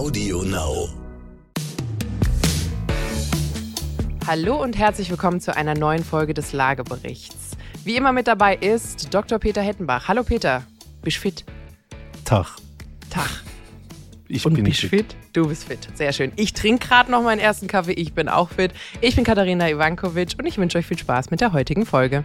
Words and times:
Audio 0.00 0.42
Now. 0.44 0.88
Hallo 4.26 4.62
und 4.62 4.78
herzlich 4.78 5.10
willkommen 5.10 5.42
zu 5.42 5.54
einer 5.54 5.74
neuen 5.74 6.02
Folge 6.02 6.32
des 6.32 6.54
Lageberichts. 6.54 7.50
Wie 7.84 7.96
immer 7.96 8.10
mit 8.10 8.26
dabei 8.26 8.56
ist 8.56 9.12
Dr. 9.12 9.38
Peter 9.38 9.60
Hettenbach. 9.60 10.08
Hallo 10.08 10.22
Peter, 10.22 10.62
bist 11.02 11.18
fit? 11.18 11.44
Tag. 12.24 12.46
Tag. 13.10 13.28
Ich 14.26 14.46
Und 14.46 14.54
bin 14.54 14.64
bist 14.64 14.80
fit. 14.80 14.88
fit? 14.88 15.16
Du 15.34 15.48
bist 15.48 15.64
fit. 15.64 15.86
Sehr 15.92 16.14
schön. 16.14 16.32
Ich 16.36 16.54
trinke 16.54 16.88
gerade 16.88 17.10
noch 17.10 17.22
meinen 17.22 17.38
ersten 17.38 17.66
Kaffee. 17.66 17.92
Ich 17.92 18.14
bin 18.14 18.30
auch 18.30 18.48
fit. 18.48 18.72
Ich 19.02 19.16
bin 19.16 19.24
Katharina 19.24 19.68
Ivankovic 19.68 20.32
und 20.38 20.46
ich 20.46 20.56
wünsche 20.56 20.78
euch 20.78 20.86
viel 20.86 20.98
Spaß 20.98 21.30
mit 21.30 21.42
der 21.42 21.52
heutigen 21.52 21.84
Folge. 21.84 22.24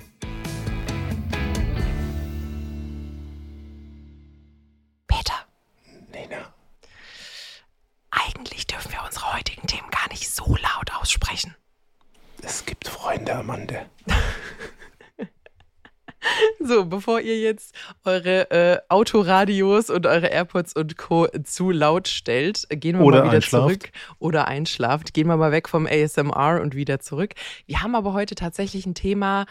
So, 16.85 16.89
bevor 16.89 17.19
ihr 17.19 17.39
jetzt 17.39 17.73
eure 18.03 18.51
äh, 18.51 18.77
Autoradios 18.89 19.89
und 19.89 20.05
eure 20.05 20.27
AirPods 20.27 20.75
und 20.75 20.97
Co. 20.97 21.27
zu 21.43 21.71
laut 21.71 22.07
stellt, 22.07 22.67
gehen 22.69 22.99
wir 22.99 23.05
Oder 23.05 23.19
mal 23.21 23.25
wieder 23.25 23.35
einschlaft. 23.37 23.63
zurück. 23.63 23.91
Oder 24.19 24.47
einschlaft. 24.47 25.15
Gehen 25.15 25.27
wir 25.27 25.35
mal 25.35 25.51
weg 25.51 25.67
vom 25.67 25.87
ASMR 25.87 26.61
und 26.61 26.75
wieder 26.75 26.99
zurück. 26.99 27.33
Wir 27.65 27.81
haben 27.81 27.95
aber 27.95 28.13
heute 28.13 28.35
tatsächlich 28.35 28.85
ein 28.85 28.93
Thema, 28.93 29.47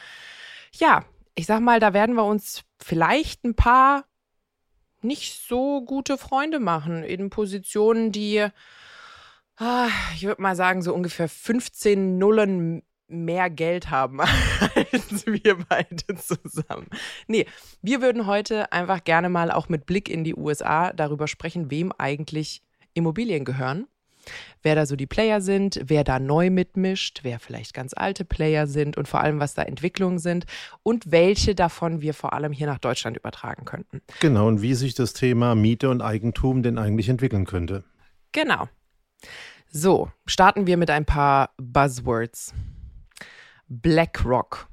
ja, 0.75 1.05
ich 1.35 1.47
sag 1.47 1.61
mal, 1.61 1.81
da 1.81 1.93
werden 1.93 2.15
wir 2.15 2.25
uns 2.25 2.63
vielleicht 2.79 3.43
ein 3.43 3.57
paar 3.57 4.05
nicht 5.03 5.43
so 5.49 5.85
gute 5.85 6.17
Freunde 6.17 6.61
machen 6.61 7.03
in 7.03 7.31
Positionen, 7.31 8.13
die, 8.13 8.47
ah, 9.57 9.89
ich 10.15 10.23
würde 10.23 10.41
mal 10.41 10.55
sagen, 10.55 10.83
so 10.83 10.95
ungefähr 10.95 11.29
15 11.29 12.17
Nullen 12.17 12.85
mehr 13.09 13.51
Geld 13.51 13.91
haben 13.91 14.21
als 14.21 15.27
wir 15.27 15.57
beide 15.69 16.17
zusammen. 16.17 16.87
Nee, 17.27 17.47
wir 17.83 18.01
würden 18.01 18.27
heute 18.27 18.73
einfach 18.73 19.05
gerne 19.05 19.29
mal 19.29 19.51
auch 19.51 19.69
mit 19.69 19.87
Blick 19.87 20.09
in 20.09 20.25
die 20.25 20.35
USA 20.35 20.93
darüber 20.93 21.29
sprechen, 21.29 21.71
wem 21.71 21.93
eigentlich 21.99 22.63
Immobilien 22.95 23.45
gehören. 23.45 23.87
Wer 24.63 24.75
da 24.75 24.87
so 24.87 24.97
die 24.97 25.07
Player 25.07 25.43
sind, 25.43 25.81
wer 25.85 26.03
da 26.03 26.19
neu 26.19 26.49
mitmischt, 26.49 27.21
wer 27.23 27.39
vielleicht 27.39 27.75
ganz 27.75 27.93
alte 27.95 28.25
Player 28.25 28.67
sind 28.67 28.97
und 28.97 29.07
vor 29.07 29.21
allem, 29.21 29.39
was 29.39 29.53
da 29.53 29.63
Entwicklungen 29.63 30.19
sind 30.19 30.47
und 30.83 31.11
welche 31.13 31.55
davon 31.55 32.01
wir 32.01 32.15
vor 32.15 32.33
allem 32.33 32.53
hier 32.53 32.67
nach 32.67 32.79
Deutschland 32.79 33.17
übertragen 33.17 33.67
könnten. 33.67 34.01
Genau, 34.21 34.49
und 34.49 34.63
wie 34.63 34.75
sich 34.75 34.95
das 34.95 35.13
Thema 35.13 35.55
Miete 35.55 35.91
und 35.91 36.01
Eigentum 36.01 36.63
denn 36.63 36.79
eigentlich 36.79 37.11
entwickeln 37.11 37.45
könnte. 37.45 37.85
Genau. 38.33 38.69
So, 39.71 40.11
starten 40.27 40.67
wir 40.67 40.77
mit 40.77 40.91
ein 40.91 41.05
paar 41.05 41.51
Buzzwords. 41.59 42.55
BlackRock. 43.81 44.69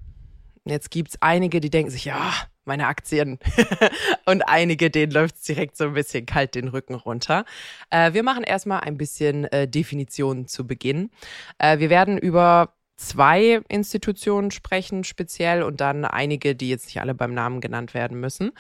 Jetzt 0.65 0.91
gibt 0.91 1.09
es 1.09 1.21
einige, 1.21 1.59
die 1.59 1.69
denken 1.69 1.91
sich, 1.91 2.05
ja, 2.05 2.33
meine 2.65 2.87
Aktien. 2.87 3.39
Und 4.25 4.47
einige, 4.47 4.89
denen 4.89 5.11
läuft 5.11 5.35
es 5.35 5.41
direkt 5.41 5.75
so 5.77 5.85
ein 5.85 5.93
bisschen 5.93 6.25
kalt 6.25 6.55
den 6.55 6.67
Rücken 6.67 6.93
runter. 6.93 7.45
Äh, 7.89 8.13
wir 8.13 8.23
machen 8.23 8.43
erstmal 8.43 8.81
ein 8.81 8.97
bisschen 8.97 9.45
äh, 9.45 9.67
Definitionen 9.67 10.47
zu 10.47 10.67
Beginn. 10.67 11.09
Äh, 11.57 11.79
wir 11.79 11.89
werden 11.89 12.17
über 12.17 12.73
zwei 12.97 13.61
Institutionen 13.67 14.51
sprechen, 14.51 15.03
speziell, 15.03 15.63
und 15.63 15.81
dann 15.81 16.05
einige, 16.05 16.55
die 16.55 16.69
jetzt 16.69 16.85
nicht 16.85 17.01
alle 17.01 17.15
beim 17.15 17.33
Namen 17.33 17.59
genannt 17.59 17.95
werden 17.95 18.19
müssen. 18.19 18.51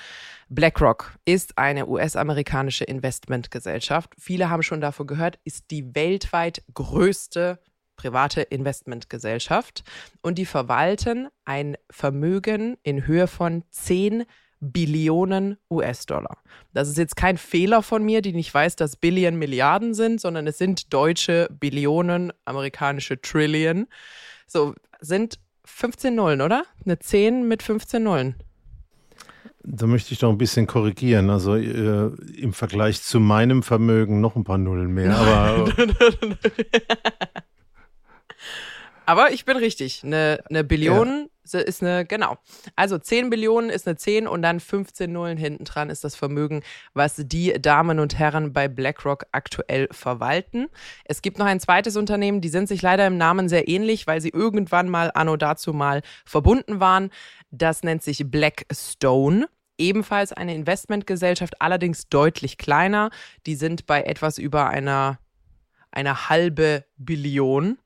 BlackRock 0.49 1.19
ist 1.25 1.59
eine 1.59 1.87
US-amerikanische 1.87 2.83
Investmentgesellschaft. 2.83 4.13
Viele 4.17 4.49
haben 4.49 4.63
schon 4.63 4.81
davon 4.81 5.05
gehört, 5.05 5.39
ist 5.43 5.69
die 5.69 5.93
weltweit 5.93 6.63
größte 6.73 7.59
private 8.01 8.41
Investmentgesellschaft 8.41 9.83
und 10.21 10.37
die 10.37 10.45
verwalten 10.45 11.27
ein 11.45 11.77
Vermögen 11.91 12.77
in 12.81 13.05
Höhe 13.05 13.27
von 13.27 13.63
10 13.69 14.23
Billionen 14.59 15.57
US-Dollar. 15.69 16.37
Das 16.73 16.87
ist 16.87 16.97
jetzt 16.97 17.15
kein 17.15 17.37
Fehler 17.37 17.83
von 17.83 18.03
mir, 18.03 18.21
die 18.21 18.33
nicht 18.33 18.53
weiß, 18.53 18.75
dass 18.75 18.95
Billion 18.95 19.35
Milliarden 19.35 19.93
sind, 19.93 20.19
sondern 20.19 20.47
es 20.47 20.57
sind 20.57 20.93
deutsche 20.93 21.47
Billionen, 21.51 22.31
amerikanische 22.45 23.21
Trillion. 23.21 23.87
So, 24.47 24.73
sind 24.99 25.39
15 25.65 26.15
Nullen, 26.15 26.41
oder? 26.41 26.63
Eine 26.85 26.99
10 26.99 27.47
mit 27.47 27.63
15 27.63 28.03
Nullen. 28.03 28.35
Da 29.63 29.85
möchte 29.85 30.13
ich 30.13 30.19
doch 30.19 30.29
ein 30.29 30.39
bisschen 30.39 30.65
korrigieren. 30.65 31.29
Also 31.29 31.55
äh, 31.55 32.11
im 32.35 32.53
Vergleich 32.53 33.01
zu 33.01 33.19
meinem 33.19 33.61
Vermögen 33.61 34.21
noch 34.21 34.35
ein 34.35 34.43
paar 34.43 34.57
Nullen 34.57 34.91
mehr. 34.91 35.15
Aber 35.17 35.71
Aber 39.05 39.31
ich 39.31 39.45
bin 39.45 39.57
richtig. 39.57 40.03
Eine, 40.03 40.43
eine 40.49 40.63
Billion 40.63 41.29
ist 41.43 41.81
eine, 41.81 42.05
genau. 42.05 42.37
Also 42.75 42.97
10 42.97 43.29
Billionen 43.29 43.69
ist 43.69 43.87
eine 43.87 43.97
10 43.97 44.27
und 44.27 44.41
dann 44.41 44.59
15 44.59 45.11
Nullen 45.11 45.37
hinten 45.37 45.65
dran 45.65 45.89
ist 45.89 46.03
das 46.03 46.15
Vermögen, 46.15 46.61
was 46.93 47.15
die 47.17 47.53
Damen 47.61 47.99
und 47.99 48.17
Herren 48.17 48.53
bei 48.53 48.67
BlackRock 48.67 49.25
aktuell 49.31 49.87
verwalten. 49.91 50.67
Es 51.03 51.21
gibt 51.21 51.39
noch 51.39 51.45
ein 51.45 51.59
zweites 51.59 51.97
Unternehmen, 51.97 52.41
die 52.41 52.49
sind 52.49 52.67
sich 52.67 52.81
leider 52.81 53.07
im 53.07 53.17
Namen 53.17 53.49
sehr 53.49 53.67
ähnlich, 53.67 54.07
weil 54.07 54.21
sie 54.21 54.29
irgendwann 54.29 54.87
mal 54.87 55.11
anno 55.13 55.35
dazu 55.35 55.73
mal 55.73 56.03
verbunden 56.25 56.79
waren. 56.79 57.09
Das 57.49 57.83
nennt 57.83 58.03
sich 58.03 58.23
Blackstone. 58.29 59.49
Ebenfalls 59.77 60.31
eine 60.31 60.53
Investmentgesellschaft, 60.53 61.59
allerdings 61.59 62.07
deutlich 62.07 62.59
kleiner. 62.59 63.09
Die 63.47 63.55
sind 63.55 63.87
bei 63.87 64.03
etwas 64.03 64.37
über 64.37 64.69
einer, 64.69 65.17
einer 65.91 66.29
halbe 66.29 66.85
Billion 66.97 67.79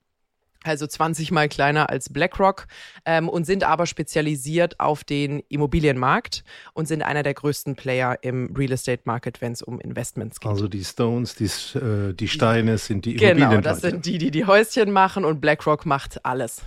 also 0.68 0.88
20 0.88 1.32
mal 1.32 1.48
kleiner 1.50 1.90
als 1.90 2.10
BlackRock 2.10 2.68
ähm, 3.06 3.30
und 3.30 3.46
sind 3.46 3.64
aber 3.64 3.86
spezialisiert 3.86 4.80
auf 4.80 5.04
den 5.04 5.42
Immobilienmarkt 5.50 6.44
und 6.74 6.88
sind 6.88 7.02
einer 7.02 7.24
der 7.24 7.34
größten 7.34 7.76
Player 7.76 8.18
im 8.22 8.54
Real 8.56 8.72
Estate 8.72 9.04
Market, 9.06 9.42
wenn 9.42 9.54
es 9.54 9.62
um 9.62 9.80
Investments 9.80 10.40
geht. 10.40 10.50
also 10.50 10.68
die 10.68 10.84
Stones, 10.84 11.36
die, 11.36 11.46
äh, 11.78 12.14
die 12.14 12.28
Steine 12.28 12.78
sind 12.78 13.06
die 13.06 13.16
genau, 13.16 13.32
Immobilien. 13.32 13.64
das 13.64 13.82
sind 13.82 14.06
die, 14.06 14.18
die 14.18 14.32
die 14.32 14.46
Häuschen 14.46 14.92
machen 14.92 15.26
und 15.26 15.42
BlackRock 15.42 15.86
macht 15.86 16.26
alles. 16.26 16.62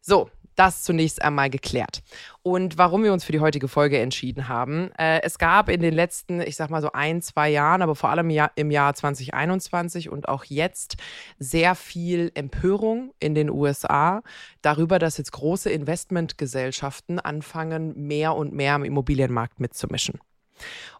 So, 0.00 0.30
das 0.62 0.82
zunächst 0.82 1.22
einmal 1.22 1.50
geklärt. 1.50 2.02
Und 2.42 2.78
warum 2.78 3.02
wir 3.02 3.12
uns 3.12 3.24
für 3.24 3.32
die 3.32 3.40
heutige 3.40 3.66
Folge 3.66 3.98
entschieden 3.98 4.48
haben. 4.48 4.90
Äh, 4.98 5.20
es 5.22 5.38
gab 5.38 5.68
in 5.68 5.80
den 5.80 5.92
letzten, 5.92 6.40
ich 6.40 6.56
sag 6.56 6.70
mal 6.70 6.80
so 6.80 6.92
ein, 6.92 7.20
zwei 7.20 7.50
Jahren, 7.50 7.82
aber 7.82 7.96
vor 7.96 8.10
allem 8.10 8.30
Jahr, 8.30 8.52
im 8.54 8.70
Jahr 8.70 8.94
2021 8.94 10.08
und 10.08 10.28
auch 10.28 10.44
jetzt 10.44 10.96
sehr 11.38 11.74
viel 11.74 12.30
Empörung 12.34 13.12
in 13.18 13.34
den 13.34 13.50
USA 13.50 14.22
darüber, 14.60 14.98
dass 14.98 15.18
jetzt 15.18 15.32
große 15.32 15.70
Investmentgesellschaften 15.70 17.18
anfangen, 17.18 18.06
mehr 18.06 18.36
und 18.36 18.52
mehr 18.52 18.74
am 18.74 18.84
Immobilienmarkt 18.84 19.58
mitzumischen. 19.58 20.20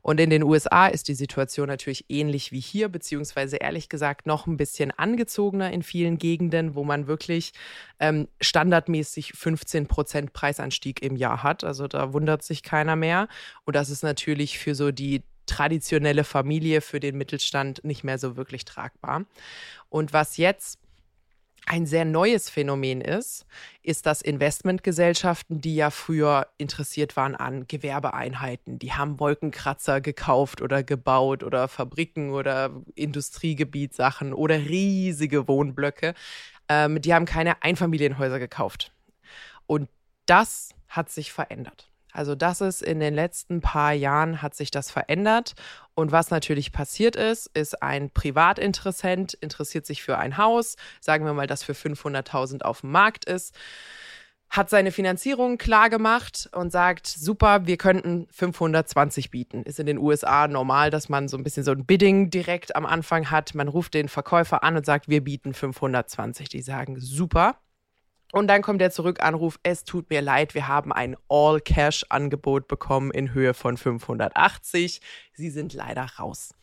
Und 0.00 0.20
in 0.20 0.30
den 0.30 0.42
USA 0.42 0.86
ist 0.86 1.08
die 1.08 1.14
Situation 1.14 1.68
natürlich 1.68 2.06
ähnlich 2.08 2.52
wie 2.52 2.60
hier, 2.60 2.88
beziehungsweise 2.88 3.56
ehrlich 3.56 3.88
gesagt 3.88 4.26
noch 4.26 4.46
ein 4.46 4.56
bisschen 4.56 4.90
angezogener 4.90 5.72
in 5.72 5.82
vielen 5.82 6.18
Gegenden, 6.18 6.74
wo 6.74 6.84
man 6.84 7.06
wirklich 7.06 7.52
ähm, 8.00 8.28
standardmäßig 8.40 9.32
15 9.34 9.86
Prozent 9.86 10.32
Preisanstieg 10.32 11.02
im 11.02 11.16
Jahr 11.16 11.42
hat. 11.42 11.64
Also 11.64 11.86
da 11.88 12.12
wundert 12.12 12.42
sich 12.42 12.62
keiner 12.62 12.96
mehr. 12.96 13.28
Und 13.64 13.76
das 13.76 13.90
ist 13.90 14.02
natürlich 14.02 14.58
für 14.58 14.74
so 14.74 14.90
die 14.90 15.22
traditionelle 15.46 16.24
Familie, 16.24 16.80
für 16.80 17.00
den 17.00 17.18
Mittelstand 17.18 17.84
nicht 17.84 18.04
mehr 18.04 18.18
so 18.18 18.36
wirklich 18.36 18.64
tragbar. 18.64 19.24
Und 19.88 20.12
was 20.12 20.36
jetzt 20.36 20.78
ein 21.66 21.86
sehr 21.86 22.04
neues 22.04 22.50
Phänomen 22.50 23.00
ist, 23.00 23.46
ist, 23.82 24.06
dass 24.06 24.20
Investmentgesellschaften, 24.20 25.60
die 25.60 25.76
ja 25.76 25.90
früher 25.90 26.48
interessiert 26.58 27.16
waren 27.16 27.36
an 27.36 27.66
Gewerbeeinheiten, 27.68 28.78
die 28.78 28.92
haben 28.92 29.20
Wolkenkratzer 29.20 30.00
gekauft 30.00 30.60
oder 30.60 30.82
gebaut 30.82 31.44
oder 31.44 31.68
Fabriken 31.68 32.30
oder 32.30 32.70
Industriegebietssachen 32.94 34.32
oder 34.32 34.56
riesige 34.56 35.46
Wohnblöcke, 35.46 36.14
ähm, 36.68 37.00
die 37.00 37.14
haben 37.14 37.26
keine 37.26 37.62
Einfamilienhäuser 37.62 38.38
gekauft. 38.38 38.92
Und 39.66 39.88
das 40.26 40.70
hat 40.88 41.10
sich 41.10 41.32
verändert. 41.32 41.91
Also 42.12 42.34
das 42.34 42.60
ist 42.60 42.82
in 42.82 43.00
den 43.00 43.14
letzten 43.14 43.60
paar 43.60 43.92
Jahren 43.92 44.42
hat 44.42 44.54
sich 44.54 44.70
das 44.70 44.90
verändert. 44.90 45.54
Und 45.94 46.12
was 46.12 46.30
natürlich 46.30 46.72
passiert 46.72 47.16
ist, 47.16 47.46
ist 47.54 47.82
ein 47.82 48.10
Privatinteressent 48.10 49.34
interessiert 49.34 49.86
sich 49.86 50.02
für 50.02 50.18
ein 50.18 50.36
Haus, 50.36 50.76
sagen 51.00 51.24
wir 51.24 51.32
mal, 51.32 51.46
das 51.46 51.62
für 51.62 51.72
500.000 51.72 52.62
auf 52.62 52.82
dem 52.82 52.92
Markt 52.92 53.24
ist, 53.24 53.54
hat 54.52 54.68
seine 54.68 54.92
Finanzierung 54.92 55.56
klar 55.56 55.88
gemacht 55.88 56.50
und 56.52 56.70
sagt, 56.70 57.06
super, 57.06 57.66
wir 57.66 57.78
könnten 57.78 58.26
520 58.30 59.30
bieten. 59.30 59.62
Ist 59.62 59.80
in 59.80 59.86
den 59.86 59.96
USA 59.96 60.46
normal, 60.46 60.90
dass 60.90 61.08
man 61.08 61.26
so 61.28 61.38
ein 61.38 61.42
bisschen 61.42 61.64
so 61.64 61.72
ein 61.72 61.86
Bidding 61.86 62.28
direkt 62.28 62.76
am 62.76 62.84
Anfang 62.84 63.30
hat. 63.30 63.54
Man 63.54 63.68
ruft 63.68 63.94
den 63.94 64.08
Verkäufer 64.10 64.62
an 64.62 64.76
und 64.76 64.84
sagt, 64.84 65.08
wir 65.08 65.24
bieten 65.24 65.54
520. 65.54 66.50
Die 66.50 66.60
sagen, 66.60 67.00
super. 67.00 67.56
Und 68.32 68.48
dann 68.48 68.62
kommt 68.62 68.80
der 68.80 68.90
Zurückanruf, 68.90 69.60
es 69.62 69.84
tut 69.84 70.08
mir 70.08 70.22
leid, 70.22 70.54
wir 70.54 70.66
haben 70.66 70.90
ein 70.90 71.16
All-Cash-Angebot 71.28 72.66
bekommen 72.66 73.10
in 73.10 73.34
Höhe 73.34 73.52
von 73.52 73.76
580. 73.76 75.02
Sie 75.34 75.50
sind 75.50 75.74
leider 75.74 76.06
raus. 76.18 76.54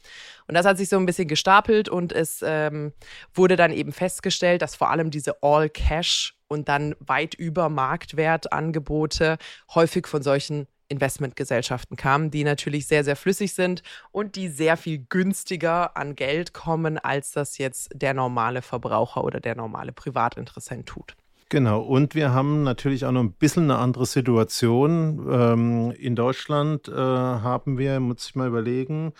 Und 0.47 0.55
das 0.55 0.65
hat 0.65 0.79
sich 0.79 0.89
so 0.89 0.97
ein 0.97 1.05
bisschen 1.05 1.27
gestapelt 1.27 1.87
und 1.87 2.11
es 2.11 2.43
ähm, 2.43 2.91
wurde 3.35 3.55
dann 3.55 3.71
eben 3.71 3.91
festgestellt, 3.91 4.63
dass 4.63 4.75
vor 4.75 4.89
allem 4.89 5.11
diese 5.11 5.43
All-Cash 5.43 6.35
und 6.47 6.69
dann 6.69 6.95
weit 7.01 7.35
über 7.35 7.69
Marktwertangebote 7.69 9.37
häufig 9.75 10.07
von 10.07 10.23
solchen 10.23 10.65
Investmentgesellschaften 10.87 11.95
kamen, 11.97 12.31
die 12.31 12.43
natürlich 12.43 12.87
sehr, 12.87 13.03
sehr 13.03 13.15
flüssig 13.15 13.53
sind 13.53 13.83
und 14.11 14.35
die 14.35 14.47
sehr 14.47 14.75
viel 14.75 15.05
günstiger 15.07 15.95
an 15.95 16.15
Geld 16.15 16.51
kommen, 16.51 16.97
als 16.97 17.31
das 17.31 17.59
jetzt 17.59 17.89
der 17.93 18.15
normale 18.15 18.63
Verbraucher 18.63 19.23
oder 19.23 19.39
der 19.39 19.53
normale 19.53 19.91
Privatinteressent 19.91 20.87
tut. 20.87 21.15
Genau, 21.51 21.81
und 21.81 22.13
wir 22.13 22.31
haben 22.31 22.61
natürlich 22.61 23.05
auch 23.05 23.11
noch 23.11 23.23
ein 23.23 23.33
bisschen 23.33 23.63
eine 23.63 23.79
andere 23.79 24.05
Situation. 24.05 25.27
Ähm, 25.31 25.91
in 25.97 26.15
Deutschland 26.15 26.87
äh, 26.87 26.91
haben 26.93 27.79
wir, 27.79 27.99
muss 27.99 28.27
ich 28.27 28.35
mal 28.35 28.47
überlegen, 28.47 29.13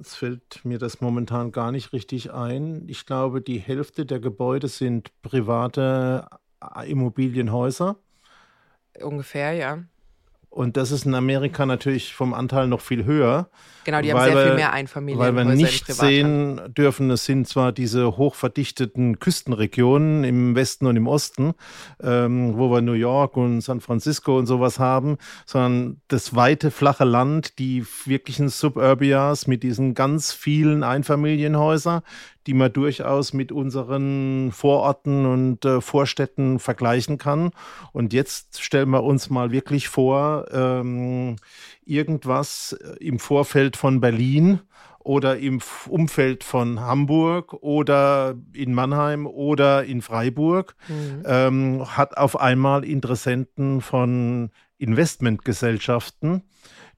es 0.00 0.14
fällt 0.14 0.64
mir 0.64 0.78
das 0.78 1.00
momentan 1.00 1.50
gar 1.50 1.72
nicht 1.72 1.92
richtig 1.92 2.32
ein. 2.32 2.88
Ich 2.88 3.06
glaube, 3.06 3.42
die 3.42 3.58
Hälfte 3.58 4.06
der 4.06 4.20
Gebäude 4.20 4.68
sind 4.68 5.10
private 5.22 6.28
äh, 6.60 6.88
Immobilienhäuser. 6.88 7.96
Ungefähr, 9.00 9.52
ja. 9.52 9.82
Und 10.52 10.76
das 10.76 10.90
ist 10.90 11.06
in 11.06 11.14
Amerika 11.14 11.64
natürlich 11.64 12.12
vom 12.12 12.34
Anteil 12.34 12.66
noch 12.66 12.82
viel 12.82 13.06
höher. 13.06 13.48
Genau, 13.84 14.02
die 14.02 14.12
haben 14.12 14.22
sehr 14.22 14.34
wir, 14.34 14.44
viel 14.44 14.54
mehr 14.54 14.72
Einfamilienhäuser. 14.72 15.34
Weil 15.34 15.46
wir 15.46 15.54
nicht 15.54 15.86
sehen 15.86 16.60
dürfen, 16.68 17.10
es 17.10 17.24
sind 17.24 17.48
zwar 17.48 17.72
diese 17.72 18.18
hochverdichteten 18.18 19.18
Küstenregionen 19.18 20.24
im 20.24 20.54
Westen 20.54 20.86
und 20.86 20.96
im 20.96 21.06
Osten, 21.06 21.54
ähm, 22.02 22.58
wo 22.58 22.70
wir 22.70 22.82
New 22.82 22.92
York 22.92 23.38
und 23.38 23.62
San 23.62 23.80
Francisco 23.80 24.38
und 24.38 24.44
sowas 24.44 24.78
haben, 24.78 25.16
sondern 25.46 26.02
das 26.08 26.36
weite, 26.36 26.70
flache 26.70 27.04
Land, 27.04 27.58
die 27.58 27.86
wirklichen 28.04 28.50
Suburbias 28.50 29.46
mit 29.46 29.62
diesen 29.62 29.94
ganz 29.94 30.34
vielen 30.34 30.84
Einfamilienhäusern, 30.84 32.02
die 32.46 32.54
man 32.54 32.72
durchaus 32.72 33.32
mit 33.32 33.52
unseren 33.52 34.50
Vororten 34.52 35.26
und 35.26 35.64
äh, 35.64 35.80
Vorstädten 35.80 36.58
vergleichen 36.58 37.18
kann. 37.18 37.50
Und 37.92 38.12
jetzt 38.12 38.62
stellen 38.62 38.90
wir 38.90 39.04
uns 39.04 39.30
mal 39.30 39.52
wirklich 39.52 39.88
vor, 39.88 40.46
ähm, 40.52 41.36
irgendwas 41.84 42.76
im 43.00 43.18
Vorfeld 43.18 43.76
von 43.76 44.00
Berlin 44.00 44.60
oder 45.04 45.38
im 45.38 45.60
Umfeld 45.88 46.44
von 46.44 46.80
Hamburg 46.80 47.54
oder 47.54 48.34
in 48.52 48.72
Mannheim 48.72 49.26
oder 49.26 49.84
in 49.84 50.02
Freiburg 50.02 50.76
mhm. 50.88 51.22
ähm, 51.26 51.96
hat 51.96 52.16
auf 52.16 52.40
einmal 52.40 52.84
Interessenten 52.84 53.80
von 53.80 54.50
Investmentgesellschaften, 54.78 56.42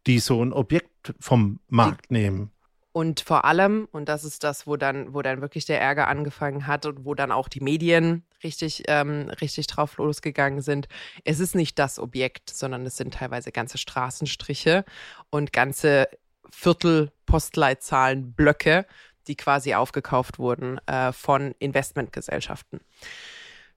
die 0.07 0.19
so 0.19 0.43
ein 0.43 0.53
Objekt 0.53 1.15
vom 1.19 1.61
Markt 1.69 2.11
nehmen. 2.11 2.51
Und 2.97 3.23
vor 3.23 3.45
allem, 3.45 3.89
und 3.91 4.09
das 4.09 4.23
ist 4.23 4.45
das, 4.45 4.69
wo 4.69 4.77
dann, 4.77 5.15
wo 5.15 5.21
dann 5.21 5.41
wirklich 5.41 5.65
der 5.65 5.81
Ärger 5.81 6.07
angefangen 6.07 6.69
hat 6.69 6.87
und 6.87 7.05
wo 7.05 7.17
dann 7.17 7.33
auch 7.33 7.49
die 7.49 7.59
Medien 7.59 8.23
richtig, 8.45 8.85
ähm, 8.87 9.31
richtig 9.41 9.67
drauf 9.67 9.97
losgegangen 9.97 10.63
sind, 10.63 10.87
es 11.25 11.41
ist 11.41 11.57
nicht 11.57 11.77
das 11.81 11.99
Objekt, 11.99 12.51
sondern 12.51 12.87
es 12.87 12.97
sind 12.97 13.15
teilweise 13.15 13.51
ganze 13.51 13.79
Straßenstriche 13.79 14.85
und 15.29 15.53
ganze 15.53 16.07
Viertel 16.51 17.11
Postleitzahlen 17.27 18.33
Blöcke, 18.33 18.87
die 19.27 19.35
quasi 19.35 19.75
aufgekauft 19.75 20.39
wurden 20.39 20.79
äh, 20.87 21.11
von 21.11 21.53
Investmentgesellschaften. 21.59 22.79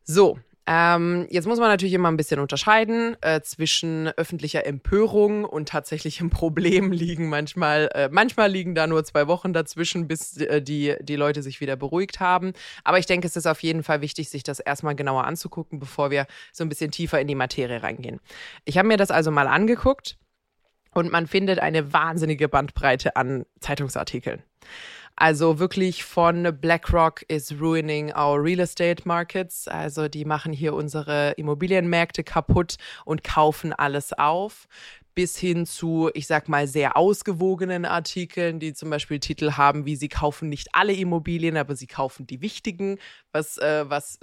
So, 0.04 0.38
ähm, 0.69 1.28
jetzt 1.30 1.48
muss 1.48 1.60
man 1.60 1.69
natürlich 1.69 1.94
immer 1.94 2.12
ein 2.12 2.18
bisschen 2.18 2.42
unterscheiden. 2.42 3.16
Äh, 3.22 3.40
zwischen 3.40 4.10
öffentlicher 4.10 4.66
Empörung 4.66 5.46
und 5.46 5.69
tatsächlichem 5.69 6.30
Problem 6.38 6.92
liegen 6.92 7.30
manchmal, 7.30 7.90
äh, 7.94 8.10
manchmal 8.12 8.52
liegen 8.52 8.75
da 8.75 8.86
nur 8.86 9.06
zwei 9.06 9.28
Wochen 9.28 9.54
dazwischen, 9.54 10.10
bis 10.10 10.36
äh, 10.38 10.62
die, 10.62 10.96
die 11.02 11.16
Leute 11.16 11.42
sich 11.42 11.62
wieder 11.62 11.78
beruhigt 11.78 12.19
haben. 12.19 12.52
Aber 12.84 13.00
ich 13.00 13.06
denke, 13.06 13.28
es 13.28 13.38
ist 13.38 13.48
auf 13.48 13.64
jeden 13.64 13.81
Fall 13.81 14.02
wichtig, 14.02 14.30
sich 14.30 14.44
das 14.44 14.60
erstmal 14.60 14.96
genauer 14.96 15.24
anzugucken, 15.24 15.80
bevor 15.80 16.12
wir 16.12 16.28
so 16.52 16.66
ein 16.66 16.70
bisschen 16.70 16.92
tiefer 16.92 17.22
in 17.22 17.28
die 17.28 17.36
Materie 17.36 17.81
reingehen. 17.81 18.20
Ich 18.66 18.78
habe 18.78 18.90
mir 18.90 18.98
das 18.98 19.10
also 19.10 19.31
mal 19.31 19.48
angeguckt 19.48 20.18
und 20.94 21.10
man 21.12 21.28
findet 21.28 21.60
eine 21.60 21.94
wahnsinnige 21.94 22.50
Bandbreite 22.50 23.16
an 23.16 23.46
Zeitungsartikeln. 23.62 24.44
Also 25.19 25.58
wirklich 25.58 26.04
von 26.04 26.56
BlackRock 26.62 27.24
is 27.28 27.60
ruining 27.60 28.14
our 28.16 28.42
real 28.42 28.60
estate 28.60 29.02
markets. 29.06 29.68
Also 29.68 30.08
die 30.08 30.25
machen 30.25 30.54
hier 30.54 30.75
unsere 30.75 31.31
Immobilienmärkte 31.31 32.24
kaputt 32.24 32.75
und 33.04 33.24
kaufen 33.24 33.74
alles 33.74 34.14
auf 34.14 34.68
bis 35.16 35.36
hin 35.36 35.66
zu, 35.66 36.12
ich 36.14 36.28
sag 36.28 36.48
mal, 36.48 36.68
sehr 36.68 36.96
ausgewogenen 36.96 37.86
Artikeln, 37.86 38.60
die 38.60 38.74
zum 38.74 38.92
Beispiel 38.92 39.19
Titel 39.19 39.54
haben, 39.54 39.88
wie 39.88 39.96
sie 39.96 40.10
kaufen 40.10 40.48
nicht 40.48 40.68
alle 40.74 40.94
Immobilien, 40.94 41.58
aber 41.58 41.75
sie 41.75 41.88
kaufen 41.88 42.28
die 42.28 42.40
wichtigen, 42.42 43.00
was, 43.31 43.58
äh, 43.58 43.90
was 43.90 44.20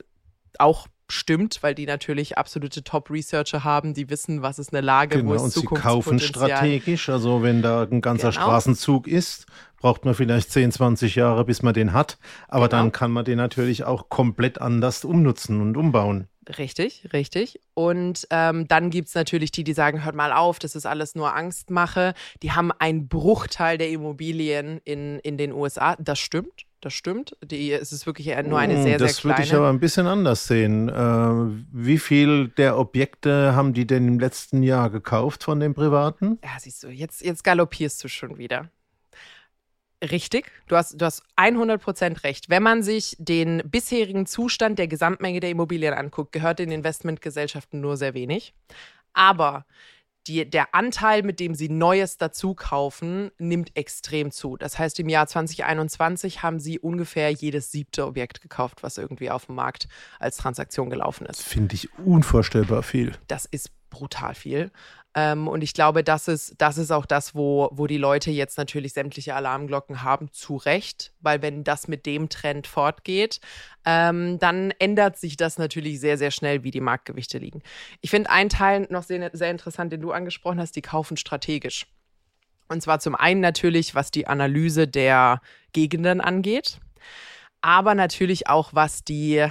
auch 0.61 0.87
stimmt, 1.09 1.63
weil 1.63 1.75
die 1.75 1.87
natürlich 1.87 2.39
absolute 2.39 2.83
Top-Researcher 2.83 3.65
haben, 3.65 3.95
die 3.95 4.11
wissen, 4.11 4.43
was 4.43 4.59
ist 4.59 4.73
eine 4.73 4.81
Lage, 4.81 5.19
genau, 5.19 5.31
wo 5.31 5.35
ist 5.35 5.43
und 5.43 5.53
sie 5.53 5.65
kaufen 5.65 6.19
strategisch, 6.19 7.09
also 7.09 7.43
wenn 7.43 7.63
da 7.63 7.83
ein 7.83 8.01
ganzer 8.01 8.31
genau. 8.31 8.43
Straßenzug 8.43 9.07
ist, 9.07 9.47
braucht 9.79 10.05
man 10.05 10.15
vielleicht 10.15 10.51
10, 10.51 10.73
20 10.73 11.15
Jahre, 11.15 11.45
bis 11.45 11.63
man 11.63 11.75
den 11.75 11.93
hat, 11.93 12.19
aber 12.49 12.69
genau. 12.69 12.83
dann 12.83 12.93
kann 12.93 13.11
man 13.11 13.25
den 13.25 13.37
natürlich 13.37 13.85
auch 13.85 14.09
komplett 14.09 14.61
anders 14.61 15.05
umnutzen 15.05 15.61
und 15.61 15.77
umbauen. 15.77 16.29
Richtig, 16.59 17.09
richtig. 17.13 17.61
Und 17.75 18.27
ähm, 18.31 18.69
dann 18.69 18.91
gibt 18.91 19.09
es 19.09 19.15
natürlich 19.15 19.51
die, 19.51 19.65
die 19.65 19.73
sagen, 19.73 20.05
hört 20.05 20.15
mal 20.15 20.33
auf, 20.33 20.59
das 20.59 20.75
ist 20.75 20.87
alles 20.87 21.15
nur 21.15 21.35
Angstmache. 21.35 22.15
Die 22.43 22.53
haben 22.53 22.71
einen 22.73 23.09
Bruchteil 23.09 23.79
der 23.79 23.89
Immobilien 23.91 24.81
in, 24.85 25.19
in 25.21 25.39
den 25.39 25.53
USA. 25.53 25.97
Das 25.97 26.19
stimmt. 26.19 26.65
Das 26.85 26.93
stimmt. 26.93 27.35
Die, 27.43 27.73
es 27.73 27.93
ist 27.93 28.05
wirklich 28.05 28.27
nur 28.27 28.59
eine 28.59 28.75
hm, 28.77 28.83
sehr, 28.83 28.99
das 28.99 29.17
sehr 29.17 29.21
kleine. 29.23 29.37
Das 29.37 29.39
würde 29.39 29.43
ich 29.43 29.55
aber 29.55 29.71
ein 29.71 29.81
bisschen 29.81 30.07
anders 30.07 30.47
sehen. 30.47 30.91
Äh, 30.91 31.65
wie 31.73 31.99
viel 31.99 32.49
der 32.49 32.79
Objekte 32.79 33.57
haben 33.57 33.73
die 33.73 33.87
denn 33.87 34.07
im 34.07 34.19
letzten 34.19 34.63
Jahr 34.63 34.91
gekauft 34.91 35.45
von 35.45 35.61
den 35.61 35.73
Privaten? 35.73 36.39
Ja, 36.45 36.51
siehst 36.59 36.83
du, 36.83 36.89
jetzt, 36.89 37.25
jetzt 37.25 37.43
galoppierst 37.43 38.05
du 38.05 38.09
schon 38.09 38.37
wieder. 38.37 38.69
Richtig, 40.03 40.53
du 40.69 40.77
hast, 40.77 41.01
du 41.01 41.07
hast 41.07 41.23
100% 41.39 42.23
recht. 42.23 42.51
Wenn 42.51 42.63
man 42.63 42.83
sich 42.83 43.17
den 43.19 43.63
bisherigen 43.65 44.27
Zustand 44.27 44.79
der 44.79 44.87
Gesamtmenge 44.87 45.41
der 45.41 45.49
Immobilien 45.49 45.95
anguckt, 45.95 46.33
gehört 46.33 46.59
den 46.59 46.71
Investmentgesellschaften 46.71 47.81
nur 47.81 47.97
sehr 47.97 48.13
wenig. 48.13 48.53
Aber 49.15 49.65
die, 50.27 50.49
der 50.49 50.75
Anteil, 50.75 51.23
mit 51.23 51.41
dem 51.41 51.55
sie 51.55 51.69
Neues 51.69 52.17
dazu 52.17 52.55
kaufen, 52.55 53.31
nimmt 53.39 53.77
extrem 53.77 54.31
zu. 54.31 54.57
Das 54.57 54.79
heißt, 54.79 54.99
im 55.01 55.09
Jahr 55.09 55.27
2021 55.27 56.43
haben 56.43 56.59
sie 56.59 56.79
ungefähr 56.79 57.31
jedes 57.31 57.71
siebte 57.71 58.07
Objekt 58.07 58.41
gekauft, 58.41 58.83
was 58.83 58.99
irgendwie 58.99 59.31
auf 59.31 59.47
dem 59.47 59.55
Markt 59.55 59.89
als 60.19 60.37
Transaktion 60.37 60.91
gelaufen 60.91 61.27
ist. 61.27 61.43
Finde 61.43 61.75
ich 61.75 61.89
unvorstellbar 61.99 62.83
viel. 62.83 63.13
Das 63.29 63.45
ist 63.45 63.71
brutal 63.91 64.35
viel. 64.35 64.71
Ähm, 65.15 65.47
und 65.47 65.63
ich 65.63 65.75
glaube, 65.75 66.03
das 66.03 66.27
ist, 66.27 66.55
das 66.59 66.77
ist 66.77 66.91
auch 66.91 67.07
das, 67.07 67.35
wo, 67.35 67.69
wo 67.73 67.87
die 67.87 67.99
Leute 67.99 68.31
jetzt 68.31 68.59
natürlich 68.59 68.93
sämtliche 68.93 69.35
Alarmglocken 69.35 70.03
haben, 70.03 70.33
zu 70.33 70.57
Recht, 70.57 71.13
weil 71.21 71.41
wenn 71.41 71.63
das 71.63 71.87
mit 71.87 72.05
dem 72.05 72.29
Trend 72.29 72.67
fortgeht, 72.67 73.41
ähm, 73.85 74.39
dann 74.41 74.73
ändert 74.79 75.17
sich 75.17 75.37
das 75.37 75.57
natürlich 75.59 76.01
sehr, 76.01 76.19
sehr 76.19 76.33
schnell, 76.33 76.65
wie 76.65 76.73
die 76.73 76.81
Marktgewichte 76.81 77.39
liegen. 77.39 77.63
Ich 78.01 78.11
finde 78.11 78.31
einen 78.31 78.51
Teil 78.51 78.87
noch 78.91 79.05
sehr, 79.05 79.31
sehr 79.33 79.51
interessant, 79.51 79.93
den 79.93 80.01
du 80.01 80.11
angesprochen 80.11 80.59
hast, 80.59 80.75
die 80.75 80.83
kaufen 80.83 81.17
strategisch. 81.17 81.87
Und 82.69 82.83
zwar 82.83 82.99
zum 82.99 83.15
einen 83.15 83.41
natürlich, 83.41 83.95
was 83.95 84.11
die 84.11 84.27
Analyse 84.27 84.89
der 84.89 85.41
Gegenden 85.73 86.21
angeht, 86.21 86.81
aber 87.61 87.95
natürlich 87.95 88.49
auch, 88.49 88.71
was 88.73 89.05
die 89.05 89.47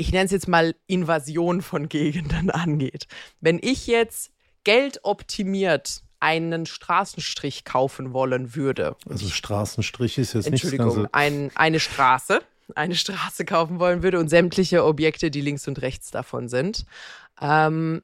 ich 0.00 0.12
nenne 0.12 0.24
es 0.24 0.30
jetzt 0.30 0.48
mal 0.48 0.74
Invasion 0.86 1.60
von 1.60 1.88
Gegenden 1.88 2.50
angeht. 2.50 3.06
Wenn 3.40 3.58
ich 3.62 3.86
jetzt 3.86 4.32
Geld 4.64 5.00
optimiert 5.02 6.02
einen 6.20 6.66
Straßenstrich 6.66 7.64
kaufen 7.64 8.12
wollen 8.12 8.54
würde. 8.54 8.96
Also 9.08 9.28
Straßenstrich 9.28 10.18
ist 10.18 10.34
jetzt 10.34 10.50
nicht 10.50 10.64
Entschuldigung, 10.64 11.08
ein, 11.12 11.50
eine 11.54 11.80
Straße, 11.80 12.40
eine 12.74 12.94
Straße 12.94 13.44
kaufen 13.44 13.78
wollen 13.78 14.02
würde 14.02 14.18
und 14.18 14.28
sämtliche 14.28 14.84
Objekte, 14.84 15.30
die 15.30 15.40
links 15.40 15.66
und 15.66 15.80
rechts 15.80 16.10
davon 16.10 16.48
sind, 16.48 16.84
ähm, 17.40 18.02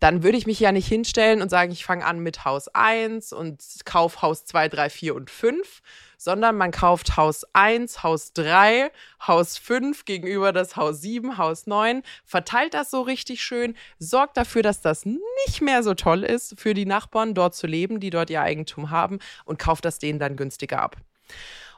dann 0.00 0.22
würde 0.22 0.38
ich 0.38 0.46
mich 0.46 0.60
ja 0.60 0.72
nicht 0.72 0.88
hinstellen 0.88 1.42
und 1.42 1.50
sagen, 1.50 1.72
ich 1.72 1.84
fange 1.84 2.04
an 2.04 2.20
mit 2.20 2.44
Haus 2.44 2.68
1 2.68 3.32
und 3.32 3.62
kaufe 3.84 4.22
Haus 4.22 4.44
2, 4.44 4.68
3, 4.68 4.90
4 4.90 5.14
und 5.14 5.30
5, 5.30 5.82
sondern 6.16 6.56
man 6.56 6.70
kauft 6.70 7.16
Haus 7.16 7.44
1, 7.52 8.02
Haus 8.02 8.32
3, 8.32 8.90
Haus 9.26 9.58
5 9.58 10.04
gegenüber 10.04 10.52
das 10.52 10.76
Haus 10.76 11.00
7, 11.00 11.38
Haus 11.38 11.66
9, 11.66 12.02
verteilt 12.24 12.74
das 12.74 12.90
so 12.90 13.02
richtig 13.02 13.42
schön, 13.42 13.76
sorgt 13.98 14.36
dafür, 14.36 14.62
dass 14.62 14.80
das 14.80 15.04
nicht 15.04 15.60
mehr 15.60 15.82
so 15.82 15.94
toll 15.94 16.24
ist 16.24 16.58
für 16.58 16.74
die 16.74 16.86
Nachbarn, 16.86 17.34
dort 17.34 17.54
zu 17.54 17.66
leben, 17.66 18.00
die 18.00 18.10
dort 18.10 18.30
ihr 18.30 18.40
Eigentum 18.40 18.90
haben 18.90 19.18
und 19.44 19.58
kauft 19.58 19.84
das 19.84 19.98
denen 19.98 20.18
dann 20.18 20.36
günstiger 20.36 20.80
ab. 20.82 20.96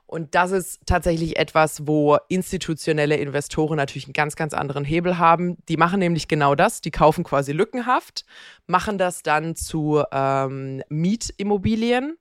Und 0.07 0.37
das 0.37 0.53
ist 0.53 0.81
tatsächlich 0.87 1.37
etwas, 1.37 1.87
wo 1.87 2.17
institutionelle 2.29 3.17
Investoren 3.17 3.77
natürlich 3.77 4.07
einen 4.07 4.13
ganz, 4.13 4.37
ganz 4.37 4.55
anderen 4.55 4.85
Hebel 4.85 5.19
haben. 5.19 5.57
Die 5.69 5.77
machen 5.77 5.99
nämlich 5.99 6.29
genau 6.29 6.55
das. 6.55 6.81
Die 6.81 6.93
kaufen 6.93 7.25
quasi 7.25 7.53
lückenhaft, 7.53 8.25
machen 8.67 8.99
das 8.99 9.23
dann 9.23 9.57
zu 9.57 10.03
ähm, 10.13 10.83
Mietimmobilien 10.89 12.17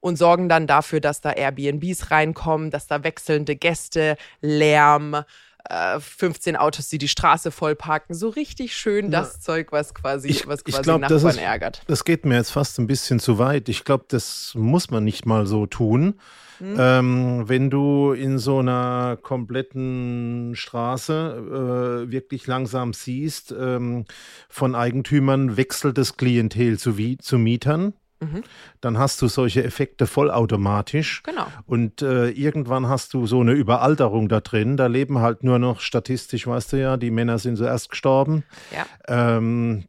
und 0.00 0.16
sorgen 0.16 0.48
dann 0.48 0.66
dafür, 0.66 1.00
dass 1.00 1.20
da 1.20 1.30
Airbnbs 1.30 2.10
reinkommen, 2.10 2.70
dass 2.70 2.88
da 2.88 3.04
wechselnde 3.04 3.54
Gäste, 3.54 4.16
Lärm, 4.40 5.24
15 5.68 6.54
äh, 6.54 6.58
Autos, 6.58 6.88
die 6.88 6.98
die 6.98 7.08
Straße 7.08 7.50
voll 7.50 7.74
parken. 7.74 8.14
So 8.14 8.28
richtig 8.28 8.76
schön 8.76 9.10
das 9.10 9.34
ja. 9.34 9.40
Zeug, 9.40 9.72
was 9.72 9.94
quasi, 9.94 10.28
ich, 10.28 10.46
was 10.46 10.64
quasi 10.64 10.78
ich 10.78 10.82
glaub, 10.82 11.00
Nachbarn 11.00 11.22
das 11.22 11.34
ist, 11.34 11.40
ärgert. 11.40 11.82
Das 11.86 12.04
geht 12.04 12.24
mir 12.24 12.36
jetzt 12.36 12.50
fast 12.50 12.78
ein 12.78 12.86
bisschen 12.86 13.20
zu 13.20 13.38
weit. 13.38 13.68
Ich 13.68 13.84
glaube, 13.84 14.04
das 14.08 14.52
muss 14.54 14.90
man 14.90 15.04
nicht 15.04 15.26
mal 15.26 15.46
so 15.46 15.66
tun. 15.66 16.14
Mhm. 16.60 16.76
Ähm, 16.78 17.48
wenn 17.48 17.70
du 17.70 18.12
in 18.12 18.38
so 18.38 18.58
einer 18.58 19.18
kompletten 19.20 20.52
Straße 20.54 22.04
äh, 22.06 22.10
wirklich 22.10 22.46
langsam 22.46 22.92
siehst, 22.92 23.54
ähm, 23.58 24.04
von 24.48 24.74
Eigentümern 24.74 25.56
wechselt 25.56 25.96
das 25.96 26.16
Klientel 26.16 26.78
zu, 26.78 26.94
zu 27.18 27.38
Mietern, 27.38 27.94
Mhm. 28.20 28.42
Dann 28.80 28.98
hast 28.98 29.20
du 29.22 29.28
solche 29.28 29.64
Effekte 29.64 30.06
vollautomatisch. 30.06 31.22
Genau. 31.22 31.46
Und 31.66 32.02
äh, 32.02 32.28
irgendwann 32.28 32.88
hast 32.88 33.14
du 33.14 33.26
so 33.26 33.40
eine 33.40 33.52
Überalterung 33.52 34.28
da 34.28 34.40
drin. 34.40 34.76
Da 34.76 34.86
leben 34.86 35.20
halt 35.20 35.42
nur 35.42 35.58
noch 35.58 35.80
statistisch, 35.80 36.46
weißt 36.46 36.74
du 36.74 36.80
ja, 36.80 36.96
die 36.96 37.10
Männer 37.10 37.38
sind 37.38 37.56
zuerst 37.56 37.88
gestorben. 37.88 38.44
Ja. 38.74 38.86
Ähm, 39.08 39.84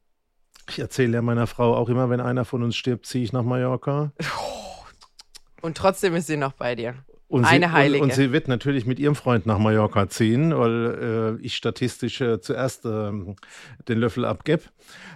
ich 0.69 0.79
erzähle 0.79 1.15
ja 1.15 1.21
meiner 1.21 1.47
Frau 1.47 1.75
auch 1.75 1.89
immer, 1.89 2.09
wenn 2.09 2.21
einer 2.21 2.45
von 2.45 2.63
uns 2.63 2.77
stirbt, 2.77 3.05
ziehe 3.05 3.23
ich 3.23 3.33
nach 3.33 3.43
Mallorca. 3.43 4.13
Und 5.61 5.77
trotzdem 5.77 6.15
ist 6.15 6.27
sie 6.27 6.37
noch 6.37 6.53
bei 6.53 6.75
dir. 6.75 6.95
Und 7.31 7.45
Eine 7.45 7.67
sie, 7.67 7.71
Heilige. 7.71 8.03
Und, 8.03 8.09
und, 8.09 8.15
sie 8.15 8.33
wird 8.33 8.49
natürlich 8.49 8.85
mit 8.85 8.99
ihrem 8.99 9.15
Freund 9.15 9.45
nach 9.45 9.57
Mallorca 9.57 10.09
ziehen, 10.09 10.53
weil 10.53 11.37
äh, 11.39 11.45
ich 11.45 11.55
statistisch 11.55 12.19
äh, 12.19 12.41
zuerst 12.41 12.83
äh, 12.85 13.09
den 13.87 13.99
Löffel 13.99 14.25
abgebe. 14.25 14.63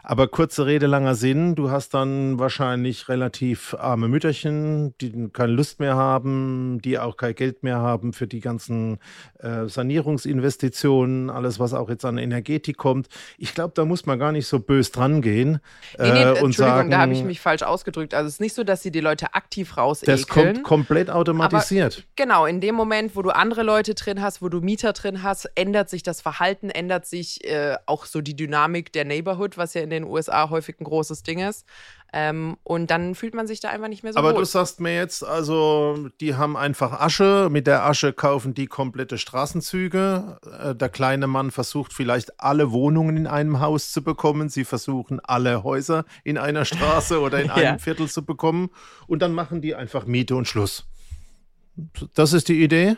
Aber 0.02 0.30
kurze 0.30 0.66
Rede, 0.66 0.88
langer 0.88 1.16
Sinn. 1.16 1.56
Du 1.56 1.72
hast 1.72 1.94
dann 1.94 2.40
wahrscheinlich 2.40 3.10
relativ 3.10 3.76
arme 3.78 4.08
Mütterchen, 4.08 4.94
die 5.02 5.28
keine 5.34 5.52
Lust 5.52 5.82
mehr 5.82 5.96
haben, 5.96 6.80
die 6.82 7.00
auch 7.00 7.18
kein 7.18 7.36
Geld 7.36 7.64
mehr 7.64 7.80
haben 7.80 8.14
für 8.14 8.28
die 8.28 8.40
ganzen 8.40 9.00
äh, 9.40 9.68
Sanierungsinvestitionen, 9.68 11.30
alles, 11.30 11.60
was 11.60 11.74
auch 11.74 11.90
jetzt 11.90 12.06
an 12.06 12.18
Energetik 12.18 12.78
kommt. 12.78 13.10
Ich 13.38 13.54
glaube, 13.54 13.74
da 13.76 13.84
muss 13.84 14.06
man 14.06 14.18
gar 14.20 14.32
nicht 14.32 14.48
so 14.48 14.60
bös 14.60 14.92
dran 14.92 15.22
gehen. 15.22 15.60
Nee, 16.00 16.12
nee, 16.12 16.22
äh, 16.22 16.42
und 16.42 16.56
sagen, 16.56 16.92
da 16.92 17.00
habe 17.00 17.12
ich 17.12 17.26
mich 17.26 17.42
falsch 17.42 17.64
ausgedrückt. 17.64 18.14
Also 18.14 18.28
es 18.28 18.36
ist 18.36 18.42
nicht 18.42 18.56
so, 18.56 18.64
dass 18.64 18.84
sie 18.84 18.92
die 18.92 19.02
Leute 19.02 19.34
aktiv 19.34 19.76
rausekeln. 19.76 20.18
Das 20.18 20.28
kommt 20.28 20.64
komplett 20.64 21.10
automatisiert. 21.10 22.05
Genau, 22.16 22.46
in 22.46 22.62
dem 22.62 22.76
Moment, 22.76 23.16
wo 23.16 23.22
du 23.22 23.30
andere 23.30 23.64
Leute 23.64 23.94
drin 23.94 24.22
hast, 24.22 24.42
wo 24.42 24.50
du 24.50 24.62
Mieter 24.62 24.94
drin 24.94 25.22
hast, 25.22 25.50
ändert 25.56 25.90
sich 25.90 26.04
das 26.04 26.22
Verhalten, 26.22 26.70
ändert 26.70 27.06
sich 27.06 27.44
äh, 27.44 27.76
auch 27.86 28.06
so 28.06 28.22
die 28.22 28.36
Dynamik 28.36 28.94
der 28.94 29.04
Neighborhood, 29.06 29.58
was 29.58 29.74
ja 29.74 29.82
in 29.82 29.90
den 29.90 30.06
USA 30.06 30.50
häufig 30.50 30.80
ein 30.80 30.86
großes 30.86 31.24
Ding 31.24 31.40
ist. 31.40 31.66
Ähm, 32.14 32.56
und 32.64 32.92
dann 32.92 33.14
fühlt 33.14 33.34
man 33.34 33.46
sich 33.46 33.60
da 33.60 33.68
einfach 33.68 33.90
nicht 33.90 34.02
mehr 34.02 34.14
so 34.14 34.20
Aber 34.20 34.32
wohl. 34.32 34.40
du 34.40 34.46
sagst 34.46 34.80
mir 34.80 34.96
jetzt, 34.96 35.26
also 35.26 36.08
die 36.22 36.36
haben 36.36 36.56
einfach 36.56 36.94
Asche, 36.94 37.50
mit 37.52 37.68
der 37.68 37.84
Asche 37.84 38.14
kaufen 38.14 38.54
die 38.54 38.68
komplette 38.68 39.18
Straßenzüge. 39.18 40.40
Äh, 40.64 40.76
der 40.76 40.88
kleine 40.88 41.28
Mann 41.28 41.52
versucht 41.52 41.92
vielleicht 41.92 42.40
alle 42.40 42.72
Wohnungen 42.72 43.18
in 43.18 43.28
einem 43.28 43.60
Haus 43.60 43.92
zu 43.92 44.02
bekommen. 44.02 44.48
Sie 44.48 44.64
versuchen 44.64 45.20
alle 45.20 45.64
Häuser 45.64 46.06
in 46.24 46.38
einer 46.38 46.64
Straße 46.64 47.20
oder 47.20 47.42
in 47.42 47.50
einem 47.52 47.64
ja. 47.66 47.78
Viertel 47.78 48.08
zu 48.08 48.24
bekommen. 48.24 48.70
Und 49.08 49.22
dann 49.22 49.34
machen 49.34 49.60
die 49.60 49.76
einfach 49.76 50.06
Miete 50.06 50.38
und 50.38 50.48
Schluss. 50.48 50.88
Das 52.14 52.34
ist 52.34 52.48
die 52.48 52.64
Idee? 52.64 52.98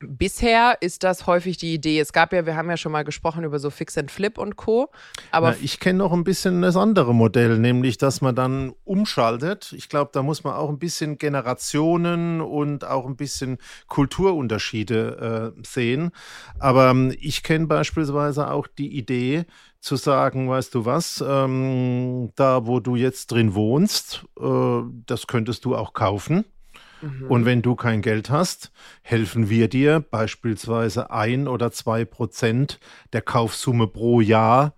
Bisher 0.00 0.76
ist 0.80 1.02
das 1.02 1.26
häufig 1.26 1.56
die 1.56 1.74
Idee. 1.74 1.98
Es 1.98 2.12
gab 2.12 2.32
ja, 2.32 2.46
wir 2.46 2.54
haben 2.54 2.70
ja 2.70 2.76
schon 2.76 2.92
mal 2.92 3.02
gesprochen 3.02 3.42
über 3.42 3.58
so 3.58 3.68
Fix 3.68 3.98
and 3.98 4.12
Flip 4.12 4.38
und 4.38 4.54
Co. 4.54 4.92
Aber 5.32 5.50
Na, 5.50 5.56
ich 5.60 5.80
kenne 5.80 5.98
noch 5.98 6.12
ein 6.12 6.22
bisschen 6.22 6.62
das 6.62 6.76
andere 6.76 7.12
Modell, 7.12 7.58
nämlich 7.58 7.98
dass 7.98 8.20
man 8.20 8.36
dann 8.36 8.72
umschaltet. 8.84 9.72
Ich 9.76 9.88
glaube, 9.88 10.10
da 10.12 10.22
muss 10.22 10.44
man 10.44 10.54
auch 10.54 10.68
ein 10.68 10.78
bisschen 10.78 11.18
Generationen 11.18 12.40
und 12.40 12.84
auch 12.84 13.06
ein 13.06 13.16
bisschen 13.16 13.58
Kulturunterschiede 13.88 15.54
äh, 15.58 15.66
sehen. 15.66 16.12
Aber 16.60 16.90
ähm, 16.90 17.12
ich 17.18 17.42
kenne 17.42 17.66
beispielsweise 17.66 18.50
auch 18.52 18.68
die 18.68 18.96
Idee, 18.96 19.46
zu 19.80 19.96
sagen, 19.96 20.48
weißt 20.48 20.74
du 20.74 20.84
was, 20.84 21.24
ähm, 21.26 22.32
da 22.34 22.66
wo 22.66 22.80
du 22.80 22.96
jetzt 22.96 23.28
drin 23.28 23.54
wohnst, 23.54 24.24
äh, 24.40 24.82
das 25.06 25.26
könntest 25.26 25.64
du 25.64 25.76
auch 25.76 25.92
kaufen. 25.92 26.44
Mhm. 27.00 27.26
Und 27.30 27.44
wenn 27.44 27.62
du 27.62 27.74
kein 27.74 28.02
Geld 28.02 28.30
hast, 28.30 28.72
helfen 29.02 29.48
wir 29.48 29.68
dir 29.68 30.00
beispielsweise 30.00 31.10
ein 31.10 31.48
oder 31.48 31.70
zwei 31.72 32.04
Prozent 32.04 32.80
der 33.12 33.22
Kaufsumme 33.22 33.86
pro 33.86 34.20
Jahr 34.20 34.74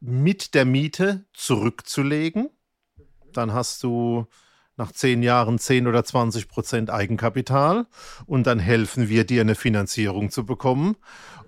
mit 0.00 0.54
der 0.54 0.64
Miete 0.64 1.24
zurückzulegen. 1.32 2.50
Dann 3.32 3.52
hast 3.52 3.82
du 3.82 4.26
nach 4.76 4.92
zehn 4.92 5.22
Jahren 5.22 5.58
10 5.58 5.86
oder 5.86 6.04
20 6.04 6.48
Prozent 6.48 6.90
Eigenkapital 6.90 7.86
und 8.26 8.46
dann 8.46 8.58
helfen 8.58 9.08
wir 9.08 9.24
dir 9.24 9.40
eine 9.40 9.54
Finanzierung 9.54 10.30
zu 10.30 10.44
bekommen 10.44 10.96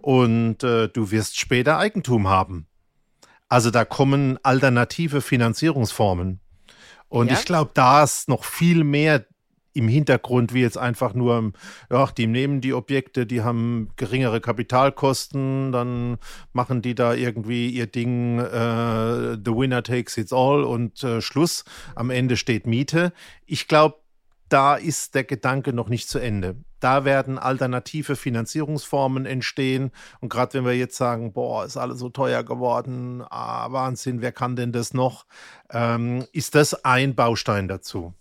und 0.00 0.62
äh, 0.64 0.88
du 0.88 1.10
wirst 1.10 1.38
später 1.38 1.78
Eigentum 1.78 2.28
haben. 2.28 2.66
Also 3.48 3.70
da 3.70 3.84
kommen 3.84 4.38
alternative 4.42 5.20
Finanzierungsformen. 5.20 6.40
Und 7.08 7.28
ja. 7.30 7.34
ich 7.34 7.44
glaube, 7.44 7.70
da 7.74 8.04
ist 8.04 8.28
noch 8.28 8.44
viel 8.44 8.84
mehr 8.84 9.24
im 9.74 9.88
Hintergrund, 9.88 10.52
wie 10.54 10.60
jetzt 10.60 10.76
einfach 10.76 11.14
nur, 11.14 11.52
ja, 11.90 12.06
die 12.16 12.26
nehmen 12.26 12.60
die 12.60 12.74
Objekte, 12.74 13.26
die 13.26 13.42
haben 13.42 13.90
geringere 13.96 14.40
Kapitalkosten, 14.40 15.72
dann 15.72 16.18
machen 16.52 16.82
die 16.82 16.94
da 16.94 17.14
irgendwie 17.14 17.68
ihr 17.68 17.86
Ding, 17.86 18.40
äh, 18.40 19.36
the 19.36 19.52
winner 19.54 19.82
takes 19.82 20.16
it 20.16 20.32
all 20.32 20.64
und 20.64 21.02
äh, 21.04 21.20
Schluss. 21.20 21.64
Am 21.94 22.10
Ende 22.10 22.36
steht 22.36 22.66
Miete. 22.66 23.12
Ich 23.46 23.68
glaube, 23.68 23.96
da 24.48 24.74
ist 24.74 25.14
der 25.14 25.24
Gedanke 25.24 25.72
noch 25.72 25.88
nicht 25.88 26.08
zu 26.08 26.18
Ende. 26.18 26.56
Da 26.80 27.04
werden 27.04 27.38
alternative 27.38 28.16
Finanzierungsformen 28.16 29.26
entstehen. 29.26 29.90
Und 30.20 30.28
gerade 30.28 30.54
wenn 30.54 30.64
wir 30.64 30.76
jetzt 30.76 30.96
sagen, 30.96 31.32
boah, 31.32 31.64
ist 31.64 31.76
alles 31.76 31.98
so 31.98 32.08
teuer 32.08 32.44
geworden, 32.44 33.24
ah, 33.30 33.70
Wahnsinn, 33.72 34.20
wer 34.20 34.32
kann 34.32 34.56
denn 34.56 34.72
das 34.72 34.94
noch? 34.94 35.26
Ähm, 35.70 36.26
ist 36.32 36.54
das 36.54 36.84
ein 36.84 37.14
Baustein 37.14 37.68
dazu? 37.68 38.14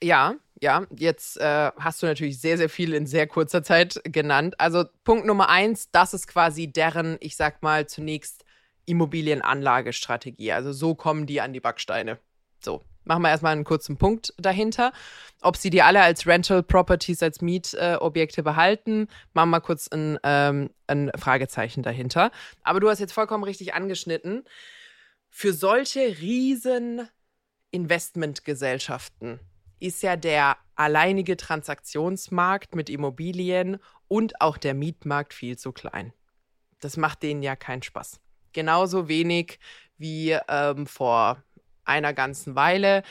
Ja, 0.00 0.34
ja, 0.60 0.86
jetzt 0.96 1.38
äh, 1.40 1.70
hast 1.78 2.02
du 2.02 2.06
natürlich 2.06 2.40
sehr, 2.40 2.56
sehr 2.56 2.68
viel 2.68 2.92
in 2.92 3.06
sehr 3.06 3.26
kurzer 3.26 3.62
Zeit 3.62 4.00
genannt. 4.04 4.54
Also 4.58 4.84
Punkt 5.04 5.26
Nummer 5.26 5.48
eins, 5.48 5.90
das 5.90 6.14
ist 6.14 6.26
quasi 6.26 6.66
deren, 6.68 7.16
ich 7.20 7.36
sag 7.36 7.62
mal, 7.62 7.86
zunächst 7.86 8.44
Immobilienanlagestrategie. 8.86 10.52
Also 10.52 10.72
so 10.72 10.94
kommen 10.94 11.26
die 11.26 11.40
an 11.40 11.52
die 11.52 11.60
Backsteine. 11.60 12.18
So, 12.60 12.82
machen 13.08 13.22
wir 13.22 13.30
erstmal 13.30 13.52
einen 13.52 13.64
kurzen 13.64 13.96
Punkt 13.96 14.32
dahinter. 14.36 14.92
Ob 15.40 15.56
sie 15.56 15.70
die 15.70 15.82
alle 15.82 16.02
als 16.02 16.26
Rental 16.26 16.62
Properties, 16.62 17.22
als 17.22 17.40
Mietobjekte 17.40 18.42
äh, 18.42 18.44
behalten, 18.44 19.08
machen 19.32 19.50
wir 19.50 19.60
kurz 19.60 19.88
ein, 19.88 20.18
ähm, 20.22 20.70
ein 20.86 21.10
Fragezeichen 21.16 21.82
dahinter. 21.82 22.30
Aber 22.62 22.80
du 22.80 22.88
hast 22.88 23.00
jetzt 23.00 23.12
vollkommen 23.12 23.44
richtig 23.44 23.74
angeschnitten. 23.74 24.44
Für 25.30 25.52
solche 25.52 26.18
riesen 26.20 27.08
Investmentgesellschaften 27.70 29.40
ist 29.80 30.02
ja 30.02 30.16
der 30.16 30.56
alleinige 30.74 31.36
Transaktionsmarkt 31.36 32.74
mit 32.74 32.90
Immobilien 32.90 33.78
und 34.06 34.40
auch 34.40 34.58
der 34.58 34.74
Mietmarkt 34.74 35.34
viel 35.34 35.56
zu 35.56 35.72
klein. 35.72 36.12
Das 36.80 36.96
macht 36.96 37.22
denen 37.22 37.42
ja 37.42 37.56
keinen 37.56 37.82
Spaß. 37.82 38.20
Genauso 38.52 39.08
wenig 39.08 39.58
wie 39.98 40.36
ähm, 40.48 40.86
vor 40.86 41.42
einer 41.88 42.12
ganzen 42.12 42.54
Weile 42.54 43.02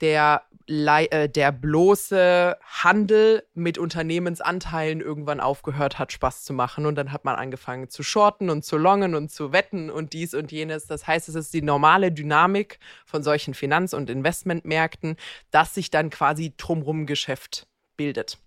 der, 0.00 0.42
äh, 0.66 1.28
der 1.28 1.52
bloße 1.52 2.56
Handel 2.62 3.44
mit 3.54 3.78
Unternehmensanteilen 3.78 5.00
irgendwann 5.00 5.40
aufgehört 5.40 5.98
hat, 5.98 6.12
Spaß 6.12 6.44
zu 6.44 6.52
machen. 6.52 6.86
Und 6.86 6.96
dann 6.96 7.12
hat 7.12 7.24
man 7.24 7.36
angefangen 7.36 7.88
zu 7.88 8.02
shorten 8.02 8.50
und 8.50 8.64
zu 8.64 8.76
longen 8.76 9.14
und 9.14 9.30
zu 9.30 9.52
wetten 9.52 9.90
und 9.90 10.12
dies 10.12 10.34
und 10.34 10.52
jenes. 10.52 10.86
Das 10.86 11.06
heißt, 11.06 11.28
es 11.28 11.34
ist 11.34 11.54
die 11.54 11.62
normale 11.62 12.12
Dynamik 12.12 12.78
von 13.04 13.22
solchen 13.22 13.54
Finanz- 13.54 13.94
und 13.94 14.10
Investmentmärkten, 14.10 15.16
dass 15.50 15.74
sich 15.74 15.90
dann 15.90 16.10
quasi 16.10 16.52
drumrum 16.56 17.06
Geschäft 17.06 17.66
bildet. 17.96 18.38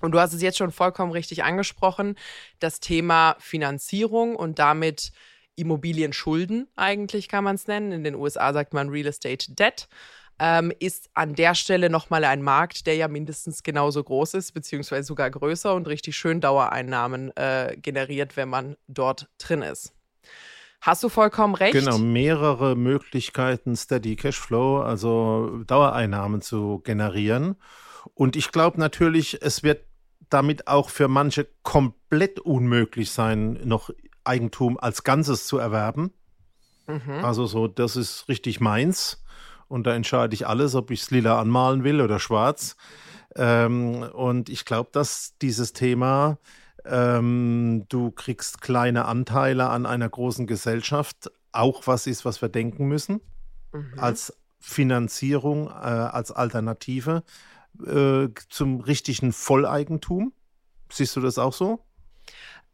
Und 0.00 0.12
du 0.12 0.20
hast 0.20 0.34
es 0.34 0.42
jetzt 0.42 0.58
schon 0.58 0.70
vollkommen 0.70 1.12
richtig 1.12 1.44
angesprochen, 1.44 2.16
das 2.58 2.78
Thema 2.78 3.36
Finanzierung 3.38 4.36
und 4.36 4.58
damit 4.58 5.12
Immobilienschulden 5.56 6.68
eigentlich 6.76 7.28
kann 7.28 7.44
man 7.44 7.56
es 7.56 7.66
nennen. 7.66 7.92
In 7.92 8.04
den 8.04 8.14
USA 8.14 8.52
sagt 8.52 8.74
man 8.74 8.88
Real 8.88 9.06
Estate 9.06 9.52
Debt 9.52 9.88
ähm, 10.38 10.72
ist 10.80 11.10
an 11.14 11.34
der 11.34 11.54
Stelle 11.54 11.90
nochmal 11.90 12.24
ein 12.24 12.42
Markt, 12.42 12.86
der 12.86 12.96
ja 12.96 13.08
mindestens 13.08 13.62
genauso 13.62 14.02
groß 14.02 14.34
ist, 14.34 14.52
beziehungsweise 14.52 15.06
sogar 15.06 15.30
größer 15.30 15.74
und 15.74 15.86
richtig 15.86 16.16
schön 16.16 16.40
Dauereinnahmen 16.40 17.36
äh, 17.36 17.76
generiert, 17.80 18.36
wenn 18.36 18.48
man 18.48 18.76
dort 18.88 19.28
drin 19.38 19.62
ist. 19.62 19.92
Hast 20.80 21.02
du 21.02 21.08
vollkommen 21.08 21.54
recht. 21.54 21.72
Genau, 21.72 21.98
mehrere 21.98 22.76
Möglichkeiten, 22.76 23.74
Steady 23.74 24.16
Cashflow, 24.16 24.80
also 24.80 25.62
Dauereinnahmen 25.66 26.42
zu 26.42 26.80
generieren. 26.84 27.56
Und 28.12 28.36
ich 28.36 28.52
glaube 28.52 28.78
natürlich, 28.78 29.40
es 29.40 29.62
wird 29.62 29.84
damit 30.28 30.66
auch 30.68 30.90
für 30.90 31.08
manche 31.08 31.48
komplett 31.62 32.40
unmöglich 32.40 33.12
sein, 33.12 33.60
noch 33.64 33.90
Eigentum 34.24 34.78
als 34.78 35.04
Ganzes 35.04 35.46
zu 35.46 35.58
erwerben. 35.58 36.12
Mhm. 36.86 37.24
Also 37.24 37.46
so, 37.46 37.68
das 37.68 37.96
ist 37.96 38.28
richtig 38.28 38.60
meins. 38.60 39.22
Und 39.68 39.86
da 39.86 39.94
entscheide 39.94 40.34
ich 40.34 40.46
alles, 40.46 40.74
ob 40.74 40.90
ich 40.90 41.02
es 41.02 41.10
lila 41.10 41.40
anmalen 41.40 41.84
will 41.84 42.00
oder 42.00 42.18
schwarz. 42.18 42.76
Ähm, 43.36 44.02
und 44.02 44.48
ich 44.48 44.64
glaube, 44.64 44.90
dass 44.92 45.36
dieses 45.40 45.72
Thema, 45.72 46.38
ähm, 46.84 47.86
du 47.88 48.10
kriegst 48.10 48.60
kleine 48.60 49.06
Anteile 49.06 49.70
an 49.70 49.86
einer 49.86 50.08
großen 50.08 50.46
Gesellschaft, 50.46 51.30
auch 51.52 51.86
was 51.86 52.06
ist, 52.06 52.24
was 52.24 52.42
wir 52.42 52.48
denken 52.48 52.86
müssen, 52.86 53.20
mhm. 53.72 53.94
als 53.96 54.36
Finanzierung, 54.60 55.68
äh, 55.68 55.70
als 55.70 56.30
Alternative 56.30 57.24
äh, 57.84 58.28
zum 58.48 58.80
richtigen 58.80 59.32
Volleigentum. 59.32 60.32
Siehst 60.90 61.16
du 61.16 61.20
das 61.20 61.38
auch 61.38 61.52
so? 61.52 61.84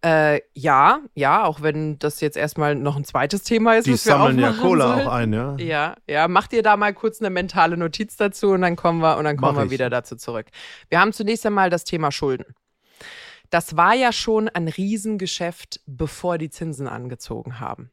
Äh, 0.02 0.40
ja, 0.54 1.00
ja, 1.14 1.45
auch 1.45 1.61
wenn 1.61 1.99
das 1.99 2.21
jetzt 2.21 2.37
erstmal 2.37 2.75
noch 2.75 2.97
ein 2.97 3.04
zweites 3.04 3.42
Thema 3.42 3.76
ist. 3.76 3.87
Die 3.87 3.97
sammeln 3.97 4.38
ja 4.38 4.52
Cola 4.52 4.95
auch 4.95 5.07
ein, 5.12 5.33
ja. 5.35 5.57
Ja, 5.59 5.97
ja, 6.07 6.26
mach 6.26 6.47
dir 6.47 6.62
da 6.62 6.78
mal 6.78 6.95
kurz 6.95 7.21
eine 7.21 7.28
mentale 7.28 7.76
Notiz 7.76 8.16
dazu 8.16 8.52
und 8.52 8.62
dann 8.62 8.76
kommen 8.76 9.00
wir 9.00 9.19
und 9.19 9.25
dann 9.25 9.37
kommen 9.37 9.57
Mach 9.57 9.62
wir 9.62 9.66
ich. 9.66 9.73
wieder 9.73 9.90
dazu 9.90 10.16
zurück. 10.16 10.47
Wir 10.88 11.00
haben 11.00 11.12
zunächst 11.12 11.45
einmal 11.45 11.69
das 11.69 11.85
Thema 11.85 12.12
Schulden. 12.12 12.54
Das 13.50 13.76
war 13.76 13.95
ja 13.95 14.12
schon 14.12 14.49
ein 14.49 14.69
Riesengeschäft, 14.69 15.80
bevor 15.87 16.38
die 16.38 16.50
Zinsen 16.50 16.87
angezogen 16.87 17.61
haben. 17.61 17.90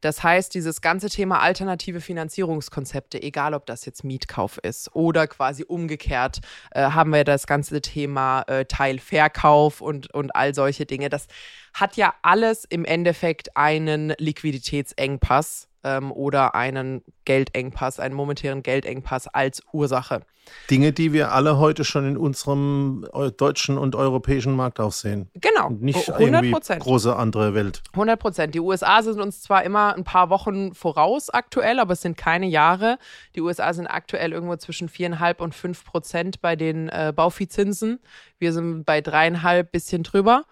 Das 0.00 0.22
heißt, 0.22 0.54
dieses 0.54 0.80
ganze 0.80 1.08
Thema 1.08 1.40
alternative 1.40 2.00
Finanzierungskonzepte, 2.00 3.22
egal 3.22 3.54
ob 3.54 3.66
das 3.66 3.84
jetzt 3.84 4.04
Mietkauf 4.04 4.58
ist 4.58 4.94
oder 4.94 5.26
quasi 5.26 5.64
umgekehrt, 5.64 6.40
äh, 6.72 6.82
haben 6.82 7.12
wir 7.12 7.24
das 7.24 7.46
ganze 7.46 7.80
Thema 7.80 8.42
äh, 8.42 8.64
Teilverkauf 8.64 9.80
und, 9.80 10.12
und 10.12 10.34
all 10.34 10.54
solche 10.54 10.86
Dinge. 10.86 11.08
Das 11.08 11.26
hat 11.74 11.96
ja 11.96 12.14
alles 12.22 12.64
im 12.64 12.84
Endeffekt 12.84 13.56
einen 13.56 14.14
Liquiditätsengpass 14.18 15.68
ähm, 15.84 16.12
oder 16.12 16.54
einen 16.54 17.02
Geldengpass, 17.24 18.00
einen 18.00 18.14
momentären 18.14 18.62
Geldengpass 18.62 19.28
als 19.28 19.62
Ursache. 19.72 20.22
Dinge, 20.70 20.92
die 20.92 21.12
wir 21.12 21.32
alle 21.32 21.58
heute 21.58 21.84
schon 21.84 22.06
in 22.06 22.16
unserem 22.16 23.06
deutschen 23.36 23.78
und 23.78 23.94
europäischen 23.94 24.54
Markt 24.56 24.80
auch 24.80 24.92
sehen. 24.92 25.30
Genau. 25.34 25.68
Und 25.68 25.82
nicht 25.82 26.10
100 26.10 26.44
irgendwie 26.44 26.78
große 26.78 27.14
andere 27.14 27.54
Welt. 27.54 27.82
100 27.92 28.18
Prozent. 28.18 28.54
Die 28.54 28.60
USA 28.60 29.02
sind 29.02 29.20
uns 29.20 29.40
zwar 29.42 29.62
immer 29.62 29.94
ein 29.94 30.04
paar 30.04 30.30
Wochen 30.30 30.74
voraus 30.74 31.30
aktuell, 31.30 31.78
aber 31.78 31.92
es 31.92 32.00
sind 32.00 32.16
keine 32.16 32.46
Jahre. 32.46 32.98
Die 33.36 33.40
USA 33.40 33.72
sind 33.72 33.86
aktuell 33.86 34.32
irgendwo 34.32 34.56
zwischen 34.56 34.88
4,5 34.88 35.38
und 35.38 35.54
5 35.54 35.84
Prozent 35.84 36.40
bei 36.40 36.56
den 36.56 36.88
äh, 36.88 37.12
Bauviehzinsen. 37.14 38.00
Wir 38.38 38.52
sind 38.52 38.84
bei 38.84 39.00
dreieinhalb 39.00 39.70
bisschen 39.70 40.02
drüber. 40.02 40.44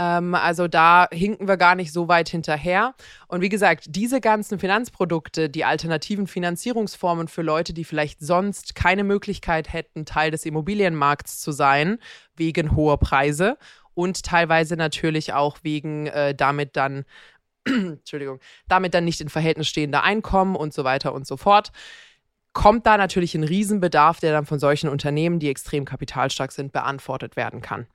Ähm, 0.00 0.34
also 0.34 0.66
da 0.66 1.08
hinken 1.12 1.46
wir 1.46 1.58
gar 1.58 1.74
nicht 1.74 1.92
so 1.92 2.08
weit 2.08 2.30
hinterher. 2.30 2.94
Und 3.28 3.42
wie 3.42 3.50
gesagt, 3.50 3.84
diese 3.88 4.20
ganzen 4.20 4.58
Finanzprodukte, 4.58 5.50
die 5.50 5.64
alternativen 5.64 6.26
Finanzierungsformen 6.26 7.28
für 7.28 7.42
Leute, 7.42 7.74
die 7.74 7.84
vielleicht 7.84 8.20
sonst 8.20 8.74
keine 8.74 9.04
Möglichkeit 9.04 9.72
hätten, 9.72 10.06
Teil 10.06 10.30
des 10.30 10.46
Immobilienmarkts 10.46 11.40
zu 11.40 11.52
sein, 11.52 11.98
wegen 12.34 12.74
hoher 12.74 12.98
Preise 12.98 13.58
und 13.92 14.22
teilweise 14.22 14.76
natürlich 14.76 15.34
auch 15.34 15.58
wegen 15.62 16.06
äh, 16.06 16.34
damit 16.34 16.76
dann 16.76 17.04
Entschuldigung, 17.66 18.40
damit 18.68 18.94
dann 18.94 19.04
nicht 19.04 19.20
in 19.20 19.28
Verhältnis 19.28 19.68
stehender 19.68 20.02
Einkommen 20.02 20.56
und 20.56 20.72
so 20.72 20.82
weiter 20.84 21.12
und 21.12 21.26
so 21.26 21.36
fort 21.36 21.72
kommt 22.52 22.84
da 22.84 22.96
natürlich 22.96 23.36
ein 23.36 23.44
Riesenbedarf, 23.44 24.18
der 24.18 24.32
dann 24.32 24.44
von 24.44 24.58
solchen 24.58 24.88
Unternehmen, 24.88 25.38
die 25.38 25.48
extrem 25.48 25.84
kapitalstark 25.84 26.50
sind, 26.50 26.72
beantwortet 26.72 27.36
werden 27.36 27.60
kann. 27.60 27.86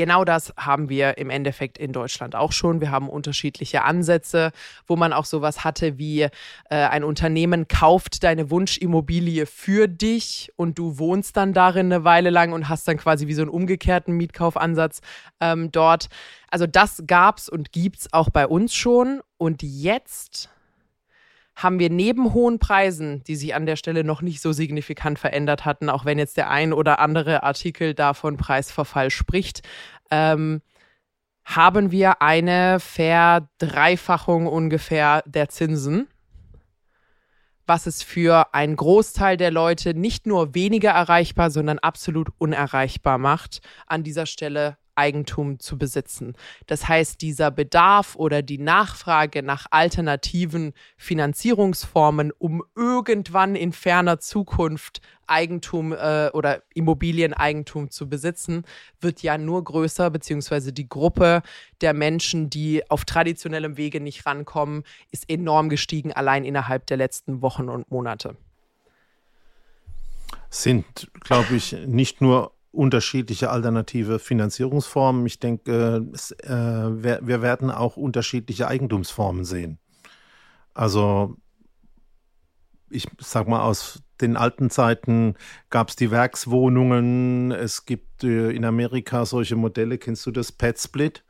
Genau 0.00 0.24
das 0.24 0.54
haben 0.56 0.88
wir 0.88 1.18
im 1.18 1.28
Endeffekt 1.28 1.76
in 1.76 1.92
Deutschland 1.92 2.34
auch 2.34 2.52
schon. 2.52 2.80
Wir 2.80 2.90
haben 2.90 3.10
unterschiedliche 3.10 3.82
Ansätze, 3.82 4.50
wo 4.86 4.96
man 4.96 5.12
auch 5.12 5.26
sowas 5.26 5.62
hatte 5.62 5.98
wie 5.98 6.22
äh, 6.22 6.30
ein 6.70 7.04
Unternehmen 7.04 7.68
kauft 7.68 8.24
deine 8.24 8.50
Wunschimmobilie 8.50 9.44
für 9.44 9.88
dich 9.88 10.54
und 10.56 10.78
du 10.78 10.98
wohnst 10.98 11.36
dann 11.36 11.52
darin 11.52 11.92
eine 11.92 12.02
Weile 12.02 12.30
lang 12.30 12.54
und 12.54 12.70
hast 12.70 12.88
dann 12.88 12.96
quasi 12.96 13.26
wie 13.26 13.34
so 13.34 13.42
einen 13.42 13.50
umgekehrten 13.50 14.16
Mietkaufansatz 14.16 15.02
ähm, 15.38 15.70
dort. 15.70 16.08
Also 16.50 16.66
das 16.66 17.02
gab's 17.06 17.50
und 17.50 17.70
gibt's 17.70 18.10
auch 18.10 18.30
bei 18.30 18.46
uns 18.46 18.74
schon. 18.74 19.20
Und 19.36 19.62
jetzt 19.62 20.48
haben 21.56 21.78
wir 21.78 21.90
neben 21.90 22.32
hohen 22.32 22.58
Preisen, 22.58 23.22
die 23.24 23.36
sich 23.36 23.54
an 23.54 23.66
der 23.66 23.76
Stelle 23.76 24.04
noch 24.04 24.22
nicht 24.22 24.40
so 24.40 24.52
signifikant 24.52 25.18
verändert 25.18 25.64
hatten, 25.64 25.90
auch 25.90 26.04
wenn 26.04 26.18
jetzt 26.18 26.36
der 26.36 26.50
ein 26.50 26.72
oder 26.72 26.98
andere 26.98 27.42
Artikel 27.42 27.94
davon 27.94 28.36
Preisverfall 28.36 29.10
spricht, 29.10 29.62
ähm, 30.10 30.62
haben 31.44 31.90
wir 31.90 32.22
eine 32.22 32.78
Verdreifachung 32.80 34.46
ungefähr 34.46 35.22
der 35.26 35.48
Zinsen, 35.48 36.06
was 37.66 37.86
es 37.86 38.02
für 38.02 38.54
einen 38.54 38.76
Großteil 38.76 39.36
der 39.36 39.50
Leute 39.50 39.94
nicht 39.94 40.26
nur 40.26 40.54
weniger 40.54 40.90
erreichbar, 40.90 41.50
sondern 41.50 41.78
absolut 41.78 42.28
unerreichbar 42.38 43.18
macht, 43.18 43.60
an 43.86 44.02
dieser 44.02 44.26
Stelle 44.26 44.76
Eigentum 44.94 45.58
zu 45.58 45.78
besitzen. 45.78 46.34
Das 46.66 46.88
heißt, 46.88 47.20
dieser 47.20 47.50
Bedarf 47.50 48.16
oder 48.16 48.42
die 48.42 48.58
Nachfrage 48.58 49.42
nach 49.42 49.66
alternativen 49.70 50.72
Finanzierungsformen, 50.96 52.32
um 52.38 52.62
irgendwann 52.74 53.56
in 53.56 53.72
ferner 53.72 54.18
Zukunft 54.18 55.00
Eigentum 55.30 55.92
äh, 55.92 56.28
oder 56.32 56.62
Immobilieneigentum 56.74 57.90
zu 57.90 58.08
besitzen, 58.08 58.64
wird 59.00 59.22
ja 59.22 59.38
nur 59.38 59.62
größer, 59.62 60.10
beziehungsweise 60.10 60.72
die 60.72 60.88
Gruppe 60.88 61.42
der 61.80 61.94
Menschen, 61.94 62.50
die 62.50 62.88
auf 62.90 63.04
traditionellem 63.04 63.76
Wege 63.76 64.00
nicht 64.00 64.26
rankommen, 64.26 64.82
ist 65.12 65.30
enorm 65.30 65.68
gestiegen, 65.68 66.12
allein 66.12 66.44
innerhalb 66.44 66.86
der 66.86 66.96
letzten 66.96 67.42
Wochen 67.42 67.68
und 67.68 67.90
Monate. 67.90 68.36
Sind, 70.50 71.08
glaube 71.20 71.54
ich, 71.54 71.72
nicht 71.86 72.20
nur 72.20 72.52
unterschiedliche 72.72 73.50
alternative 73.50 74.18
Finanzierungsformen. 74.18 75.26
Ich 75.26 75.40
denke, 75.40 76.06
es, 76.12 76.30
äh, 76.32 76.48
wir, 76.48 77.20
wir, 77.22 77.42
werden 77.42 77.70
auch 77.70 77.96
unterschiedliche 77.96 78.68
Eigentumsformen 78.68 79.44
sehen. 79.44 79.78
Also 80.72 81.36
ich 82.90 83.06
sag 83.18 83.48
mal, 83.48 83.62
aus 83.62 84.02
den 84.20 84.36
alten 84.36 84.70
Zeiten 84.70 85.34
gab 85.70 85.88
es 85.88 85.96
die 85.96 86.10
Werkswohnungen. 86.10 87.52
Es 87.52 87.86
gibt 87.86 88.24
äh, 88.24 88.50
in 88.50 88.64
Amerika 88.64 89.24
solche 89.24 89.56
Modelle. 89.56 89.98
Kennst 89.98 90.26
du 90.26 90.30
das 90.30 90.52
Pet 90.52 90.78
Split? 90.78 91.24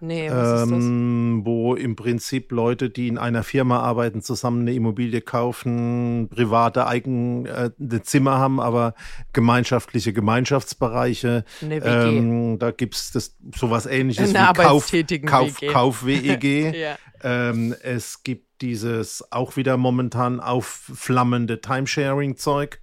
Nee, 0.00 0.30
was 0.30 0.70
ähm, 0.70 1.42
wo 1.44 1.74
im 1.74 1.96
Prinzip 1.96 2.52
Leute, 2.52 2.88
die 2.88 3.08
in 3.08 3.18
einer 3.18 3.42
Firma 3.42 3.80
arbeiten, 3.80 4.22
zusammen 4.22 4.62
eine 4.62 4.72
Immobilie 4.72 5.20
kaufen, 5.20 6.28
private 6.28 6.86
eigene 6.86 7.72
äh, 7.78 8.02
Zimmer 8.02 8.38
haben, 8.38 8.60
aber 8.60 8.94
gemeinschaftliche 9.32 10.12
Gemeinschaftsbereiche. 10.12 11.44
Eine 11.62 11.82
WG. 11.82 12.18
Ähm, 12.18 12.58
da 12.58 12.70
gibt 12.70 12.94
es 12.94 13.36
sowas 13.56 13.86
ähnliches 13.86 14.34
eine 14.34 14.48
wie 14.50 14.62
Kauf, 14.62 14.92
Kauf, 15.26 15.60
WG. 15.60 15.66
Kauf 15.72 16.06
WEG. 16.06 16.74
ja. 16.74 16.96
ähm, 17.22 17.74
es 17.82 18.22
gibt 18.22 18.62
dieses 18.62 19.24
auch 19.32 19.56
wieder 19.56 19.76
momentan 19.76 20.40
aufflammende 20.40 21.60
Timesharing-Zeug. 21.60 22.80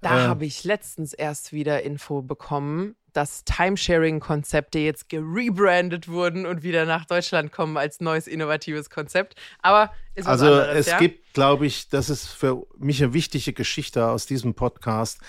Da 0.00 0.24
äh, 0.24 0.28
habe 0.28 0.44
ich 0.44 0.64
letztens 0.64 1.12
erst 1.12 1.52
wieder 1.52 1.82
Info 1.82 2.22
bekommen 2.22 2.96
dass 3.16 3.44
Timesharing-Konzepte 3.44 4.78
jetzt 4.78 5.08
gerebrandet 5.08 6.06
wurden 6.06 6.44
und 6.44 6.62
wieder 6.62 6.84
nach 6.84 7.06
Deutschland 7.06 7.50
kommen 7.50 7.78
als 7.78 8.00
neues 8.00 8.26
innovatives 8.26 8.90
Konzept. 8.90 9.36
Aber 9.62 9.90
ist 10.14 10.26
was 10.26 10.42
also 10.42 10.52
anderes, 10.52 10.76
es 10.76 10.86
ja? 10.86 10.98
gibt, 10.98 11.32
glaube 11.32 11.64
ich, 11.64 11.88
das 11.88 12.10
ist 12.10 12.26
für 12.26 12.66
mich 12.78 13.02
eine 13.02 13.14
wichtige 13.14 13.54
Geschichte 13.54 14.06
aus 14.06 14.26
diesem 14.26 14.52
Podcast. 14.52 15.20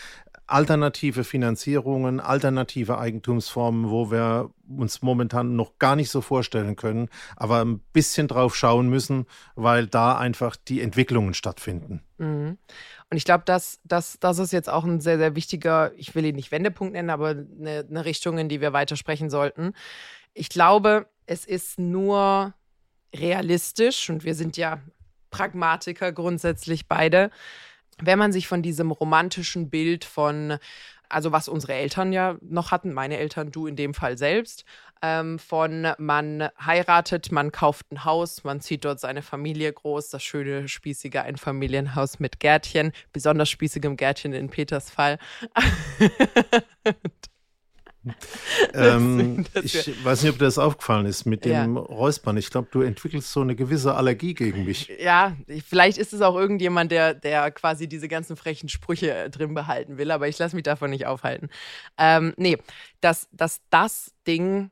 Alternative 0.47 1.23
Finanzierungen, 1.23 2.19
alternative 2.19 2.97
Eigentumsformen, 2.97 3.89
wo 3.89 4.12
wir 4.12 4.50
uns 4.67 5.02
momentan 5.02 5.56
noch 5.56 5.78
gar 5.80 5.95
nicht 5.95 6.10
so 6.10 6.21
vorstellen 6.21 6.76
können, 6.76 7.10
aber 7.36 7.63
ein 7.63 7.80
bisschen 7.93 8.28
drauf 8.28 8.56
schauen 8.56 8.89
müssen, 8.89 9.28
weil 9.56 9.88
da 9.88 10.17
einfach 10.17 10.56
die 10.56 10.82
Entwicklungen 10.82 11.34
stattfinden. 11.34 12.02
Mhm. 12.17 12.58
Und 13.10 13.17
ich 13.17 13.24
glaube, 13.24 13.43
das, 13.46 13.80
das, 13.84 14.20
das 14.20 14.38
ist 14.39 14.52
jetzt 14.52 14.70
auch 14.70 14.84
ein 14.84 15.00
sehr, 15.00 15.17
sehr 15.17 15.36
wichtiger, 15.36 15.91
ich 15.96 16.13
will 16.13 16.26
ihn 16.26 16.36
nicht 16.36 16.52
Wendepunkt 16.52 16.93
nennen, 16.93 17.10
aber 17.10 17.30
eine, 17.30 17.86
eine 17.89 18.06
Richtung, 18.06 18.38
in 18.38 18.50
die 18.50 18.60
wir 18.60 18.74
weitersprechen 18.74 19.30
sollten. 19.30 19.74
Ich 20.34 20.50
glaube, 20.50 21.08
es 21.26 21.46
ist 21.46 21.80
nur 21.80 22.54
realistisch 23.15 24.10
und 24.10 24.26
wir 24.26 24.36
sind 24.36 24.58
ja 24.58 24.82
Pragmatiker 25.30 26.12
grundsätzlich 26.12 26.88
beide. 26.88 27.32
wenn 28.00 28.20
man 28.20 28.32
sich 28.32 28.48
von 28.48 28.62
diesem 28.62 28.91
romantischen 28.91 29.70
Bild 29.72 30.06
von, 30.06 30.60
also 31.10 31.32
was 31.32 31.48
unsere 31.48 31.74
Eltern 31.74 32.13
ja 32.13 32.38
noch 32.41 32.72
hatten, 32.72 32.93
meine 32.93 33.17
Eltern, 33.17 33.52
du 33.52 33.67
in 33.67 33.76
dem 33.76 33.93
Fall 33.93 34.17
selbst, 34.17 34.65
ähm, 35.02 35.39
von 35.39 35.88
man 35.98 36.50
heiratet, 36.60 37.32
man 37.32 37.52
kauft 37.52 37.91
ein 37.91 38.04
Haus, 38.04 38.43
man 38.43 38.62
zieht 38.62 38.86
dort 38.86 39.00
seine 39.00 39.22
Familie 39.22 39.72
groß, 39.72 40.10
das 40.10 40.24
schöne, 40.24 40.67
spießige 40.67 41.22
Einfamilienhaus 41.22 42.20
mit 42.20 42.39
Gärtchen, 42.39 42.91
besonders 43.13 43.50
spießigem 43.50 43.98
Gärtchen 43.98 44.34
in 44.34 44.50
Peters 44.50 44.89
Fall. 44.89 45.20
ähm, 48.74 49.46
ich 49.62 50.04
weiß 50.04 50.24
nicht, 50.24 50.32
ob 50.32 50.39
dir 50.39 50.46
das 50.46 50.58
aufgefallen 50.58 51.06
ist 51.06 51.26
mit 51.26 51.46
dem 51.46 51.76
ja. 51.76 51.82
Räuspern. 51.82 52.38
Ich 52.38 52.50
glaube, 52.50 52.67
du 52.72 52.82
entwickelst 52.82 53.32
so 53.32 53.41
eine 53.41 53.56
gewisse 53.56 53.96
Allergie 53.96 54.34
gegen 54.34 54.65
mich. 54.65 54.91
Ja, 55.00 55.36
vielleicht 55.65 55.98
ist 55.98 56.13
es 56.13 56.22
auch 56.22 56.36
irgendjemand, 56.36 56.91
der, 56.91 57.13
der 57.13 57.52
quasi 57.52 57.88
diese 57.88 58.08
ganzen 58.08 58.36
frechen 58.36 58.70
Sprüche 58.70 59.13
äh, 59.13 59.30
drin 59.30 59.54
behalten 59.54 59.98
will, 59.98 60.12
aber 60.12 60.28
ich 60.28 60.38
lasse 60.38 60.56
mich 60.56 60.63
davon 60.63 60.89
nicht 60.89 61.06
aufhalten. 61.06 61.50
Ähm, 61.98 62.34
nee, 62.38 62.58
dass, 63.02 63.28
dass 63.32 63.62
das 63.70 64.13
Ding 64.26 64.72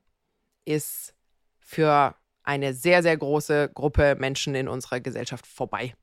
ist 0.66 1.14
für 1.60 2.16
eine 2.44 2.74
sehr, 2.74 3.02
sehr 3.02 3.18
große 3.18 3.72
Gruppe 3.74 4.16
Menschen 4.16 4.56
in 4.56 4.68
unserer 4.68 5.00
Gesellschaft 5.00 5.48
vorbei. 5.48 5.96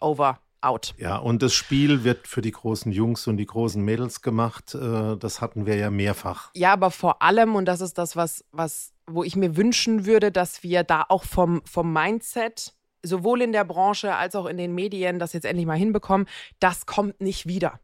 Over 0.00 0.40
out. 0.60 0.94
Ja, 0.98 1.16
und 1.16 1.42
das 1.42 1.54
Spiel 1.54 2.04
wird 2.04 2.26
für 2.26 2.42
die 2.42 2.50
großen 2.50 2.92
Jungs 2.92 3.26
und 3.26 3.36
die 3.36 3.46
großen 3.46 3.82
Mädels 3.82 4.22
gemacht. 4.22 4.74
Äh, 4.74 5.16
das 5.16 5.40
hatten 5.40 5.66
wir 5.66 5.76
ja 5.76 5.90
mehrfach. 5.90 6.50
Ja, 6.54 6.72
aber 6.72 6.90
vor 6.90 7.22
allem, 7.22 7.54
und 7.54 7.66
das 7.66 7.80
ist 7.80 7.98
das, 7.98 8.16
was, 8.16 8.44
was, 8.52 8.92
wo 9.06 9.24
ich 9.24 9.36
mir 9.36 9.56
wünschen 9.56 10.06
würde, 10.06 10.32
dass 10.32 10.62
wir 10.62 10.84
da 10.84 11.04
auch 11.08 11.24
vom, 11.24 11.62
vom 11.64 11.92
Mindset, 11.92 12.74
sowohl 13.02 13.42
in 13.42 13.52
der 13.52 13.64
Branche 13.64 14.14
als 14.16 14.34
auch 14.34 14.46
in 14.46 14.56
den 14.56 14.74
Medien, 14.74 15.18
das 15.18 15.32
jetzt 15.32 15.44
endlich 15.44 15.66
mal 15.66 15.78
hinbekommen, 15.78 16.26
das 16.58 16.86
kommt 16.86 17.20
nicht 17.20 17.46
wieder 17.46 17.80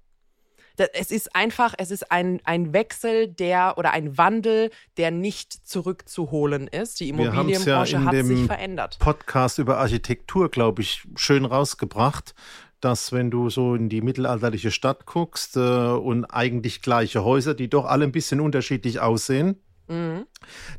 es 0.92 1.10
ist 1.10 1.34
einfach, 1.34 1.74
es 1.78 1.90
ist 1.90 2.10
ein, 2.10 2.40
ein 2.44 2.72
Wechsel, 2.72 3.28
der 3.28 3.74
oder 3.78 3.92
ein 3.92 4.16
Wandel, 4.18 4.70
der 4.96 5.10
nicht 5.10 5.52
zurückzuholen 5.66 6.68
ist. 6.68 7.00
Die 7.00 7.08
Immobilienbranche 7.08 7.92
ja 7.92 8.04
hat 8.04 8.24
sich 8.24 8.46
verändert. 8.46 8.98
Podcast 8.98 9.58
über 9.58 9.78
Architektur, 9.78 10.50
glaube 10.50 10.82
ich, 10.82 11.02
schön 11.16 11.44
rausgebracht 11.44 12.34
dass 12.80 13.12
wenn 13.12 13.30
du 13.30 13.48
so 13.48 13.76
in 13.76 13.88
die 13.88 14.00
mittelalterliche 14.00 14.72
Stadt 14.72 15.06
guckst 15.06 15.56
äh, 15.56 15.60
und 15.60 16.24
eigentlich 16.24 16.82
gleiche 16.82 17.22
Häuser, 17.22 17.54
die 17.54 17.70
doch 17.70 17.84
alle 17.84 18.04
ein 18.04 18.10
bisschen 18.10 18.40
unterschiedlich 18.40 18.98
aussehen, 18.98 19.62
mhm. 19.92 20.26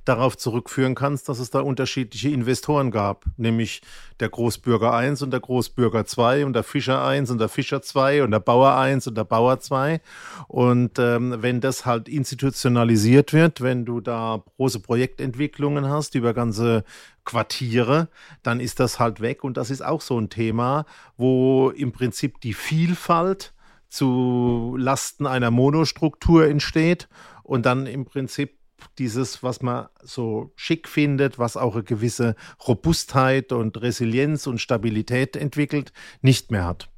darauf 0.06 0.38
zurückführen 0.38 0.96
kannst, 0.96 1.30
dass 1.30 1.40
es 1.40 1.50
da 1.50 1.60
unterschiedliche 1.60 2.30
Investoren 2.30 2.92
gab, 2.92 3.26
nämlich 3.38 3.82
der 4.20 4.30
Großbürger 4.30 4.94
1 4.94 5.22
und 5.22 5.32
der 5.32 5.40
Großbürger 5.40 6.06
2 6.06 6.46
und 6.46 6.54
der 6.54 6.64
Fischer 6.64 7.06
1 7.06 7.30
und 7.32 7.40
der 7.40 7.50
Fischer 7.50 7.82
2 7.82 8.24
und 8.24 8.32
der 8.32 8.40
Bauer 8.40 8.76
1 8.76 9.08
und 9.08 9.16
der 9.16 9.24
Bauer 9.24 9.60
2. 9.60 10.02
Und 10.48 11.00
ähm, 11.00 11.36
wenn 11.40 11.62
das 11.62 11.86
halt 11.86 12.10
institutionalisiert 12.10 13.34
wird, 13.34 13.62
wenn 13.62 13.86
du 13.86 14.02
da 14.02 14.44
große 14.58 14.80
Projektentwicklungen 14.80 15.90
hast 15.90 16.16
über 16.16 16.34
ganze 16.34 16.84
Quartiere, 17.26 18.10
dann 18.42 18.60
ist 18.60 18.80
das 18.80 19.00
halt 19.00 19.22
weg. 19.22 19.44
Und 19.44 19.58
das 19.58 19.70
ist 19.70 19.84
auch 19.84 20.02
so 20.02 20.20
ein 20.20 20.30
Thema, 20.30 20.86
wo 21.18 21.70
im 21.70 21.92
Prinzip 21.92 22.42
die 22.42 22.54
Vielfalt 22.54 23.54
zu 23.90 24.76
Lasten 24.80 25.28
einer 25.28 25.52
Monostruktur 25.52 26.48
entsteht 26.48 27.08
und 27.44 27.66
dann 27.66 27.86
im 27.86 28.06
Prinzip 28.06 28.58
dieses, 28.98 29.44
was 29.44 29.62
man 29.62 29.88
so 30.02 30.52
schick 30.56 30.88
findet, 30.88 31.40
was 31.40 31.58
auch 31.58 31.76
eine 31.76 31.84
gewisse 31.84 32.36
Robustheit 32.68 33.52
und 33.52 33.82
Resilienz 33.82 34.48
und 34.48 34.60
Stabilität 34.60 35.36
entwickelt, 35.36 35.94
nicht 36.22 36.52
mehr 36.52 36.66
hat. 36.66 36.90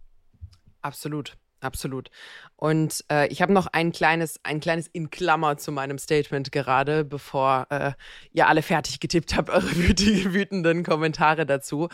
Absolut. 0.82 1.38
Absolut. 1.62 2.12
Und 2.58 3.04
äh, 3.12 3.28
ich 3.30 3.42
habe 3.42 3.52
noch 3.52 3.66
ein 3.68 3.92
kleines, 3.92 4.40
ein 4.44 4.60
kleines 4.60 4.88
in 4.88 5.10
Klammer 5.10 5.58
zu 5.58 5.72
meinem 5.72 5.98
Statement 5.98 6.52
gerade, 6.52 7.04
bevor 7.04 7.66
äh, 7.72 7.94
ihr 8.34 8.48
alle 8.48 8.62
fertig 8.62 9.00
getippt 9.00 9.36
habt, 9.36 9.50
eure 9.52 9.66
wütenden 9.66 10.84
Kommentare 10.84 11.46
dazu. 11.46 11.90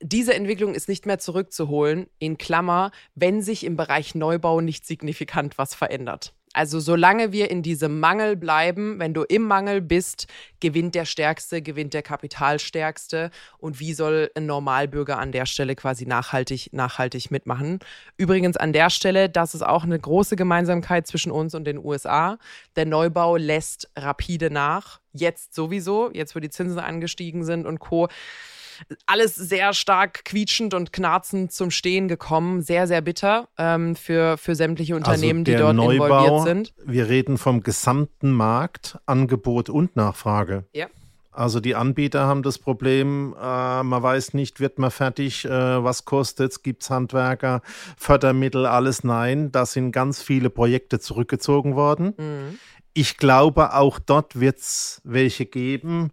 Diese 0.00 0.34
Entwicklung 0.34 0.74
ist 0.74 0.88
nicht 0.88 1.06
mehr 1.06 1.18
zurückzuholen, 1.18 2.06
in 2.18 2.38
Klammer, 2.38 2.90
wenn 3.14 3.40
sich 3.42 3.64
im 3.64 3.76
Bereich 3.76 4.14
Neubau 4.14 4.60
nicht 4.60 4.86
signifikant 4.86 5.58
was 5.58 5.74
verändert. 5.74 6.34
Also 6.52 6.80
solange 6.80 7.32
wir 7.32 7.50
in 7.50 7.62
diesem 7.62 7.98
Mangel 8.00 8.36
bleiben, 8.36 8.98
wenn 8.98 9.14
du 9.14 9.22
im 9.22 9.42
Mangel 9.42 9.80
bist, 9.80 10.26
gewinnt 10.60 10.94
der 10.94 11.04
Stärkste, 11.04 11.62
gewinnt 11.62 11.94
der 11.94 12.02
Kapitalstärkste. 12.02 13.30
Und 13.58 13.80
wie 13.80 13.94
soll 13.94 14.30
ein 14.34 14.46
Normalbürger 14.46 15.18
an 15.18 15.32
der 15.32 15.46
Stelle 15.46 15.74
quasi 15.74 16.06
nachhaltig, 16.06 16.70
nachhaltig 16.72 17.30
mitmachen? 17.30 17.78
Übrigens 18.16 18.56
an 18.56 18.72
der 18.72 18.90
Stelle, 18.90 19.30
das 19.30 19.54
ist 19.54 19.62
auch 19.62 19.84
eine 19.84 19.98
große 19.98 20.36
Gemeinsamkeit 20.36 21.06
zwischen 21.06 21.32
uns 21.32 21.54
und 21.54 21.64
den 21.64 21.78
USA. 21.78 22.38
Der 22.76 22.86
Neubau 22.86 23.36
lässt 23.36 23.90
rapide 23.96 24.50
nach. 24.50 25.00
Jetzt 25.12 25.54
sowieso, 25.54 26.10
jetzt 26.12 26.36
wo 26.36 26.40
die 26.40 26.50
Zinsen 26.50 26.78
angestiegen 26.78 27.44
sind 27.44 27.66
und 27.66 27.78
Co 27.78 28.08
alles 29.06 29.34
sehr 29.34 29.72
stark 29.74 30.24
quietschend 30.24 30.74
und 30.74 30.92
knarzend 30.92 31.52
zum 31.52 31.70
Stehen 31.70 32.08
gekommen. 32.08 32.62
Sehr, 32.62 32.86
sehr 32.86 33.00
bitter 33.00 33.48
ähm, 33.58 33.96
für, 33.96 34.36
für 34.38 34.54
sämtliche 34.54 34.94
also 34.94 35.10
Unternehmen, 35.10 35.40
also 35.40 35.52
die 35.52 35.56
dort 35.56 35.76
Neubau, 35.76 36.06
involviert 36.06 36.42
sind. 36.44 36.74
Wir 36.84 37.08
reden 37.08 37.38
vom 37.38 37.62
gesamten 37.62 38.30
Markt, 38.32 38.98
Angebot 39.06 39.68
und 39.68 39.96
Nachfrage. 39.96 40.64
Ja. 40.72 40.86
Also 41.32 41.60
die 41.60 41.74
Anbieter 41.74 42.26
haben 42.26 42.42
das 42.42 42.58
Problem, 42.58 43.34
äh, 43.40 43.82
man 43.82 44.02
weiß 44.02 44.34
nicht, 44.34 44.60
wird 44.60 44.78
man 44.78 44.90
fertig, 44.90 45.46
äh, 45.46 45.50
was 45.82 46.04
kostet 46.04 46.52
es, 46.52 46.62
gibt 46.62 46.82
es 46.82 46.90
Handwerker, 46.90 47.62
Fördermittel, 47.96 48.66
alles 48.66 49.02
nein. 49.02 49.50
Da 49.50 49.64
sind 49.64 49.92
ganz 49.92 50.22
viele 50.22 50.50
Projekte 50.50 51.00
zurückgezogen 51.00 51.74
worden. 51.74 52.12
Mhm. 52.18 52.58
Ich 52.92 53.16
glaube, 53.16 53.72
auch 53.72 53.98
dort 53.98 54.38
wird 54.38 54.58
es 54.58 55.00
welche 55.04 55.46
geben, 55.46 56.10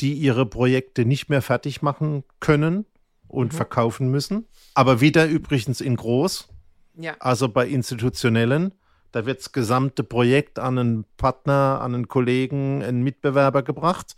die 0.00 0.14
ihre 0.14 0.46
Projekte 0.46 1.04
nicht 1.04 1.28
mehr 1.28 1.42
fertig 1.42 1.82
machen 1.82 2.24
können 2.40 2.86
und 3.28 3.52
mhm. 3.52 3.56
verkaufen 3.56 4.10
müssen. 4.10 4.46
Aber 4.74 5.00
wieder 5.00 5.26
übrigens 5.26 5.80
in 5.80 5.96
groß. 5.96 6.48
Ja. 6.96 7.14
Also 7.20 7.48
bei 7.48 7.66
institutionellen. 7.66 8.72
Da 9.12 9.26
wird 9.26 9.40
das 9.40 9.52
gesamte 9.52 10.04
Projekt 10.04 10.58
an 10.58 10.78
einen 10.78 11.04
Partner, 11.16 11.80
an 11.82 11.94
einen 11.94 12.08
Kollegen, 12.08 12.82
einen 12.82 13.02
Mitbewerber 13.02 13.62
gebracht. 13.62 14.14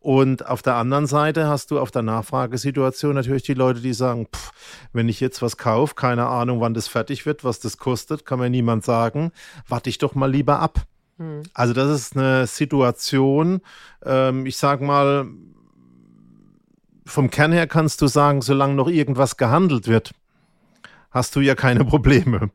Und 0.00 0.46
auf 0.46 0.62
der 0.62 0.76
anderen 0.76 1.06
Seite 1.06 1.48
hast 1.48 1.70
du 1.70 1.78
auf 1.78 1.90
der 1.90 2.02
Nachfragesituation 2.02 3.14
natürlich 3.14 3.42
die 3.42 3.54
Leute, 3.54 3.80
die 3.80 3.92
sagen, 3.92 4.26
pff, 4.34 4.50
wenn 4.92 5.08
ich 5.08 5.20
jetzt 5.20 5.42
was 5.42 5.58
kaufe, 5.58 5.94
keine 5.94 6.26
Ahnung, 6.26 6.60
wann 6.60 6.74
das 6.74 6.88
fertig 6.88 7.26
wird, 7.26 7.44
was 7.44 7.60
das 7.60 7.76
kostet, 7.76 8.24
kann 8.24 8.38
mir 8.38 8.50
niemand 8.50 8.84
sagen, 8.84 9.32
warte 9.68 9.90
ich 9.90 9.98
doch 9.98 10.14
mal 10.14 10.30
lieber 10.30 10.60
ab. 10.60 10.80
Hm. 11.18 11.42
Also 11.54 11.72
das 11.74 11.90
ist 11.90 12.16
eine 12.16 12.46
Situation, 12.46 13.60
ähm, 14.04 14.46
ich 14.46 14.56
sage 14.56 14.84
mal, 14.84 15.26
vom 17.04 17.30
Kern 17.30 17.52
her 17.52 17.66
kannst 17.66 18.00
du 18.00 18.06
sagen, 18.06 18.42
solange 18.42 18.74
noch 18.74 18.88
irgendwas 18.88 19.36
gehandelt 19.36 19.88
wird, 19.88 20.12
hast 21.10 21.36
du 21.36 21.40
ja 21.40 21.54
keine 21.54 21.84
Probleme. 21.84 22.50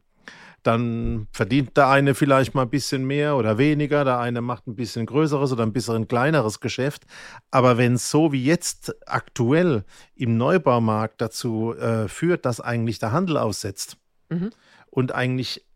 Dann 0.63 1.27
verdient 1.31 1.77
der 1.77 1.87
eine 1.87 2.13
vielleicht 2.13 2.53
mal 2.53 2.63
ein 2.63 2.69
bisschen 2.69 3.05
mehr 3.05 3.37
oder 3.37 3.57
weniger, 3.57 4.03
der 4.03 4.19
eine 4.19 4.41
macht 4.41 4.67
ein 4.67 4.75
bisschen 4.75 5.05
größeres 5.05 5.51
oder 5.53 5.63
ein 5.63 5.71
bisschen 5.71 6.07
kleineres 6.07 6.59
Geschäft. 6.59 7.05
Aber 7.51 7.77
wenn 7.77 7.93
es 7.93 8.09
so 8.09 8.31
wie 8.33 8.43
jetzt 8.43 8.95
aktuell 9.07 9.85
im 10.15 10.35
Neubaumarkt 10.35 11.21
dazu 11.21 11.73
äh, 11.73 12.07
führt, 12.09 12.45
dass 12.45 12.59
eigentlich 12.59 12.99
der 12.99 13.11
Handel 13.11 13.37
aussetzt 13.37 13.97
mhm. 14.29 14.49
und 14.89 15.13
eigentlich 15.13 15.66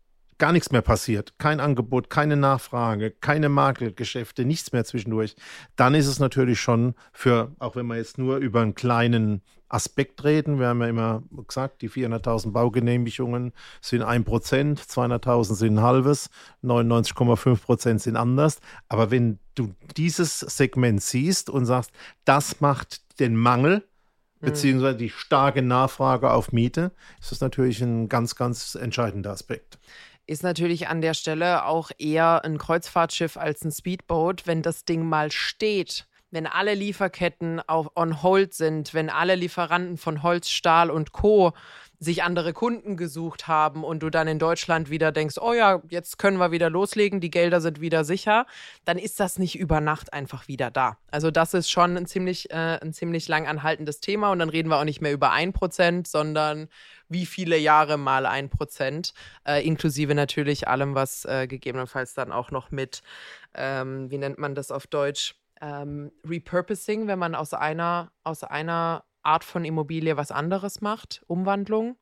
gar 0.42 0.50
nichts 0.50 0.72
mehr 0.72 0.82
passiert, 0.82 1.38
kein 1.38 1.60
Angebot, 1.60 2.10
keine 2.10 2.36
Nachfrage, 2.36 3.12
keine 3.12 3.48
Makelgeschäfte, 3.48 4.44
nichts 4.44 4.72
mehr 4.72 4.84
zwischendurch, 4.84 5.36
dann 5.76 5.94
ist 5.94 6.08
es 6.08 6.18
natürlich 6.18 6.60
schon 6.60 6.96
für, 7.12 7.52
auch 7.60 7.76
wenn 7.76 7.86
wir 7.86 7.94
jetzt 7.94 8.18
nur 8.18 8.38
über 8.38 8.60
einen 8.60 8.74
kleinen 8.74 9.42
Aspekt 9.68 10.24
reden, 10.24 10.58
wir 10.58 10.66
haben 10.66 10.80
ja 10.80 10.88
immer 10.88 11.22
gesagt, 11.46 11.80
die 11.80 11.88
400.000 11.88 12.50
Baugenehmigungen 12.50 13.52
sind 13.80 14.02
ein 14.02 14.24
Prozent, 14.24 14.80
200.000 14.80 15.54
sind 15.54 15.74
ein 15.78 15.82
halbes, 15.82 16.28
99,5 16.64 17.62
Prozent 17.62 18.02
sind 18.02 18.16
anders. 18.16 18.58
Aber 18.88 19.12
wenn 19.12 19.38
du 19.54 19.76
dieses 19.96 20.40
Segment 20.40 21.00
siehst 21.04 21.50
und 21.50 21.66
sagst, 21.66 21.92
das 22.24 22.60
macht 22.60 23.20
den 23.20 23.36
Mangel, 23.36 23.74
hm. 23.74 23.82
beziehungsweise 24.40 24.96
die 24.98 25.10
starke 25.10 25.62
Nachfrage 25.62 26.32
auf 26.32 26.50
Miete, 26.50 26.90
ist 27.20 27.30
das 27.30 27.40
natürlich 27.40 27.80
ein 27.80 28.08
ganz, 28.08 28.34
ganz 28.34 28.74
entscheidender 28.74 29.30
Aspekt 29.30 29.78
ist 30.26 30.42
natürlich 30.42 30.88
an 30.88 31.00
der 31.00 31.14
Stelle 31.14 31.64
auch 31.64 31.90
eher 31.98 32.44
ein 32.44 32.58
Kreuzfahrtschiff 32.58 33.36
als 33.36 33.64
ein 33.64 33.72
Speedboat. 33.72 34.46
Wenn 34.46 34.62
das 34.62 34.84
Ding 34.84 35.08
mal 35.08 35.30
steht, 35.32 36.06
wenn 36.30 36.46
alle 36.46 36.74
Lieferketten 36.74 37.60
auf 37.68 37.90
on 37.94 38.22
hold 38.22 38.54
sind, 38.54 38.94
wenn 38.94 39.10
alle 39.10 39.34
Lieferanten 39.34 39.98
von 39.98 40.22
Holz, 40.22 40.48
Stahl 40.48 40.90
und 40.90 41.12
Co 41.12 41.52
sich 42.02 42.24
andere 42.24 42.52
Kunden 42.52 42.96
gesucht 42.96 43.46
haben 43.46 43.84
und 43.84 44.02
du 44.02 44.10
dann 44.10 44.26
in 44.26 44.40
Deutschland 44.40 44.90
wieder 44.90 45.12
denkst, 45.12 45.36
oh 45.40 45.52
ja, 45.52 45.80
jetzt 45.88 46.18
können 46.18 46.36
wir 46.38 46.50
wieder 46.50 46.68
loslegen, 46.68 47.20
die 47.20 47.30
Gelder 47.30 47.60
sind 47.60 47.80
wieder 47.80 48.02
sicher, 48.02 48.46
dann 48.84 48.98
ist 48.98 49.20
das 49.20 49.38
nicht 49.38 49.56
über 49.56 49.80
Nacht 49.80 50.12
einfach 50.12 50.48
wieder 50.48 50.72
da. 50.72 50.98
Also 51.12 51.30
das 51.30 51.54
ist 51.54 51.70
schon 51.70 51.96
ein 51.96 52.06
ziemlich, 52.06 52.50
äh, 52.50 52.80
ein 52.82 52.92
ziemlich 52.92 53.28
lang 53.28 53.46
anhaltendes 53.46 54.00
Thema 54.00 54.32
und 54.32 54.40
dann 54.40 54.48
reden 54.48 54.68
wir 54.68 54.78
auch 54.78 54.84
nicht 54.84 55.00
mehr 55.00 55.12
über 55.12 55.30
ein 55.30 55.52
Prozent, 55.52 56.08
sondern 56.08 56.68
wie 57.08 57.24
viele 57.24 57.56
Jahre 57.56 57.98
mal 57.98 58.26
ein 58.26 58.50
Prozent, 58.50 59.14
äh, 59.46 59.64
inklusive 59.64 60.16
natürlich 60.16 60.66
allem, 60.66 60.96
was 60.96 61.24
äh, 61.24 61.46
gegebenenfalls 61.46 62.14
dann 62.14 62.32
auch 62.32 62.50
noch 62.50 62.72
mit, 62.72 63.02
ähm, 63.54 64.10
wie 64.10 64.18
nennt 64.18 64.38
man 64.38 64.56
das 64.56 64.72
auf 64.72 64.88
Deutsch, 64.88 65.36
ähm, 65.60 66.10
Repurposing, 66.28 67.06
wenn 67.06 67.20
man 67.20 67.36
aus 67.36 67.54
einer, 67.54 68.10
aus 68.24 68.42
einer 68.42 69.04
Art 69.22 69.44
von 69.44 69.64
Immobilie 69.64 70.16
was 70.16 70.30
anderes 70.30 70.80
macht, 70.80 71.22
Umwandlung. 71.26 71.96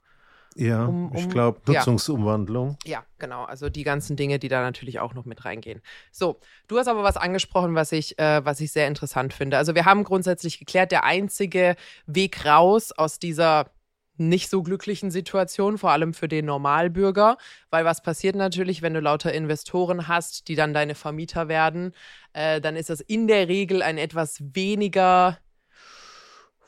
Ja, 0.56 0.84
um, 0.84 1.10
um, 1.10 1.16
ich 1.16 1.28
glaube, 1.28 1.60
Nutzungsumwandlung. 1.66 2.76
Ja. 2.84 2.90
ja. 2.90 3.04
genau. 3.18 3.44
Also 3.44 3.68
die 3.68 3.84
ganzen 3.84 4.16
Dinge, 4.16 4.38
die 4.38 4.48
da 4.48 4.62
natürlich 4.62 4.98
auch 4.98 5.14
noch 5.14 5.24
mit 5.24 5.44
reingehen. 5.44 5.80
So, 6.10 6.40
du 6.66 6.78
hast 6.78 6.88
aber 6.88 7.02
was 7.02 7.16
angesprochen, 7.16 7.74
was 7.74 7.92
ich, 7.92 8.18
äh, 8.18 8.44
was 8.44 8.60
ich 8.60 8.72
sehr 8.72 8.88
interessant 8.88 9.32
finde. 9.32 9.58
Also 9.58 9.74
wir 9.74 9.84
haben 9.84 10.02
grundsätzlich 10.02 10.58
geklärt, 10.58 10.92
der 10.92 11.04
einzige 11.04 11.76
Weg 12.06 12.44
raus 12.44 12.90
aus 12.92 13.18
dieser 13.18 13.70
nicht 14.16 14.50
so 14.50 14.62
glücklichen 14.62 15.10
Situation, 15.10 15.78
vor 15.78 15.92
allem 15.92 16.12
für 16.12 16.28
den 16.28 16.44
Normalbürger, 16.44 17.38
weil 17.70 17.86
was 17.86 18.02
passiert 18.02 18.36
natürlich, 18.36 18.82
wenn 18.82 18.92
du 18.92 19.00
lauter 19.00 19.32
Investoren 19.32 20.08
hast, 20.08 20.48
die 20.48 20.56
dann 20.56 20.74
deine 20.74 20.94
Vermieter 20.94 21.48
werden, 21.48 21.94
äh, 22.34 22.60
dann 22.60 22.76
ist 22.76 22.90
das 22.90 23.00
in 23.00 23.28
der 23.28 23.48
Regel 23.48 23.82
ein 23.82 23.96
etwas 23.96 24.42
weniger 24.54 25.38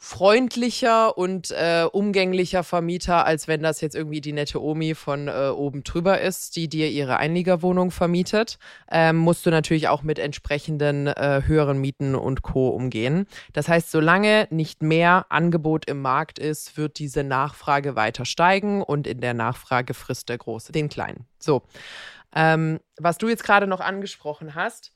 freundlicher 0.05 1.17
und 1.17 1.53
äh, 1.53 1.87
umgänglicher 1.91 2.65
Vermieter, 2.65 3.25
als 3.25 3.47
wenn 3.47 3.63
das 3.63 3.81
jetzt 3.81 3.95
irgendwie 3.95 4.21
die 4.21 4.33
nette 4.33 4.61
Omi 4.61 4.97
von 4.97 5.29
äh, 5.29 5.51
oben 5.55 5.85
drüber 5.85 6.21
ist, 6.21 6.57
die 6.57 6.69
dir 6.69 6.91
ihre 6.91 7.19
Einliegerwohnung 7.19 7.93
vermietet, 7.93 8.59
ähm, 8.91 9.17
musst 9.19 9.47
du 9.47 9.51
natürlich 9.51 9.87
auch 9.87 10.03
mit 10.03 10.19
entsprechenden 10.19 11.07
äh, 11.07 11.43
höheren 11.47 11.79
Mieten 11.79 12.17
und 12.17 12.43
Co. 12.43 12.71
umgehen. 12.71 13.29
Das 13.53 13.69
heißt, 13.69 13.93
solange 13.93 14.49
nicht 14.51 14.83
mehr 14.83 15.27
Angebot 15.29 15.89
im 15.89 16.03
Markt 16.03 16.41
ist, 16.41 16.77
wird 16.77 16.99
diese 16.99 17.23
Nachfrage 17.23 17.95
weiter 17.95 18.25
steigen 18.25 18.83
und 18.83 19.07
in 19.07 19.21
der 19.21 19.35
Nachfrage 19.35 19.95
frisst 19.95 20.31
der 20.31 20.39
Große 20.39 20.73
den 20.73 20.89
Kleinen. 20.89 21.27
So, 21.39 21.63
ähm, 22.35 22.81
was 22.99 23.19
du 23.19 23.29
jetzt 23.29 23.45
gerade 23.45 23.69
noch 23.69 23.81
angesprochen 23.81 24.57
hast, 24.57 24.93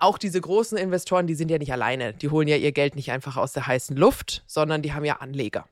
auch 0.00 0.18
diese 0.18 0.40
großen 0.40 0.78
Investoren, 0.78 1.26
die 1.26 1.34
sind 1.34 1.50
ja 1.50 1.58
nicht 1.58 1.72
alleine. 1.72 2.12
Die 2.14 2.28
holen 2.28 2.48
ja 2.48 2.56
ihr 2.56 2.72
Geld 2.72 2.96
nicht 2.96 3.12
einfach 3.12 3.36
aus 3.36 3.52
der 3.52 3.66
heißen 3.66 3.96
Luft, 3.96 4.42
sondern 4.46 4.82
die 4.82 4.92
haben 4.92 5.04
ja 5.04 5.16
Anleger. 5.16 5.66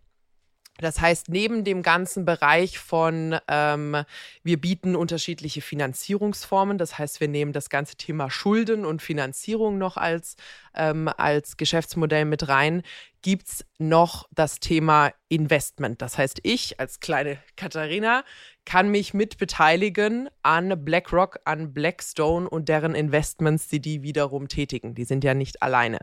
Das 0.81 1.01
heißt, 1.01 1.29
neben 1.29 1.65
dem 1.65 1.83
ganzen 1.83 2.25
Bereich 2.25 2.79
von, 2.79 3.37
ähm, 3.49 3.97
wir 4.45 4.61
bieten 4.61 4.95
unterschiedliche 4.95 5.61
Finanzierungsformen, 5.61 6.79
das 6.79 6.99
heißt, 6.99 7.21
wir 7.21 7.27
nehmen 7.27 7.53
das 7.53 7.69
ganze 7.69 7.97
Thema 7.97 8.31
Schulden 8.31 8.85
und 8.85 9.03
Finanzierung 9.03 9.77
noch 9.79 9.97
als, 9.97 10.37
ähm, 10.77 11.11
als 11.17 11.57
Geschäftsmodell 11.57 12.27
mit 12.27 12.47
rein, 12.47 12.83
gibt 13.23 13.49
es 13.49 13.65
noch 13.79 14.29
das 14.33 14.61
Thema 14.61 15.13
Investment. 15.29 16.01
Das 16.03 16.19
heißt, 16.19 16.41
ich 16.43 16.79
als 16.81 17.01
kleine 17.01 17.39
Katharina 17.57 18.25
kann 18.65 18.89
mich 18.91 19.15
mitbeteiligen 19.15 20.29
an 20.43 20.85
BlackRock, 20.85 21.41
an 21.45 21.73
Blackstone 21.73 22.49
und 22.49 22.69
deren 22.69 22.95
Investments, 22.95 23.69
die 23.69 23.81
die 23.81 24.03
wiederum 24.03 24.49
tätigen. 24.49 24.95
Die 24.95 25.05
sind 25.05 25.25
ja 25.25 25.35
nicht 25.35 25.63
alleine. 25.63 25.99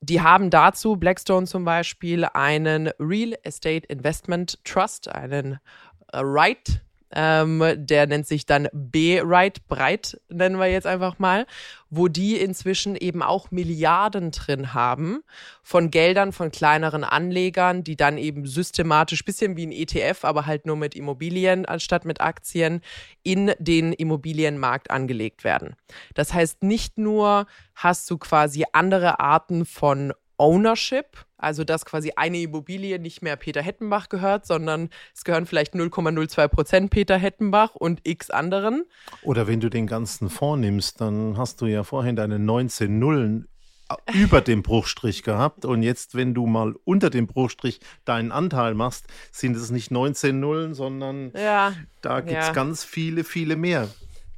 Die 0.00 0.20
haben 0.20 0.50
dazu, 0.50 0.96
Blackstone 0.96 1.46
zum 1.46 1.64
Beispiel, 1.64 2.24
einen 2.24 2.88
Real 2.98 3.36
Estate 3.42 3.86
Investment 3.88 4.62
Trust, 4.64 5.08
einen 5.08 5.58
äh, 6.12 6.18
REIT 6.18 6.85
ähm, 7.18 7.64
der 7.76 8.06
nennt 8.06 8.26
sich 8.26 8.44
dann 8.44 8.68
B-Right, 8.74 9.66
Breit 9.68 10.20
nennen 10.28 10.58
wir 10.58 10.66
jetzt 10.66 10.86
einfach 10.86 11.18
mal, 11.18 11.46
wo 11.88 12.08
die 12.08 12.36
inzwischen 12.36 12.94
eben 12.94 13.22
auch 13.22 13.50
Milliarden 13.50 14.32
drin 14.32 14.74
haben 14.74 15.22
von 15.62 15.90
Geldern 15.90 16.32
von 16.32 16.50
kleineren 16.50 17.04
Anlegern, 17.04 17.82
die 17.82 17.96
dann 17.96 18.18
eben 18.18 18.44
systematisch, 18.46 19.24
bisschen 19.24 19.56
wie 19.56 19.66
ein 19.66 19.72
ETF, 19.72 20.24
aber 20.24 20.44
halt 20.44 20.66
nur 20.66 20.76
mit 20.76 20.94
Immobilien 20.94 21.64
anstatt 21.64 22.04
mit 22.04 22.20
Aktien, 22.20 22.82
in 23.22 23.52
den 23.58 23.94
Immobilienmarkt 23.94 24.90
angelegt 24.90 25.42
werden. 25.42 25.74
Das 26.12 26.34
heißt, 26.34 26.62
nicht 26.62 26.98
nur 26.98 27.46
hast 27.74 28.10
du 28.10 28.18
quasi 28.18 28.66
andere 28.72 29.20
Arten 29.20 29.64
von 29.64 30.12
Ownership, 30.36 31.25
also 31.38 31.64
dass 31.64 31.84
quasi 31.84 32.12
eine 32.16 32.38
Immobilie 32.38 32.98
nicht 32.98 33.22
mehr 33.22 33.36
Peter 33.36 33.62
Hettenbach 33.62 34.08
gehört, 34.08 34.46
sondern 34.46 34.90
es 35.14 35.24
gehören 35.24 35.46
vielleicht 35.46 35.74
0,02 35.74 36.48
Prozent 36.48 36.90
Peter 36.90 37.16
Hettenbach 37.16 37.74
und 37.74 38.00
x 38.04 38.30
anderen. 38.30 38.84
Oder 39.22 39.46
wenn 39.46 39.60
du 39.60 39.68
den 39.68 39.86
ganzen 39.86 40.30
Fonds 40.30 40.60
nimmst, 40.60 41.00
dann 41.00 41.36
hast 41.36 41.60
du 41.60 41.66
ja 41.66 41.84
vorhin 41.84 42.16
deine 42.16 42.38
19 42.38 42.98
Nullen 42.98 43.48
über 44.12 44.40
dem 44.40 44.62
Bruchstrich 44.62 45.22
gehabt 45.22 45.64
und 45.64 45.82
jetzt, 45.82 46.16
wenn 46.16 46.34
du 46.34 46.46
mal 46.46 46.74
unter 46.84 47.10
dem 47.10 47.26
Bruchstrich 47.26 47.80
deinen 48.04 48.32
Anteil 48.32 48.74
machst, 48.74 49.06
sind 49.30 49.56
es 49.56 49.70
nicht 49.70 49.90
19 49.90 50.40
Nullen, 50.40 50.74
sondern 50.74 51.32
ja, 51.34 51.72
da 52.02 52.20
gibt 52.20 52.38
es 52.38 52.48
ja. 52.48 52.52
ganz 52.52 52.82
viele, 52.82 53.22
viele 53.22 53.56
mehr. 53.56 53.88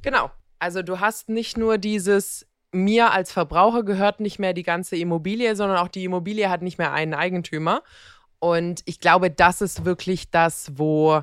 Genau. 0.03 0.31
Also 0.59 0.81
du 0.81 0.99
hast 0.99 1.29
nicht 1.29 1.57
nur 1.57 1.77
dieses 1.77 2.45
mir 2.71 3.11
als 3.11 3.31
Verbraucher 3.31 3.83
gehört 3.83 4.19
nicht 4.19 4.39
mehr 4.39 4.53
die 4.53 4.63
ganze 4.63 4.95
Immobilie, 4.95 5.55
sondern 5.55 5.77
auch 5.77 5.87
die 5.87 6.03
Immobilie 6.03 6.49
hat 6.49 6.61
nicht 6.61 6.77
mehr 6.77 6.93
einen 6.93 7.13
Eigentümer. 7.13 7.83
Und 8.39 8.81
ich 8.85 8.99
glaube, 8.99 9.29
das 9.29 9.61
ist 9.61 9.85
wirklich 9.85 10.29
das, 10.31 10.71
wo, 10.75 11.21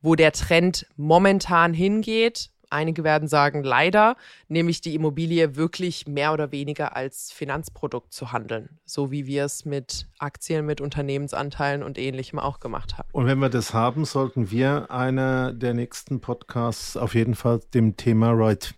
wo 0.00 0.14
der 0.14 0.32
Trend 0.32 0.86
momentan 0.96 1.74
hingeht. 1.74 2.50
Einige 2.70 3.04
werden 3.04 3.28
sagen, 3.28 3.62
leider, 3.62 4.16
nämlich 4.48 4.80
die 4.80 4.94
Immobilie 4.94 5.54
wirklich 5.54 6.08
mehr 6.08 6.32
oder 6.32 6.50
weniger 6.50 6.96
als 6.96 7.30
Finanzprodukt 7.30 8.12
zu 8.12 8.32
handeln, 8.32 8.80
so 8.84 9.12
wie 9.12 9.26
wir 9.26 9.44
es 9.44 9.64
mit 9.64 10.08
Aktien, 10.18 10.66
mit 10.66 10.80
Unternehmensanteilen 10.80 11.82
und 11.82 11.98
ähnlichem 11.98 12.38
auch 12.38 12.58
gemacht 12.58 12.98
haben. 12.98 13.08
Und 13.12 13.26
wenn 13.26 13.38
wir 13.38 13.50
das 13.50 13.74
haben, 13.74 14.04
sollten 14.04 14.50
wir 14.50 14.90
einer 14.90 15.52
der 15.52 15.74
nächsten 15.74 16.20
Podcasts 16.20 16.96
auf 16.96 17.14
jeden 17.14 17.34
Fall 17.34 17.60
dem 17.74 17.96
Thema 17.96 18.32
Right 18.32 18.74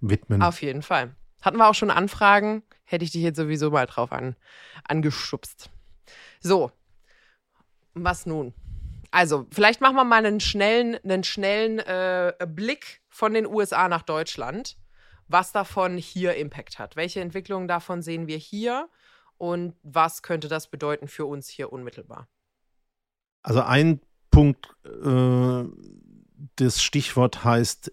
widmen. 0.00 0.42
Auf 0.42 0.60
jeden 0.60 0.82
Fall. 0.82 1.14
Hatten 1.42 1.56
wir 1.56 1.68
auch 1.68 1.74
schon 1.74 1.90
Anfragen, 1.90 2.62
hätte 2.84 3.04
ich 3.04 3.12
dich 3.12 3.22
jetzt 3.22 3.36
sowieso 3.36 3.70
mal 3.70 3.86
drauf 3.86 4.12
an, 4.12 4.36
angeschubst. 4.84 5.70
So, 6.40 6.70
was 7.94 8.26
nun? 8.26 8.54
Also, 9.10 9.46
vielleicht 9.50 9.80
machen 9.80 9.96
wir 9.96 10.04
mal 10.04 10.24
einen 10.24 10.40
schnellen, 10.40 10.96
einen 11.02 11.24
schnellen 11.24 11.80
äh, 11.80 12.32
Blick 12.46 13.02
von 13.08 13.34
den 13.34 13.46
USA 13.46 13.88
nach 13.88 14.02
Deutschland, 14.02 14.76
was 15.26 15.52
davon 15.52 15.96
hier 15.96 16.36
Impact 16.36 16.78
hat. 16.78 16.96
Welche 16.96 17.20
Entwicklungen 17.20 17.66
davon 17.66 18.02
sehen 18.02 18.28
wir 18.28 18.36
hier 18.38 18.88
und 19.36 19.74
was 19.82 20.22
könnte 20.22 20.48
das 20.48 20.68
bedeuten 20.68 21.08
für 21.08 21.26
uns 21.26 21.48
hier 21.48 21.72
unmittelbar? 21.72 22.28
Also 23.42 23.62
ein 23.62 24.00
Punkt, 24.30 24.68
äh, 24.84 25.64
das 26.56 26.82
Stichwort 26.82 27.42
heißt 27.42 27.92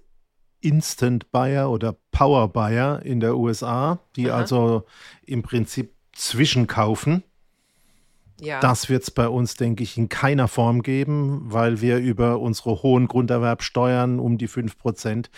Instant 0.62 1.32
Buyer 1.32 1.70
oder 1.70 1.96
Power 2.12 2.48
Buyer 2.50 3.02
in 3.04 3.20
der 3.20 3.38
USA, 3.38 4.00
die 4.16 4.32
Aha. 4.32 4.40
also 4.40 4.86
im 5.26 5.44
Prinzip 5.44 5.94
zwischenkaufen. 6.14 7.24
Ja. 8.40 8.60
Das 8.60 8.88
wird 8.88 9.04
es 9.04 9.12
bei 9.12 9.28
uns, 9.28 9.56
denke 9.56 9.82
ich, 9.84 9.98
in 9.98 10.10
keiner 10.10 10.48
Form 10.48 10.84
geben, 10.84 11.42
weil 11.46 11.82
wir 11.82 11.98
über 11.98 12.40
unsere 12.40 12.84
hohen 12.84 13.08
Grunderwerbsteuern 13.08 14.20
um 14.20 14.38
die 14.38 14.48
5 14.48 14.78
Prozent 14.78 15.32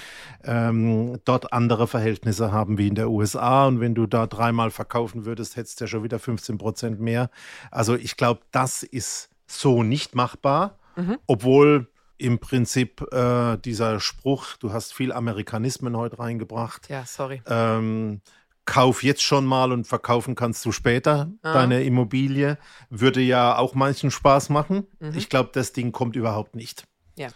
ähm, 0.43 1.17
dort 1.23 1.53
andere 1.53 1.87
Verhältnisse 1.87 2.51
haben 2.51 2.77
wie 2.77 2.89
in 2.89 2.95
der 2.95 3.09
USA. 3.09 3.67
Und 3.67 3.79
wenn 3.79 3.95
du 3.95 4.05
da 4.05 4.27
dreimal 4.27 4.69
verkaufen 4.69 5.25
würdest, 5.25 5.55
hättest 5.55 5.79
du 5.79 5.85
ja 5.85 5.87
schon 5.87 6.03
wieder 6.03 6.19
15 6.19 6.57
Prozent 6.57 6.99
mehr. 6.99 7.29
Also 7.71 7.95
ich 7.95 8.17
glaube, 8.17 8.41
das 8.51 8.83
ist 8.83 9.29
so 9.47 9.81
nicht 9.81 10.13
machbar, 10.13 10.77
mhm. 10.97 11.17
obwohl 11.25 11.87
im 12.19 12.39
Prinzip 12.39 13.01
äh, 13.11 13.57
dieser 13.57 13.99
Spruch, 13.99 14.57
du 14.57 14.71
hast 14.73 14.93
viel 14.93 15.11
Amerikanismen 15.11 15.97
heute 15.97 16.19
reingebracht. 16.19 16.89
Ja, 16.89 17.05
sorry. 17.05 17.41
Ähm, 17.47 18.21
kauf 18.65 19.03
jetzt 19.03 19.23
schon 19.23 19.45
mal 19.45 19.71
und 19.71 19.87
verkaufen 19.87 20.35
kannst 20.35 20.63
du 20.65 20.71
später 20.71 21.31
ah. 21.41 21.53
deine 21.53 21.83
Immobilie, 21.83 22.57
würde 22.89 23.21
ja 23.21 23.57
auch 23.57 23.73
manchen 23.73 24.11
Spaß 24.11 24.49
machen. 24.49 24.85
Mhm. 24.99 25.13
Ich 25.15 25.29
glaube, 25.29 25.49
das 25.53 25.73
Ding 25.73 25.91
kommt 25.91 26.15
überhaupt 26.15 26.55
nicht. 26.55 26.83
Ja. 27.15 27.29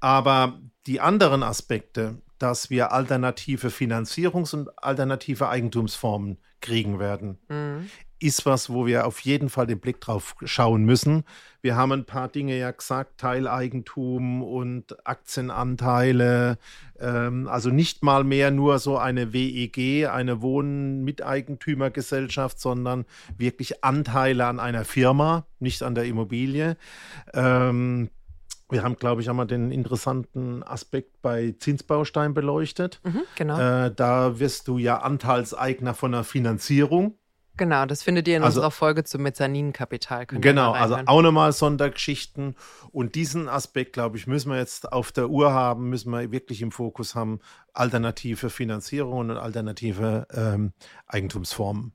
Aber 0.00 0.60
die 0.86 1.00
anderen 1.00 1.42
Aspekte, 1.42 2.20
dass 2.38 2.70
wir 2.70 2.92
alternative 2.92 3.68
Finanzierungs- 3.68 4.54
und 4.54 4.68
alternative 4.82 5.48
Eigentumsformen 5.48 6.38
kriegen 6.60 6.98
werden, 6.98 7.38
mhm 7.48 7.88
ist 8.20 8.46
was, 8.46 8.70
wo 8.70 8.86
wir 8.86 9.06
auf 9.06 9.20
jeden 9.20 9.48
Fall 9.48 9.66
den 9.66 9.80
Blick 9.80 10.00
drauf 10.00 10.36
schauen 10.44 10.84
müssen. 10.84 11.24
Wir 11.62 11.76
haben 11.76 11.92
ein 11.92 12.04
paar 12.04 12.28
Dinge 12.28 12.58
ja 12.58 12.70
gesagt, 12.70 13.18
Teileigentum 13.18 14.42
und 14.42 15.06
Aktienanteile, 15.06 16.58
ähm, 16.98 17.48
also 17.48 17.70
nicht 17.70 18.02
mal 18.02 18.24
mehr 18.24 18.50
nur 18.50 18.78
so 18.78 18.98
eine 18.98 19.32
WEG, 19.32 20.08
eine 20.08 20.42
Wohnmiteigentümergesellschaft, 20.42 22.60
sondern 22.60 23.06
wirklich 23.36 23.84
Anteile 23.84 24.46
an 24.46 24.60
einer 24.60 24.84
Firma, 24.84 25.46
nicht 25.58 25.82
an 25.82 25.94
der 25.94 26.04
Immobilie. 26.04 26.76
Ähm, 27.34 28.10
wir 28.70 28.82
haben, 28.82 28.96
glaube 28.96 29.20
ich, 29.20 29.28
einmal 29.28 29.46
den 29.46 29.72
interessanten 29.72 30.62
Aspekt 30.62 31.20
bei 31.22 31.54
Zinsbaustein 31.58 32.34
beleuchtet. 32.34 33.00
Mhm, 33.04 33.22
genau. 33.34 33.58
Äh, 33.58 33.92
da 33.94 34.38
wirst 34.38 34.68
du 34.68 34.78
ja 34.78 34.98
Anteilseigner 34.98 35.94
von 35.94 36.14
einer 36.14 36.24
Finanzierung. 36.24 37.14
Genau, 37.60 37.84
das 37.84 38.02
findet 38.02 38.26
ihr 38.26 38.38
in 38.38 38.42
also, 38.42 38.60
unserer 38.60 38.70
Folge 38.70 39.04
zum 39.04 39.20
Mezzaninkapital. 39.20 40.24
Genau, 40.24 40.72
also 40.72 40.96
auch 41.04 41.20
nochmal 41.20 41.52
Sondergeschichten. 41.52 42.56
Und 42.90 43.16
diesen 43.16 43.50
Aspekt, 43.50 43.92
glaube 43.92 44.16
ich, 44.16 44.26
müssen 44.26 44.50
wir 44.50 44.56
jetzt 44.56 44.90
auf 44.90 45.12
der 45.12 45.28
Uhr 45.28 45.52
haben, 45.52 45.90
müssen 45.90 46.10
wir 46.10 46.32
wirklich 46.32 46.62
im 46.62 46.72
Fokus 46.72 47.14
haben, 47.14 47.40
alternative 47.74 48.48
Finanzierungen 48.48 49.30
und 49.32 49.36
alternative 49.36 50.26
ähm, 50.32 50.72
Eigentumsformen. 51.06 51.92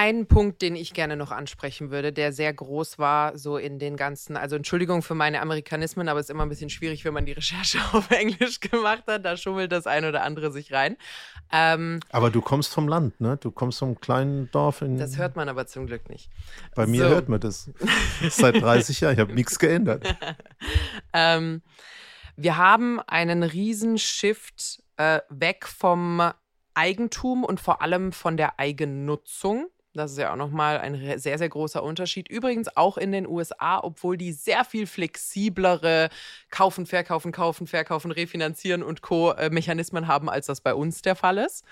Ein 0.00 0.26
Punkt, 0.26 0.62
den 0.62 0.76
ich 0.76 0.94
gerne 0.94 1.16
noch 1.16 1.32
ansprechen 1.32 1.90
würde, 1.90 2.12
der 2.12 2.32
sehr 2.32 2.54
groß 2.54 3.00
war, 3.00 3.36
so 3.36 3.56
in 3.56 3.80
den 3.80 3.96
ganzen, 3.96 4.36
also 4.36 4.54
Entschuldigung 4.54 5.02
für 5.02 5.16
meine 5.16 5.40
Amerikanismen, 5.40 6.08
aber 6.08 6.20
es 6.20 6.26
ist 6.26 6.30
immer 6.30 6.44
ein 6.44 6.48
bisschen 6.48 6.70
schwierig, 6.70 7.04
wenn 7.04 7.12
man 7.12 7.26
die 7.26 7.32
Recherche 7.32 7.80
auf 7.92 8.08
Englisch 8.12 8.60
gemacht 8.60 9.02
hat. 9.08 9.24
Da 9.24 9.36
schummelt 9.36 9.72
das 9.72 9.88
ein 9.88 10.04
oder 10.04 10.22
andere 10.22 10.52
sich 10.52 10.72
rein. 10.72 10.96
Ähm, 11.50 11.98
aber 12.10 12.30
du 12.30 12.40
kommst 12.40 12.72
vom 12.72 12.86
Land, 12.86 13.20
ne? 13.20 13.38
Du 13.38 13.50
kommst 13.50 13.80
vom 13.80 14.00
kleinen 14.00 14.48
Dorf 14.52 14.82
in. 14.82 14.98
Das 14.98 15.16
hört 15.18 15.34
man 15.34 15.48
aber 15.48 15.66
zum 15.66 15.88
Glück 15.88 16.08
nicht. 16.08 16.30
Bei 16.76 16.86
mir 16.86 17.02
so. 17.02 17.08
hört 17.08 17.28
man 17.28 17.40
das. 17.40 17.68
Seit 18.30 18.62
30 18.62 19.00
Jahren. 19.00 19.14
Ich 19.14 19.18
habe 19.18 19.34
nichts 19.34 19.58
geändert. 19.58 20.04
ähm, 21.12 21.60
wir 22.36 22.56
haben 22.56 23.00
einen 23.00 23.42
Riesenshift 23.42 24.80
äh, 24.96 25.22
weg 25.28 25.66
vom 25.66 26.22
Eigentum 26.74 27.42
und 27.42 27.58
vor 27.58 27.82
allem 27.82 28.12
von 28.12 28.36
der 28.36 28.60
Eigennutzung 28.60 29.66
das 29.94 30.12
ist 30.12 30.18
ja 30.18 30.32
auch 30.32 30.36
nochmal 30.36 30.78
ein 30.78 31.18
sehr, 31.18 31.38
sehr 31.38 31.48
großer 31.48 31.82
Unterschied. 31.82 32.28
Übrigens 32.28 32.76
auch 32.76 32.98
in 32.98 33.12
den 33.12 33.26
USA, 33.26 33.80
obwohl 33.82 34.16
die 34.16 34.32
sehr 34.32 34.64
viel 34.64 34.86
flexiblere 34.86 36.08
Kaufen, 36.50 36.86
Verkaufen, 36.86 37.32
Kaufen, 37.32 37.66
Verkaufen, 37.66 38.10
Refinanzieren 38.10 38.82
und 38.82 39.02
Co. 39.02 39.32
Äh, 39.32 39.50
Mechanismen 39.50 40.06
haben, 40.06 40.28
als 40.28 40.46
das 40.46 40.60
bei 40.60 40.74
uns 40.74 41.02
der 41.02 41.16
Fall 41.16 41.38
ist. 41.38 41.64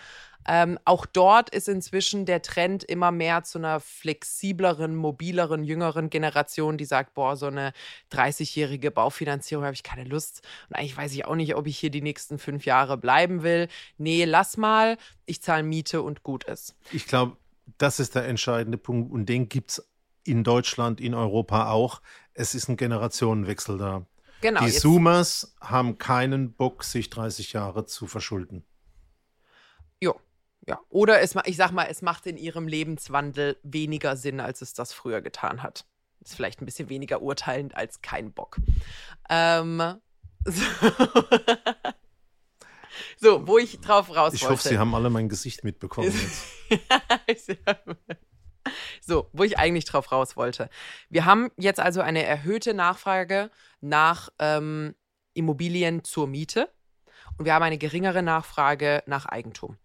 Ähm, 0.49 0.79
auch 0.85 1.07
dort 1.07 1.51
ist 1.51 1.69
inzwischen 1.69 2.25
der 2.25 2.41
Trend 2.41 2.85
immer 2.85 3.11
mehr 3.11 3.43
zu 3.43 3.59
einer 3.59 3.81
flexibleren, 3.81 4.95
mobileren, 4.95 5.65
jüngeren 5.65 6.09
Generation, 6.09 6.79
die 6.79 6.85
sagt, 6.85 7.15
boah, 7.15 7.37
so 7.37 7.47
eine 7.47 7.73
30-jährige 8.13 8.91
Baufinanzierung 8.91 9.65
habe 9.65 9.75
ich 9.75 9.83
keine 9.83 10.05
Lust. 10.05 10.43
Und 10.69 10.77
eigentlich 10.77 10.97
weiß 10.97 11.13
ich 11.15 11.25
auch 11.25 11.35
nicht, 11.35 11.57
ob 11.57 11.67
ich 11.67 11.79
hier 11.79 11.91
die 11.91 12.03
nächsten 12.03 12.39
fünf 12.39 12.65
Jahre 12.65 12.97
bleiben 12.97 13.43
will. 13.43 13.69
Nee, 13.99 14.25
lass 14.25 14.57
mal, 14.57 14.99
ich 15.27 15.43
zahle 15.43 15.65
Miete 15.65 16.03
und 16.03 16.23
gut 16.23 16.45
ist. 16.45 16.77
Ich 16.93 17.07
glaube, 17.07 17.37
das 17.79 18.01
ist 18.01 18.15
der 18.15 18.27
entscheidende 18.27 18.79
Punkt 18.79 19.13
und 19.13 19.27
den 19.27 19.49
gibt 19.49 19.73
es 19.73 19.89
in 20.25 20.45
Deutschland, 20.45 21.01
in 21.01 21.15
Europa 21.15 21.71
auch. 21.71 22.03
Es 22.35 22.55
ist 22.55 22.69
ein 22.69 22.77
Generationenwechsel 22.77 23.79
da. 23.79 24.07
Genau, 24.41 24.65
die 24.65 24.71
Zoomers 24.71 25.55
haben 25.61 25.99
keinen 25.99 26.53
Bock, 26.53 26.85
sich 26.85 27.11
30 27.11 27.53
Jahre 27.53 27.87
zu 27.87 28.07
verschulden. 28.07 28.65
Jo, 30.01 30.21
ja. 30.67 30.79
Oder 30.89 31.21
es, 31.21 31.35
ich 31.45 31.57
sag 31.57 31.71
mal, 31.71 31.85
es 31.85 32.03
macht 32.03 32.27
in 32.27 32.37
ihrem 32.37 32.69
Lebenswandel 32.69 33.57
weniger 33.63 34.17
Sinn, 34.17 34.41
als 34.41 34.61
es 34.63 34.75
das 34.75 34.93
früher 34.93 35.23
getan 35.23 35.63
hat. 35.63 35.87
Ist 36.21 36.35
vielleicht 36.35 36.61
ein 36.61 36.67
bisschen 36.67 36.89
weniger 36.89 37.23
urteilend 37.23 37.77
als 37.77 38.03
kein 38.03 38.33
Bock. 38.33 38.59
Ähm, 39.31 40.01
so. 40.45 40.63
So, 43.19 43.47
wo 43.47 43.59
ich 43.59 43.81
drauf 43.81 44.11
raus 44.11 44.33
wollte. 44.33 44.37
Ich 44.37 44.49
hoffe, 44.49 44.69
Sie 44.69 44.79
haben 44.79 44.95
alle 44.95 45.11
mein 45.11 45.29
Gesicht 45.29 45.65
mitbekommen 45.65 46.13
jetzt. 47.29 47.57
so, 49.01 49.29
wo 49.33 49.45
ich 49.45 49.59
eigentlich 49.59 49.85
drauf 49.85 50.13
raus 50.13 50.37
wollte. 50.37 50.69
Wir 51.09 51.25
haben 51.25 51.51
jetzt 51.57 51.81
also 51.81 52.01
eine 52.01 52.25
erhöhte 52.25 52.75
Nachfrage 52.75 53.51
nach 53.81 54.29
ähm, 54.39 54.95
Immobilien 55.35 56.05
zur 56.05 56.27
Miete 56.27 56.71
und 57.39 57.45
wir 57.45 57.55
haben 57.55 57.63
eine 57.63 57.79
geringere 57.79 58.23
Nachfrage 58.23 59.03
nach 59.07 59.27
Eigentum. 59.27 59.77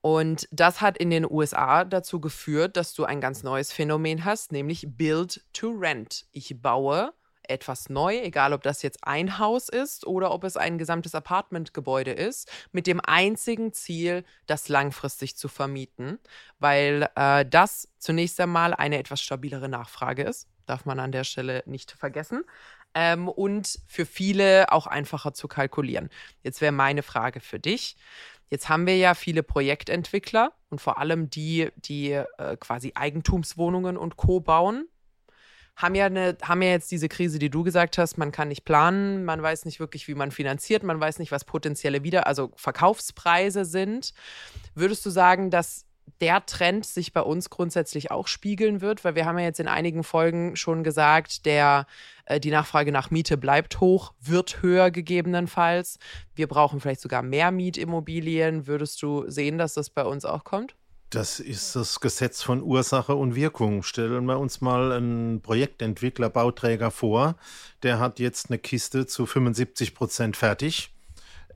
Und 0.00 0.48
das 0.50 0.82
hat 0.82 0.98
in 0.98 1.08
den 1.08 1.24
USA 1.24 1.84
dazu 1.84 2.20
geführt, 2.20 2.76
dass 2.76 2.92
du 2.92 3.04
ein 3.04 3.22
ganz 3.22 3.42
neues 3.42 3.72
Phänomen 3.72 4.26
hast, 4.26 4.52
nämlich 4.52 4.86
Build 4.86 5.42
to 5.54 5.70
Rent. 5.70 6.26
Ich 6.32 6.60
baue 6.60 7.14
etwas 7.48 7.88
neu, 7.88 8.18
egal 8.18 8.52
ob 8.52 8.62
das 8.62 8.82
jetzt 8.82 9.06
ein 9.06 9.38
Haus 9.38 9.68
ist 9.68 10.06
oder 10.06 10.30
ob 10.30 10.44
es 10.44 10.56
ein 10.56 10.78
gesamtes 10.78 11.14
Apartmentgebäude 11.14 12.12
ist, 12.12 12.50
mit 12.72 12.86
dem 12.86 13.00
einzigen 13.00 13.72
Ziel, 13.72 14.24
das 14.46 14.68
langfristig 14.68 15.36
zu 15.36 15.48
vermieten, 15.48 16.18
weil 16.58 17.08
äh, 17.16 17.44
das 17.44 17.88
zunächst 17.98 18.40
einmal 18.40 18.74
eine 18.74 18.98
etwas 18.98 19.20
stabilere 19.20 19.68
Nachfrage 19.68 20.22
ist, 20.22 20.48
darf 20.66 20.84
man 20.84 21.00
an 21.00 21.12
der 21.12 21.24
Stelle 21.24 21.62
nicht 21.66 21.92
vergessen. 21.92 22.44
Ähm, 22.94 23.28
und 23.28 23.80
für 23.88 24.06
viele 24.06 24.70
auch 24.70 24.86
einfacher 24.86 25.34
zu 25.34 25.48
kalkulieren. 25.48 26.10
Jetzt 26.42 26.60
wäre 26.60 26.72
meine 26.72 27.02
Frage 27.02 27.40
für 27.40 27.58
dich. 27.58 27.96
Jetzt 28.50 28.68
haben 28.68 28.86
wir 28.86 28.96
ja 28.96 29.14
viele 29.14 29.42
Projektentwickler 29.42 30.52
und 30.70 30.80
vor 30.80 30.98
allem 30.98 31.28
die, 31.28 31.70
die 31.76 32.12
äh, 32.12 32.56
quasi 32.60 32.92
Eigentumswohnungen 32.94 33.96
und 33.96 34.16
Co. 34.16 34.40
bauen 34.40 34.86
haben 35.76 35.94
ja, 35.94 36.06
eine, 36.06 36.36
haben 36.42 36.62
ja 36.62 36.70
jetzt 36.70 36.90
diese 36.90 37.08
Krise, 37.08 37.38
die 37.38 37.50
du 37.50 37.64
gesagt 37.64 37.98
hast, 37.98 38.16
man 38.16 38.32
kann 38.32 38.48
nicht 38.48 38.64
planen, 38.64 39.24
man 39.24 39.42
weiß 39.42 39.64
nicht 39.64 39.80
wirklich, 39.80 40.06
wie 40.08 40.14
man 40.14 40.30
finanziert, 40.30 40.82
man 40.82 41.00
weiß 41.00 41.18
nicht, 41.18 41.32
was 41.32 41.44
potenzielle 41.44 42.02
Wieder-, 42.02 42.26
also 42.26 42.52
Verkaufspreise 42.56 43.64
sind. 43.64 44.14
Würdest 44.74 45.04
du 45.04 45.10
sagen, 45.10 45.50
dass 45.50 45.86
der 46.20 46.44
Trend 46.46 46.86
sich 46.86 47.12
bei 47.12 47.22
uns 47.22 47.50
grundsätzlich 47.50 48.10
auch 48.10 48.28
spiegeln 48.28 48.80
wird, 48.80 49.04
weil 49.04 49.14
wir 49.14 49.26
haben 49.26 49.38
ja 49.38 49.44
jetzt 49.44 49.60
in 49.60 49.68
einigen 49.68 50.04
Folgen 50.04 50.54
schon 50.54 50.84
gesagt, 50.84 51.46
der 51.46 51.86
äh, 52.26 52.38
die 52.38 52.50
Nachfrage 52.50 52.92
nach 52.92 53.10
Miete 53.10 53.36
bleibt 53.36 53.80
hoch, 53.80 54.12
wird 54.20 54.62
höher 54.62 54.90
gegebenenfalls. 54.90 55.98
Wir 56.34 56.46
brauchen 56.46 56.80
vielleicht 56.80 57.00
sogar 57.00 57.22
mehr 57.22 57.50
Mietimmobilien. 57.50 58.66
Würdest 58.66 59.02
du 59.02 59.28
sehen, 59.28 59.58
dass 59.58 59.74
das 59.74 59.90
bei 59.90 60.04
uns 60.04 60.24
auch 60.24 60.44
kommt? 60.44 60.76
Das 61.10 61.38
ist 61.38 61.76
das 61.76 62.00
Gesetz 62.00 62.42
von 62.42 62.62
Ursache 62.62 63.14
und 63.14 63.34
Wirkung. 63.34 63.82
Stellen 63.82 64.24
wir 64.24 64.38
uns 64.38 64.60
mal 64.60 64.92
einen 64.92 65.40
Projektentwickler, 65.42 66.28
Bauträger 66.28 66.90
vor, 66.90 67.36
der 67.82 68.00
hat 68.00 68.18
jetzt 68.18 68.50
eine 68.50 68.58
Kiste 68.58 69.06
zu 69.06 69.26
75 69.26 69.94
Prozent 69.94 70.36
fertig. 70.36 70.92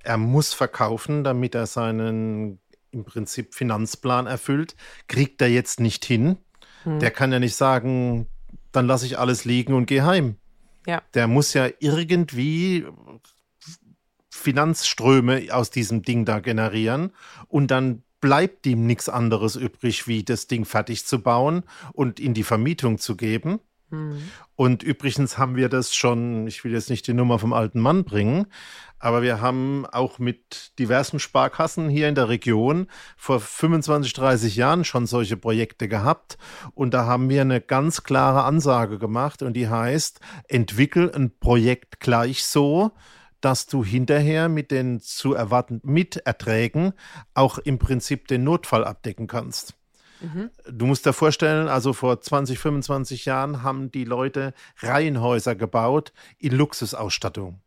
Er 0.02 0.16
muss 0.16 0.54
verkaufen, 0.54 1.24
damit 1.24 1.54
er 1.54 1.66
seinen 1.66 2.60
im 2.90 3.04
Prinzip 3.04 3.54
Finanzplan 3.54 4.26
erfüllt. 4.26 4.76
Kriegt 5.08 5.42
er 5.42 5.48
jetzt 5.48 5.80
nicht 5.80 6.04
hin. 6.04 6.38
Hm. 6.84 7.00
Der 7.00 7.10
kann 7.10 7.32
ja 7.32 7.38
nicht 7.38 7.56
sagen, 7.56 8.26
dann 8.72 8.86
lasse 8.86 9.06
ich 9.06 9.18
alles 9.18 9.44
liegen 9.44 9.74
und 9.74 9.86
gehe 9.86 10.04
heim. 10.04 10.36
Ja. 10.86 11.02
Der 11.14 11.26
muss 11.26 11.52
ja 11.52 11.68
irgendwie 11.80 12.86
Finanzströme 14.30 15.48
aus 15.50 15.70
diesem 15.70 16.02
Ding 16.02 16.24
da 16.24 16.38
generieren 16.38 17.12
und 17.48 17.70
dann 17.70 18.02
bleibt 18.20 18.66
ihm 18.66 18.86
nichts 18.86 19.08
anderes 19.08 19.56
übrig, 19.56 20.06
wie 20.06 20.24
das 20.24 20.46
Ding 20.46 20.64
fertig 20.64 21.06
zu 21.06 21.22
bauen 21.22 21.64
und 21.92 22.20
in 22.20 22.34
die 22.34 22.44
Vermietung 22.44 22.98
zu 22.98 23.16
geben. 23.16 23.60
Mhm. 23.90 24.30
Und 24.54 24.82
übrigens 24.82 25.38
haben 25.38 25.56
wir 25.56 25.68
das 25.68 25.94
schon, 25.94 26.46
ich 26.46 26.64
will 26.64 26.72
jetzt 26.72 26.90
nicht 26.90 27.06
die 27.06 27.14
Nummer 27.14 27.38
vom 27.38 27.52
alten 27.52 27.80
Mann 27.80 28.04
bringen, 28.04 28.46
aber 28.98 29.22
wir 29.22 29.40
haben 29.40 29.86
auch 29.86 30.18
mit 30.18 30.72
diversen 30.78 31.20
Sparkassen 31.20 31.88
hier 31.88 32.08
in 32.08 32.16
der 32.16 32.28
Region 32.28 32.88
vor 33.16 33.40
25, 33.40 34.12
30 34.12 34.56
Jahren 34.56 34.84
schon 34.84 35.06
solche 35.06 35.36
Projekte 35.36 35.88
gehabt. 35.88 36.36
Und 36.74 36.94
da 36.94 37.06
haben 37.06 37.28
wir 37.28 37.42
eine 37.42 37.60
ganz 37.60 38.02
klare 38.02 38.42
Ansage 38.42 38.98
gemacht 38.98 39.42
und 39.42 39.54
die 39.54 39.68
heißt, 39.68 40.20
entwickel 40.48 41.12
ein 41.14 41.38
Projekt 41.38 42.00
gleich 42.00 42.44
so, 42.44 42.90
dass 43.40 43.66
du 43.66 43.84
hinterher 43.84 44.48
mit 44.48 44.70
den 44.70 45.00
zu 45.00 45.34
erwartenden 45.34 45.92
Miterträgen 45.92 46.92
auch 47.34 47.58
im 47.58 47.78
Prinzip 47.78 48.28
den 48.28 48.44
Notfall 48.44 48.84
abdecken 48.84 49.26
kannst. 49.26 49.74
Mhm. 50.20 50.50
Du 50.70 50.86
musst 50.86 51.06
dir 51.06 51.12
vorstellen, 51.12 51.68
also 51.68 51.92
vor 51.92 52.20
20, 52.20 52.58
25 52.58 53.24
Jahren 53.24 53.62
haben 53.62 53.90
die 53.90 54.04
Leute 54.04 54.52
Reihenhäuser 54.78 55.54
gebaut 55.54 56.12
in 56.38 56.52
Luxusausstattung. 56.52 57.60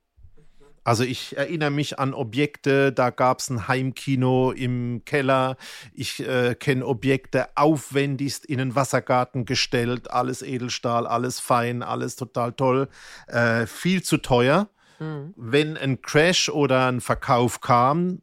Also 0.83 1.03
ich 1.03 1.37
erinnere 1.37 1.69
mich 1.69 1.99
an 1.99 2.15
Objekte, 2.15 2.91
da 2.91 3.11
gab 3.11 3.39
es 3.39 3.51
ein 3.51 3.67
Heimkino 3.67 4.51
im 4.51 5.03
Keller. 5.05 5.57
Ich 5.93 6.27
äh, 6.27 6.55
kenne 6.55 6.87
Objekte 6.87 7.49
aufwendigst 7.55 8.45
in 8.45 8.59
einen 8.59 8.75
Wassergarten 8.75 9.45
gestellt, 9.45 10.09
alles 10.09 10.41
Edelstahl, 10.41 11.05
alles 11.05 11.39
fein, 11.39 11.83
alles 11.83 12.15
total 12.15 12.53
toll, 12.53 12.89
äh, 13.27 13.67
viel 13.67 14.01
zu 14.01 14.17
teuer. 14.17 14.69
Mhm. 15.01 15.33
Wenn 15.35 15.77
ein 15.77 16.01
Crash 16.01 16.47
oder 16.49 16.87
ein 16.87 17.01
Verkauf 17.01 17.59
kam, 17.59 18.21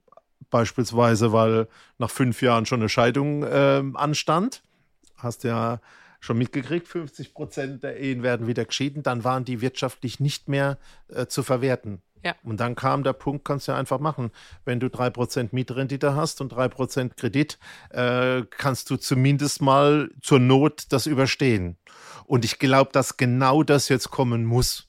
beispielsweise 0.48 1.32
weil 1.32 1.66
nach 1.98 2.10
fünf 2.10 2.40
Jahren 2.40 2.66
schon 2.66 2.80
eine 2.80 2.88
Scheidung 2.88 3.42
äh, 3.42 3.82
anstand, 3.94 4.62
hast 5.16 5.42
ja 5.42 5.80
schon 6.20 6.38
mitgekriegt, 6.38 6.86
50 6.86 7.34
Prozent 7.34 7.82
der 7.82 7.98
Ehen 7.98 8.22
werden 8.22 8.46
wieder 8.46 8.64
geschieden, 8.64 9.02
dann 9.02 9.24
waren 9.24 9.44
die 9.44 9.60
wirtschaftlich 9.60 10.20
nicht 10.20 10.48
mehr 10.48 10.78
äh, 11.08 11.26
zu 11.26 11.42
verwerten. 11.42 12.00
Ja. 12.24 12.34
Und 12.42 12.58
dann 12.58 12.74
kam 12.74 13.02
der 13.04 13.12
Punkt, 13.12 13.44
kannst 13.44 13.68
du 13.68 13.72
ja 13.72 13.78
einfach 13.78 14.00
machen. 14.00 14.30
Wenn 14.64 14.80
du 14.80 14.86
3% 14.86 15.48
Mietrendite 15.52 16.14
hast 16.14 16.40
und 16.40 16.52
3% 16.52 17.14
Kredit, 17.16 17.58
äh, 17.90 18.42
kannst 18.50 18.90
du 18.90 18.96
zumindest 18.96 19.62
mal 19.62 20.10
zur 20.20 20.40
Not 20.40 20.86
das 20.90 21.06
überstehen. 21.06 21.76
Und 22.24 22.44
ich 22.44 22.58
glaube, 22.58 22.90
dass 22.92 23.16
genau 23.16 23.62
das 23.62 23.88
jetzt 23.88 24.10
kommen 24.10 24.44
muss. 24.44 24.87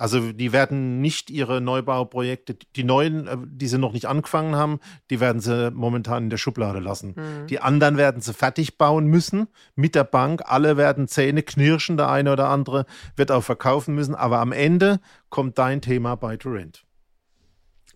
Also 0.00 0.32
die 0.32 0.50
werden 0.54 1.02
nicht 1.02 1.28
ihre 1.28 1.60
Neubauprojekte, 1.60 2.56
die 2.74 2.84
neuen, 2.84 3.26
äh, 3.26 3.36
die 3.44 3.68
sie 3.68 3.76
noch 3.76 3.92
nicht 3.92 4.06
angefangen 4.06 4.56
haben, 4.56 4.80
die 5.10 5.20
werden 5.20 5.42
sie 5.42 5.70
momentan 5.70 6.24
in 6.24 6.30
der 6.30 6.38
Schublade 6.38 6.78
lassen. 6.80 7.12
Mhm. 7.16 7.46
Die 7.48 7.60
anderen 7.60 7.98
werden 7.98 8.22
sie 8.22 8.32
fertig 8.32 8.78
bauen 8.78 9.04
müssen 9.04 9.48
mit 9.74 9.94
der 9.94 10.04
Bank. 10.04 10.40
Alle 10.46 10.78
werden 10.78 11.06
Zähne 11.06 11.42
knirschen, 11.42 11.98
der 11.98 12.08
eine 12.08 12.32
oder 12.32 12.48
andere 12.48 12.86
wird 13.14 13.30
auch 13.30 13.44
verkaufen 13.44 13.94
müssen. 13.94 14.14
Aber 14.14 14.38
am 14.38 14.52
Ende 14.52 15.00
kommt 15.28 15.58
dein 15.58 15.82
Thema 15.82 16.14
bei 16.14 16.38
to 16.38 16.48
Rent. 16.48 16.86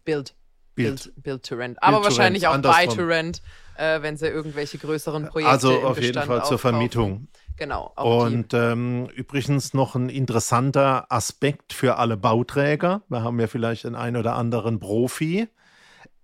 Build. 0.05 0.35
Build, 0.75 1.11
Build 1.17 1.43
to 1.43 1.55
Rent. 1.55 1.83
Aber 1.83 2.01
Build 2.01 2.05
wahrscheinlich 2.05 2.47
auch 2.49 2.59
Buy 2.59 2.87
to 2.87 3.03
Rent, 3.03 3.41
äh, 3.79 4.03
wenn 4.03 4.19
sie 4.19 4.27
irgendwelche 4.27 4.77
größeren 4.77 5.29
Projekte 5.29 5.51
Also 5.51 5.81
auf 5.81 5.99
jeden 5.99 6.23
Fall 6.23 6.45
zur 6.45 6.59
Vermietung. 6.59 7.29
Genau. 7.57 7.93
Und 7.97 8.53
ähm, 8.53 9.09
übrigens 9.15 9.75
noch 9.75 9.95
ein 9.95 10.09
interessanter 10.09 11.07
Aspekt 11.11 11.73
für 11.73 11.97
alle 11.97 12.17
Bauträger. 12.17 13.03
Wir 13.09 13.23
haben 13.23 13.39
ja 13.39 13.47
vielleicht 13.47 13.85
den 13.85 13.95
einen 13.95 14.17
oder 14.17 14.35
anderen 14.35 14.81
Profi. 14.81 15.49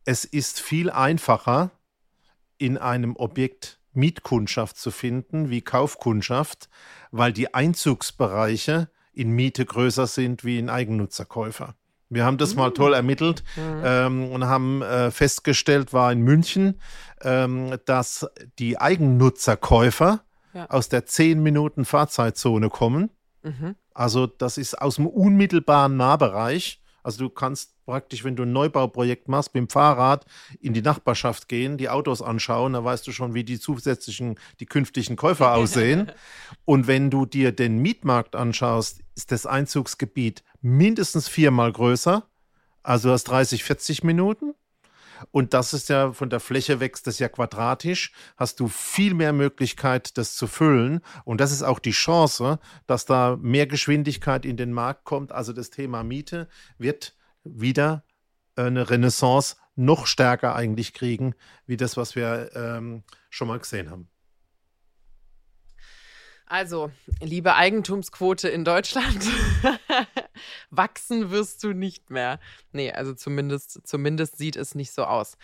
Es 0.05 0.25
ist 0.25 0.61
viel 0.61 0.91
einfacher, 0.91 1.71
in 2.59 2.79
einem 2.79 3.17
Objekt 3.17 3.79
Mietkundschaft 3.93 4.77
zu 4.77 4.91
finden 4.91 5.51
wie 5.51 5.63
Kaufkundschaft, 5.63 6.69
weil 7.11 7.33
die 7.33 7.55
Einzugsbereiche 7.55 8.89
in 9.13 9.31
Miete 9.31 9.65
größer 9.65 10.07
sind 10.07 10.45
wie 10.45 10.59
in 10.59 10.69
Eigennutzerkäufer. 10.69 11.75
Wir 12.09 12.25
haben 12.25 12.39
das 12.39 12.57
mal 12.57 12.73
toll 12.73 12.93
ermittelt 12.93 13.45
mhm. 13.57 13.83
ähm, 13.85 14.31
und 14.31 14.45
haben 14.45 14.83
äh, 14.83 15.13
festgestellt, 15.13 15.93
war 15.93 16.11
in 16.11 16.23
München, 16.23 16.81
ähm, 17.23 17.77
dass 17.85 18.27
die 18.59 18.81
Eigennutzerkäufer 18.81 20.25
ja. 20.53 20.69
aus 20.71 20.89
der 20.89 21.07
10 21.07 21.43
Minuten 21.43 21.85
Fahrzeitzone 21.85 22.69
kommen. 22.69 23.11
Mhm. 23.43 23.77
Also 23.95 24.27
das 24.27 24.59
ist 24.59 24.81
aus 24.81 24.97
dem 24.97 25.07
unmittelbaren 25.07 25.97
Nahbereich. 25.97 26.81
Also 27.03 27.25
du 27.25 27.31
kannst 27.31 27.75
praktisch, 27.87 28.25
wenn 28.25 28.37
du 28.37 28.43
ein 28.43 28.53
Neubauprojekt 28.53 29.29
machst, 29.29 29.55
mit 29.55 29.63
dem 29.63 29.69
Fahrrad 29.69 30.27
in 30.61 30.75
die 30.75 30.83
Nachbarschaft 30.83 31.49
gehen, 31.49 31.79
die 31.79 31.89
Autos 31.89 32.23
anschauen, 32.23 32.75
da 32.75 32.85
weißt 32.85 33.07
du 33.07 33.13
schon, 33.13 33.35
wie 33.35 33.43
die 33.43 33.59
zusätzlichen, 33.59 34.39
die 34.61 34.67
künftigen 34.67 35.17
Käufer 35.17 35.55
aussehen. 35.55 36.13
Und 36.65 36.87
wenn 36.87 37.11
du 37.11 37.27
dir 37.27 37.53
den 37.53 37.79
Mietmarkt 37.79 38.37
anschaust, 38.37 39.01
ist 39.17 39.33
das 39.33 39.47
Einzugsgebiet 39.47 40.45
mindestens 40.61 41.29
viermal 41.29 41.73
größer. 41.73 42.25
Also 42.83 43.09
du 43.09 43.15
hast 43.15 43.25
30, 43.25 43.65
40 43.65 44.05
Minuten. 44.05 44.55
Und 45.31 45.55
das 45.55 45.73
ist 45.73 45.89
ja 45.89 46.13
von 46.13 46.31
der 46.31 46.41
Fläche 46.41 46.81
wächst 46.81 47.07
das 47.07 47.19
ja 47.19 47.29
quadratisch, 47.29 48.13
hast 48.37 48.61
du 48.61 48.69
viel 48.69 49.15
mehr 49.15 49.33
Möglichkeit, 49.33 50.17
das 50.19 50.35
zu 50.35 50.47
füllen. 50.47 51.01
Und 51.25 51.41
das 51.41 51.53
ist 51.53 51.63
auch 51.63 51.79
die 51.79 51.91
Chance, 51.91 52.59
dass 52.87 53.05
da 53.05 53.37
mehr 53.41 53.67
Geschwindigkeit 53.67 54.45
in 54.45 54.57
den 54.57 54.73
Markt 54.73 55.05
kommt. 55.05 55.33
Also 55.33 55.53
das 55.53 55.71
Thema 55.71 56.03
Miete 56.03 56.49
wird 56.79 57.15
wieder 57.45 58.05
eine 58.57 58.91
Renaissance 58.91 59.57
noch 59.77 60.07
stärker 60.07 60.55
eigentlich 60.55 60.93
kriegen, 60.93 61.35
wie 61.67 61.77
das, 61.77 61.97
was 61.97 62.15
wir 62.15 62.51
ähm, 62.55 63.03
schon 63.31 63.49
mal 63.49 63.59
gesehen 63.59 63.91
haben. 63.91 64.09
Also, 66.51 66.91
liebe 67.21 67.55
Eigentumsquote 67.55 68.49
in 68.49 68.65
Deutschland, 68.65 69.25
wachsen 70.71 71.31
wirst 71.31 71.63
du 71.65 71.73
nicht 71.73 72.11
mehr. 72.11 72.41
Nee, 72.73 72.93
also 72.93 73.15
zumindest, 73.15 73.87
zumindest 73.87 74.39
sieht 74.39 74.57
es 74.57 74.75
nicht 74.75 74.93
so 74.93 75.05
aus. 75.05 75.37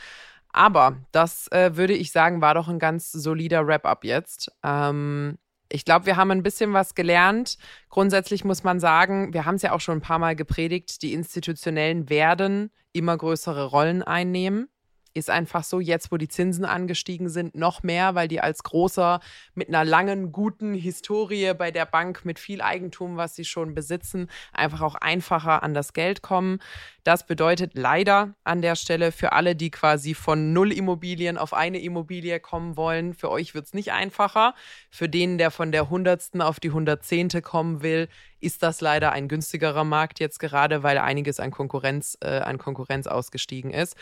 Aber 0.53 0.97
das 1.13 1.49
äh, 1.53 1.77
würde 1.77 1.95
ich 1.95 2.13
sagen, 2.13 2.41
war 2.41 2.55
doch 2.55 2.69
ein 2.69 2.79
ganz 2.79 3.13
solider 3.13 3.67
Wrap-up 3.67 4.05
jetzt. 4.05 4.51
Ähm, 4.63 5.39
ich 5.69 5.85
glaube, 5.85 6.07
wir 6.07 6.17
haben 6.17 6.31
ein 6.31 6.43
bisschen 6.43 6.73
was 6.73 6.95
gelernt. 6.95 7.59
Grundsätzlich 7.91 8.45
muss 8.45 8.63
man 8.63 8.81
sagen, 8.81 9.35
wir 9.35 9.45
haben 9.45 9.57
es 9.57 9.63
ja 9.63 9.73
auch 9.73 9.81
schon 9.81 9.99
ein 9.99 10.03
paar 10.03 10.19
Mal 10.19 10.37
gepredigt, 10.37 11.03
die 11.03 11.13
Institutionellen 11.13 12.09
werden 12.09 12.71
immer 12.93 13.17
größere 13.17 13.67
Rollen 13.67 14.03
einnehmen 14.03 14.69
ist 15.17 15.31
einfach 15.31 15.64
so, 15.64 15.81
jetzt 15.81 16.12
wo 16.12 16.17
die 16.17 16.29
Zinsen 16.29 16.64
angestiegen 16.64 17.29
sind, 17.29 17.55
noch 17.55 17.83
mehr, 17.83 18.14
weil 18.14 18.29
die 18.29 18.41
als 18.41 18.62
großer 18.62 19.21
mit 19.55 19.69
einer 19.69 19.85
langen, 19.85 20.31
guten 20.31 20.75
Historie 20.75 21.55
bei 21.55 21.71
der 21.71 21.87
Bank 21.87 22.25
mit 22.25 22.39
viel 22.39 22.61
Eigentum, 22.61 23.17
was 23.17 23.35
sie 23.35 23.45
schon 23.45 23.75
besitzen, 23.75 24.29
einfach 24.53 24.83
auch 24.83 24.95
einfacher 24.95 25.62
an 25.62 25.75
das 25.75 25.93
Geld 25.93 26.23
kommen. 26.23 26.59
Das 27.03 27.25
bedeutet 27.25 27.73
leider 27.75 28.35
an 28.45 28.62
der 28.62 28.77
Stelle 28.77 29.12
für 29.12 29.33
alle, 29.33 29.57
die 29.57 29.71
quasi 29.71 30.14
von 30.14 30.53
null 30.53 30.73
Immobilien 30.73 31.39
auf 31.39 31.55
eine 31.55 31.81
Immobilie 31.81 32.41
kommen 32.41 32.77
wollen, 32.77 33.14
für 33.14 33.31
euch 33.31 33.55
wird 33.55 33.67
es 33.67 33.75
nicht 33.75 33.93
einfacher. 33.93 34.55
Für 34.91 35.09
den, 35.09 35.39
der 35.39 35.51
von 35.51 35.73
der 35.73 35.89
hundertsten 35.89 36.43
auf 36.43 36.61
die 36.61 36.71
hundertzehnte 36.71 37.43
kommen 37.43 37.83
will, 37.83 38.09
ist 38.41 38.62
das 38.62 38.81
leider 38.81 39.12
ein 39.12 39.29
günstigerer 39.29 39.85
Markt 39.85 40.21
jetzt 40.21 40.39
gerade, 40.41 40.83
weil 40.83 40.99
einiges 40.99 41.41
an 41.41 41.51
Konkurrenz, 41.51 42.19
äh, 42.21 42.41
an 42.41 42.59
Konkurrenz 42.59 43.07
ausgestiegen 43.07 43.71
ist. 43.71 43.97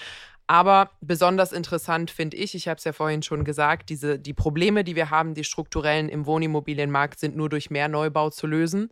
Aber 0.47 0.91
besonders 1.01 1.53
interessant 1.53 2.11
finde 2.11 2.37
ich, 2.37 2.55
ich 2.55 2.69
habe 2.69 2.79
es 2.79 2.85
ja 2.85 2.93
vorhin 2.93 3.23
schon 3.23 3.45
gesagt, 3.45 3.89
diese, 3.89 4.19
die 4.19 4.35
Probleme, 4.35 4.85
die 4.85 4.95
wir 4.95 5.11
haben, 5.11 5.35
die 5.35 5.45
strukturellen 5.45 6.09
im 6.09 6.27
Wohnimmobilienmarkt, 6.27 7.19
sind 7.19 7.37
nur 7.37 7.49
durch 7.49 7.71
mehr 7.71 7.89
Neubau 7.89 8.31
zu 8.31 8.47
lösen. 8.47 8.91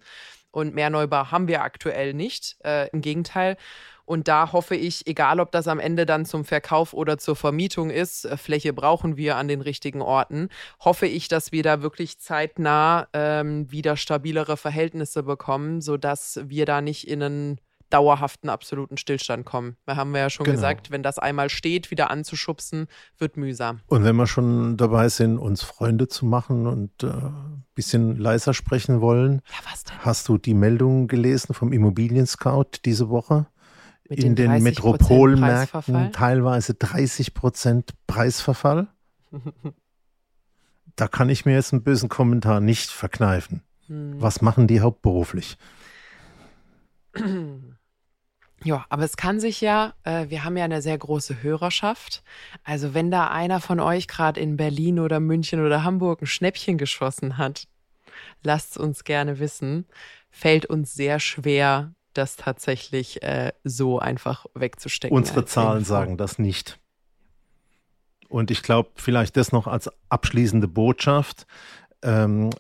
Und 0.51 0.75
mehr 0.75 0.91
Neubau 0.91 1.31
haben 1.31 1.49
wir 1.49 1.63
aktuell 1.63 2.15
nicht. 2.15 2.57
Äh, 2.65 2.89
Im 2.91 3.01
Gegenteil. 3.01 3.57
Und 4.05 4.29
da 4.29 4.53
hoffe 4.53 4.75
ich, 4.75 5.07
egal 5.07 5.41
ob 5.41 5.53
das 5.53 5.69
am 5.69 5.79
Ende 5.79 6.07
dann 6.07 6.27
zum 6.27 6.45
Verkauf 6.45 6.93
oder 6.93 7.19
zur 7.19 7.37
Vermietung 7.37 7.91
ist, 7.91 8.25
äh, 8.25 8.37
Fläche 8.37 8.73
brauchen 8.73 9.17
wir 9.17 9.37
an 9.37 9.49
den 9.49 9.61
richtigen 9.61 10.03
Orten, 10.03 10.49
hoffe 10.81 11.07
ich, 11.07 11.29
dass 11.29 11.53
wir 11.53 11.63
da 11.63 11.83
wirklich 11.83 12.19
zeitnah 12.19 13.09
ähm, 13.13 13.71
wieder 13.71 13.97
stabilere 13.97 14.57
Verhältnisse 14.57 15.23
bekommen, 15.23 15.81
sodass 15.81 16.41
wir 16.45 16.67
da 16.67 16.81
nicht 16.81 17.09
in 17.09 17.23
einen 17.23 17.61
dauerhaften 17.93 18.49
absoluten 18.49 18.97
Stillstand 18.97 19.45
kommen. 19.45 19.77
Da 19.85 19.97
haben 19.97 20.13
wir 20.13 20.21
ja 20.21 20.31
schon 20.31 20.45
genau. 20.45 20.57
gesagt, 20.57 20.91
wenn 20.91 21.03
das 21.03 21.19
einmal 21.19 21.51
steht, 21.51 21.91
wieder 21.91 22.11
anzuschubsen, 22.11 22.87
wird 23.19 23.37
mühsam. 23.37 23.81
Und 23.87 24.05
wenn 24.05 24.17
wir 24.17 24.27
schon 24.27 24.77
dabei 24.77 25.09
sind, 25.09 25.39
uns 25.39 25.63
Freunde 25.63 26.09
zu 26.09 26.25
machen 26.25 26.67
und 26.67 27.05
ein 27.05 27.11
äh, 27.11 27.31
bisschen 27.75 28.17
leiser 28.17 28.55
sprechen 28.55 29.01
wollen, 29.01 29.43
ja, 29.49 29.99
hast 30.01 30.29
du 30.29 30.39
die 30.39 30.55
Meldung 30.55 31.07
gelesen 31.07 31.55
vom 31.55 31.73
Immobilien 31.73 32.27
Scout 32.27 32.79
diese 32.85 33.09
Woche? 33.11 33.47
Mit 34.09 34.25
in 34.25 34.35
den, 34.35 34.51
den 34.51 34.63
Metropolmärkten 34.63 36.13
teilweise 36.13 36.75
30 36.75 37.35
Prozent 37.35 37.93
Preisverfall. 38.07 38.89
da 40.97 41.09
kann 41.09 41.29
ich 41.29 41.45
mir 41.47 41.55
jetzt 41.55 41.73
einen 41.73 41.83
bösen 41.83 42.09
Kommentar 42.09 42.61
nicht 42.61 42.91
verkneifen. 42.91 43.63
Hm. 43.87 44.21
Was 44.21 44.43
machen 44.43 44.67
die 44.67 44.81
hauptberuflich? 44.81 45.57
Ja, 48.65 48.85
aber 48.89 49.05
es 49.05 49.17
kann 49.17 49.41
sich 49.41 49.61
ja, 49.61 49.95
äh, 50.05 50.29
wir 50.29 50.45
haben 50.45 50.57
ja 50.57 50.65
eine 50.65 50.83
sehr 50.83 50.97
große 50.97 51.43
Hörerschaft. 51.43 52.23
Also 52.65 52.95
wenn 52.95 53.11
da 53.11 53.29
einer 53.29 53.61
von 53.61 53.81
euch 53.81 54.09
gerade 54.09 54.41
in 54.41 54.57
Berlin 54.57 54.99
oder 54.99 55.21
München 55.21 55.65
oder 55.65 55.85
Hamburg 55.85 56.23
ein 56.23 56.27
Schnäppchen 56.27 56.79
geschossen 56.79 57.39
hat, 57.39 57.67
lasst 58.43 58.79
uns 58.79 59.05
gerne 59.05 59.39
wissen. 59.39 59.87
Fällt 60.31 60.67
uns 60.67 60.95
sehr 60.95 61.21
schwer, 61.21 61.95
das 62.15 62.37
tatsächlich 62.37 63.23
äh, 63.23 63.53
so 63.65 63.99
einfach 63.99 64.47
wegzustecken. 64.55 65.17
Unsere 65.17 65.45
Zahlen 65.45 65.81
Info. 65.81 65.89
sagen 65.89 66.17
das 66.17 66.39
nicht. 66.39 66.79
Und 68.29 68.51
ich 68.51 68.63
glaube, 68.63 68.91
vielleicht 68.95 69.37
das 69.37 69.53
noch 69.53 69.67
als 69.67 69.91
abschließende 70.09 70.69
Botschaft. 70.69 71.47
Ähm, 72.03 72.51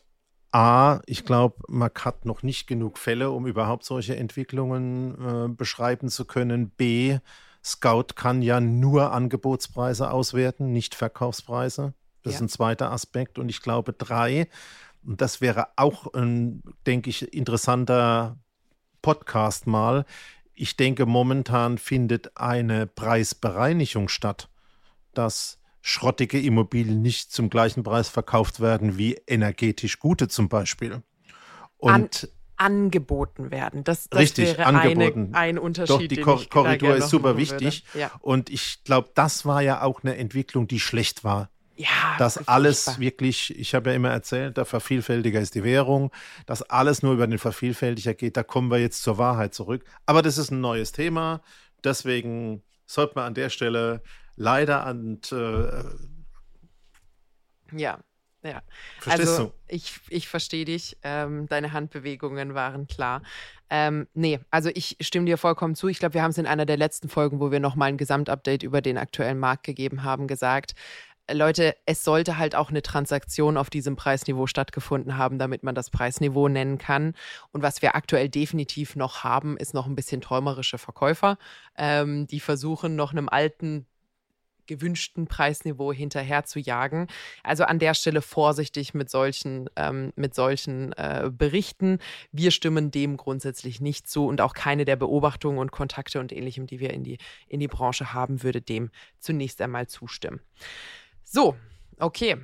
A, 0.53 1.01
ich 1.07 1.25
glaube, 1.25 1.57
man 1.69 1.91
hat 1.99 2.27
noch 2.27 2.43
nicht 2.43 2.67
genug 2.67 2.99
Fälle, 2.99 3.31
um 3.31 3.47
überhaupt 3.47 3.85
solche 3.85 4.17
Entwicklungen 4.17 5.15
äh, 5.15 5.49
beschreiben 5.49 6.09
zu 6.09 6.27
können. 6.27 6.71
B, 6.71 7.19
Scout 7.65 8.15
kann 8.15 8.43
ja 8.43 8.61
nur 8.61 9.13
Angebotspreise 9.13 10.11
auswerten, 10.11 10.73
nicht 10.73 10.95
Verkaufspreise. 10.95 11.95
Das 12.23 12.35
ja. 12.35 12.37
ist 12.37 12.43
ein 12.43 12.49
zweiter 12.49 12.93
Aspekt. 12.93 13.39
Und 13.39 13.49
ich 13.49 13.63
glaube, 13.63 13.95
drei, 13.95 14.49
und 15.05 15.21
das 15.21 15.41
wäre 15.41 15.69
auch 15.77 16.13
ein, 16.13 16.63
denke 16.87 17.09
ich, 17.09 17.33
interessanter 17.33 18.37
Podcast 19.01 19.67
mal. 19.67 20.05
Ich 20.55 20.77
denke, 20.77 21.07
momentan 21.07 21.79
findet 21.79 22.37
eine 22.37 22.87
Preisbereinigung 22.87 24.09
statt, 24.09 24.49
dass 25.15 25.62
schrottige 25.83 26.41
Immobilien 26.41 27.03
nicht 27.03 27.33
zum 27.33 27.51
gleichen 27.51 27.83
Preis 27.83 28.09
verkauft 28.09 28.61
werden 28.61 28.97
wie 28.97 29.15
energetisch 29.27 29.99
gute 29.99 30.29
zum 30.29 30.49
Beispiel. 30.49 31.03
Und 31.77 32.25
An 32.25 32.31
angeboten 32.63 33.51
werden. 33.51 33.83
Das, 33.83 34.09
das 34.09 34.21
richtig, 34.21 34.57
wäre 34.57 34.67
angeboten. 34.67 35.31
Eine, 35.33 35.37
ein 35.37 35.59
Unterschied. 35.59 35.91
Doch, 35.91 36.07
die 36.07 36.21
Kor 36.21 36.41
Korridor 36.49 36.95
ist 36.95 37.09
super 37.09 37.37
wichtig. 37.37 37.85
Ja. 37.95 38.11
Und 38.21 38.51
ich 38.51 38.85
glaube, 38.85 39.11
das 39.15 39.45
war 39.45 39.63
ja 39.63 39.83
auch 39.83 40.03
eine 40.03 40.17
Entwicklung, 40.17 40.69
die 40.69 40.81
schlecht 40.81 41.25
war. 41.25 41.51
Ja, 41.75 42.17
dass 42.19 42.47
alles 42.49 43.01
wirklich, 43.01 43.59
ich 43.59 43.75
habe 43.75 43.91
ja 43.91 43.97
immer 43.97 44.11
erzählt, 44.11 44.59
der 44.59 44.67
Vervielfältiger 44.67 45.41
ist 45.41 45.55
die 45.55 45.65
Währung, 45.65 46.13
dass 46.47 46.63
alles 46.63 47.03
nur 47.03 47.15
über 47.15 47.27
den 47.27 47.39
Vervielfältiger 47.39 48.15
geht, 48.15 48.37
da 48.37 48.43
kommen 48.43 48.71
wir 48.71 48.79
jetzt 48.79 49.03
zur 49.03 49.17
Wahrheit 49.19 49.55
zurück. 49.55 49.83
Aber 50.05 50.21
das 50.21 50.37
ist 50.37 50.51
ein 50.51 50.61
neues 50.61 50.93
Thema, 50.93 51.41
deswegen 51.83 52.63
sollte 52.87 53.15
man 53.17 53.25
an 53.25 53.35
der 53.35 53.49
Stelle 53.49 54.03
leider 54.37 54.87
und 54.87 55.33
äh, 55.33 55.85
ja. 57.73 57.99
Ja. 58.45 58.61
Verstehst 58.99 59.29
also 59.29 59.45
du? 59.45 59.53
ich, 59.69 60.01
ich 60.09 60.29
verstehe 60.29 60.65
dich. 60.65 60.97
Ähm, 61.05 61.47
deine 61.47 61.73
Handbewegungen 61.73 62.55
waren 62.55 62.89
klar. 62.89 63.23
Ähm, 63.71 64.09
nee, 64.15 64.41
also 64.51 64.69
ich 64.75 64.97
stimme 65.01 65.27
dir 65.27 65.39
vollkommen 65.39 65.77
zu. 65.77 65.87
Ich 65.87 66.01
glaube, 66.01 66.15
wir 66.15 66.23
haben 66.23 66.33
es 66.33 66.39
in 66.39 66.47
einer 66.47 66.67
der 66.67 66.77
letzten 66.77 67.09
Folgen, 67.09 67.41
wo 67.41 67.53
wir 67.53 67.61
nochmal 67.61 67.91
ein 67.91 67.99
Gesamtupdate 67.99 68.65
über 68.65 68.83
den 68.83 68.99
aktuellen 68.99 69.39
Markt 69.39 69.63
gegeben 69.63 70.03
haben, 70.03 70.27
gesagt. 70.27 70.75
Leute, 71.31 71.77
es 71.87 72.03
sollte 72.03 72.37
halt 72.37 72.57
auch 72.57 72.71
eine 72.71 72.83
Transaktion 72.83 73.57
auf 73.57 73.71
diesem 73.71 73.95
Preisniveau 73.95 74.49
stattgefunden 74.49 75.17
haben, 75.17 75.39
damit 75.39 75.63
man 75.63 75.75
das 75.75 75.89
Preisniveau 75.89 76.49
nennen 76.49 76.79
kann. 76.79 77.15
Und 77.53 77.63
was 77.63 77.81
wir 77.81 77.95
aktuell 77.95 78.29
definitiv 78.29 78.97
noch 78.97 79.23
haben, 79.23 79.57
ist 79.57 79.73
noch 79.73 79.87
ein 79.87 79.95
bisschen 79.95 80.21
träumerische 80.21 80.79
Verkäufer, 80.79 81.39
ähm, 81.77 82.27
die 82.27 82.41
versuchen, 82.41 82.97
noch 82.97 83.13
einem 83.13 83.29
alten 83.29 83.87
gewünschten 84.67 85.27
Preisniveau 85.27 85.93
hinterher 85.93 86.45
zu 86.45 86.59
jagen. 86.59 87.07
Also 87.43 87.65
an 87.65 87.79
der 87.79 87.95
Stelle 87.95 88.23
vorsichtig 88.23 88.95
mit 88.95 89.11
solchen, 89.11 89.69
ähm, 89.77 90.13
mit 90.17 90.35
solchen 90.35 90.93
äh, 90.93 91.31
Berichten. 91.33 91.99
Wir 92.33 92.51
stimmen 92.51 92.91
dem 92.91 93.17
grundsätzlich 93.17 93.81
nicht 93.81 94.09
zu 94.09 94.27
und 94.27 94.41
auch 94.41 94.55
keine 94.55 94.85
der 94.85 94.97
Beobachtungen 94.97 95.59
und 95.59 95.73
Kontakte 95.73 96.21
und 96.21 96.33
ähnlichem, 96.33 96.67
die 96.67 96.81
wir 96.81 96.93
in 96.93 97.05
die, 97.05 97.19
in 97.49 97.61
die 97.61 97.69
Branche 97.69 98.13
haben, 98.13 98.43
würde 98.43 98.61
dem 98.61 98.91
zunächst 99.19 99.61
einmal 99.61 99.87
zustimmen. 99.87 100.41
So, 101.23 101.57
okay. 101.99 102.37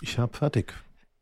Ich 0.00 0.18
habe 0.18 0.36
fertig. 0.36 0.74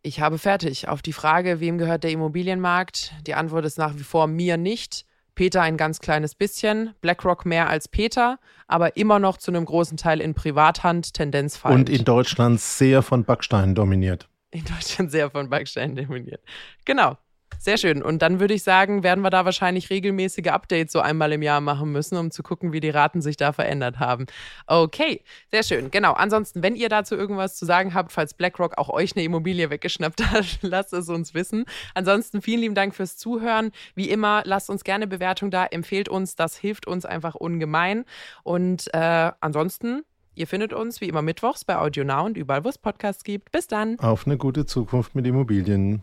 Ich 0.02 0.20
habe 0.20 0.38
fertig. 0.38 0.88
Auf 0.88 1.02
die 1.02 1.12
Frage, 1.12 1.58
wem 1.58 1.78
gehört 1.78 2.04
der 2.04 2.12
Immobilienmarkt? 2.12 3.12
Die 3.26 3.34
Antwort 3.34 3.64
ist 3.64 3.78
nach 3.78 3.96
wie 3.96 4.04
vor 4.04 4.28
mir 4.28 4.56
nicht. 4.56 5.04
Peter 5.36 5.62
ein 5.62 5.76
ganz 5.76 6.00
kleines 6.00 6.34
bisschen, 6.34 6.94
BlackRock 7.00 7.46
mehr 7.46 7.68
als 7.68 7.86
Peter, 7.86 8.40
aber 8.66 8.96
immer 8.96 9.20
noch 9.20 9.36
zu 9.36 9.52
einem 9.52 9.64
großen 9.64 9.96
Teil 9.96 10.20
in 10.20 10.34
Privathand, 10.34 11.14
Tendenz 11.14 11.60
Und 11.62 11.88
in 11.88 12.04
Deutschland 12.04 12.58
sehr 12.58 13.02
von 13.02 13.24
Backsteinen 13.24 13.76
dominiert. 13.76 14.28
In 14.50 14.64
Deutschland 14.64 15.12
sehr 15.12 15.30
von 15.30 15.48
Backsteinen 15.48 15.94
dominiert. 15.94 16.40
Genau. 16.84 17.16
Sehr 17.58 17.78
schön. 17.78 18.02
Und 18.02 18.22
dann 18.22 18.40
würde 18.40 18.54
ich 18.54 18.62
sagen, 18.62 19.02
werden 19.02 19.22
wir 19.22 19.30
da 19.30 19.44
wahrscheinlich 19.44 19.90
regelmäßige 19.90 20.48
Updates 20.48 20.92
so 20.92 21.00
einmal 21.00 21.32
im 21.32 21.42
Jahr 21.42 21.60
machen 21.60 21.92
müssen, 21.92 22.16
um 22.16 22.30
zu 22.30 22.42
gucken, 22.42 22.72
wie 22.72 22.80
die 22.80 22.90
Raten 22.90 23.20
sich 23.20 23.36
da 23.36 23.52
verändert 23.52 23.98
haben. 23.98 24.26
Okay, 24.66 25.22
sehr 25.50 25.62
schön. 25.62 25.90
Genau. 25.90 26.12
Ansonsten, 26.12 26.62
wenn 26.62 26.76
ihr 26.76 26.88
dazu 26.88 27.14
irgendwas 27.14 27.56
zu 27.56 27.64
sagen 27.64 27.94
habt, 27.94 28.12
falls 28.12 28.34
BlackRock 28.34 28.78
auch 28.78 28.88
euch 28.88 29.16
eine 29.16 29.24
Immobilie 29.24 29.70
weggeschnappt 29.70 30.30
hat, 30.30 30.58
lasst 30.62 30.92
es 30.92 31.08
uns 31.08 31.34
wissen. 31.34 31.64
Ansonsten 31.94 32.42
vielen 32.42 32.60
lieben 32.60 32.74
Dank 32.74 32.94
fürs 32.94 33.16
Zuhören. 33.16 33.72
Wie 33.94 34.10
immer, 34.10 34.42
lasst 34.44 34.70
uns 34.70 34.84
gerne 34.84 35.06
Bewertung 35.06 35.50
da, 35.50 35.66
empfehlt 35.66 36.08
uns, 36.08 36.36
das 36.36 36.56
hilft 36.56 36.86
uns 36.86 37.04
einfach 37.04 37.34
ungemein. 37.34 38.04
Und 38.42 38.92
äh, 38.94 39.32
ansonsten 39.40 40.02
Ihr 40.38 40.46
findet 40.46 40.74
uns 40.74 41.00
wie 41.00 41.08
immer 41.08 41.22
mittwochs 41.22 41.64
bei 41.64 41.78
Audio 41.78 42.04
Now 42.04 42.26
und 42.26 42.36
überall, 42.36 42.62
wo 42.62 42.68
es 42.68 42.76
Podcasts 42.76 43.24
gibt. 43.24 43.52
Bis 43.52 43.68
dann. 43.68 43.98
Auf 44.00 44.26
eine 44.26 44.36
gute 44.36 44.66
Zukunft 44.66 45.14
mit 45.14 45.26
Immobilien. 45.26 46.02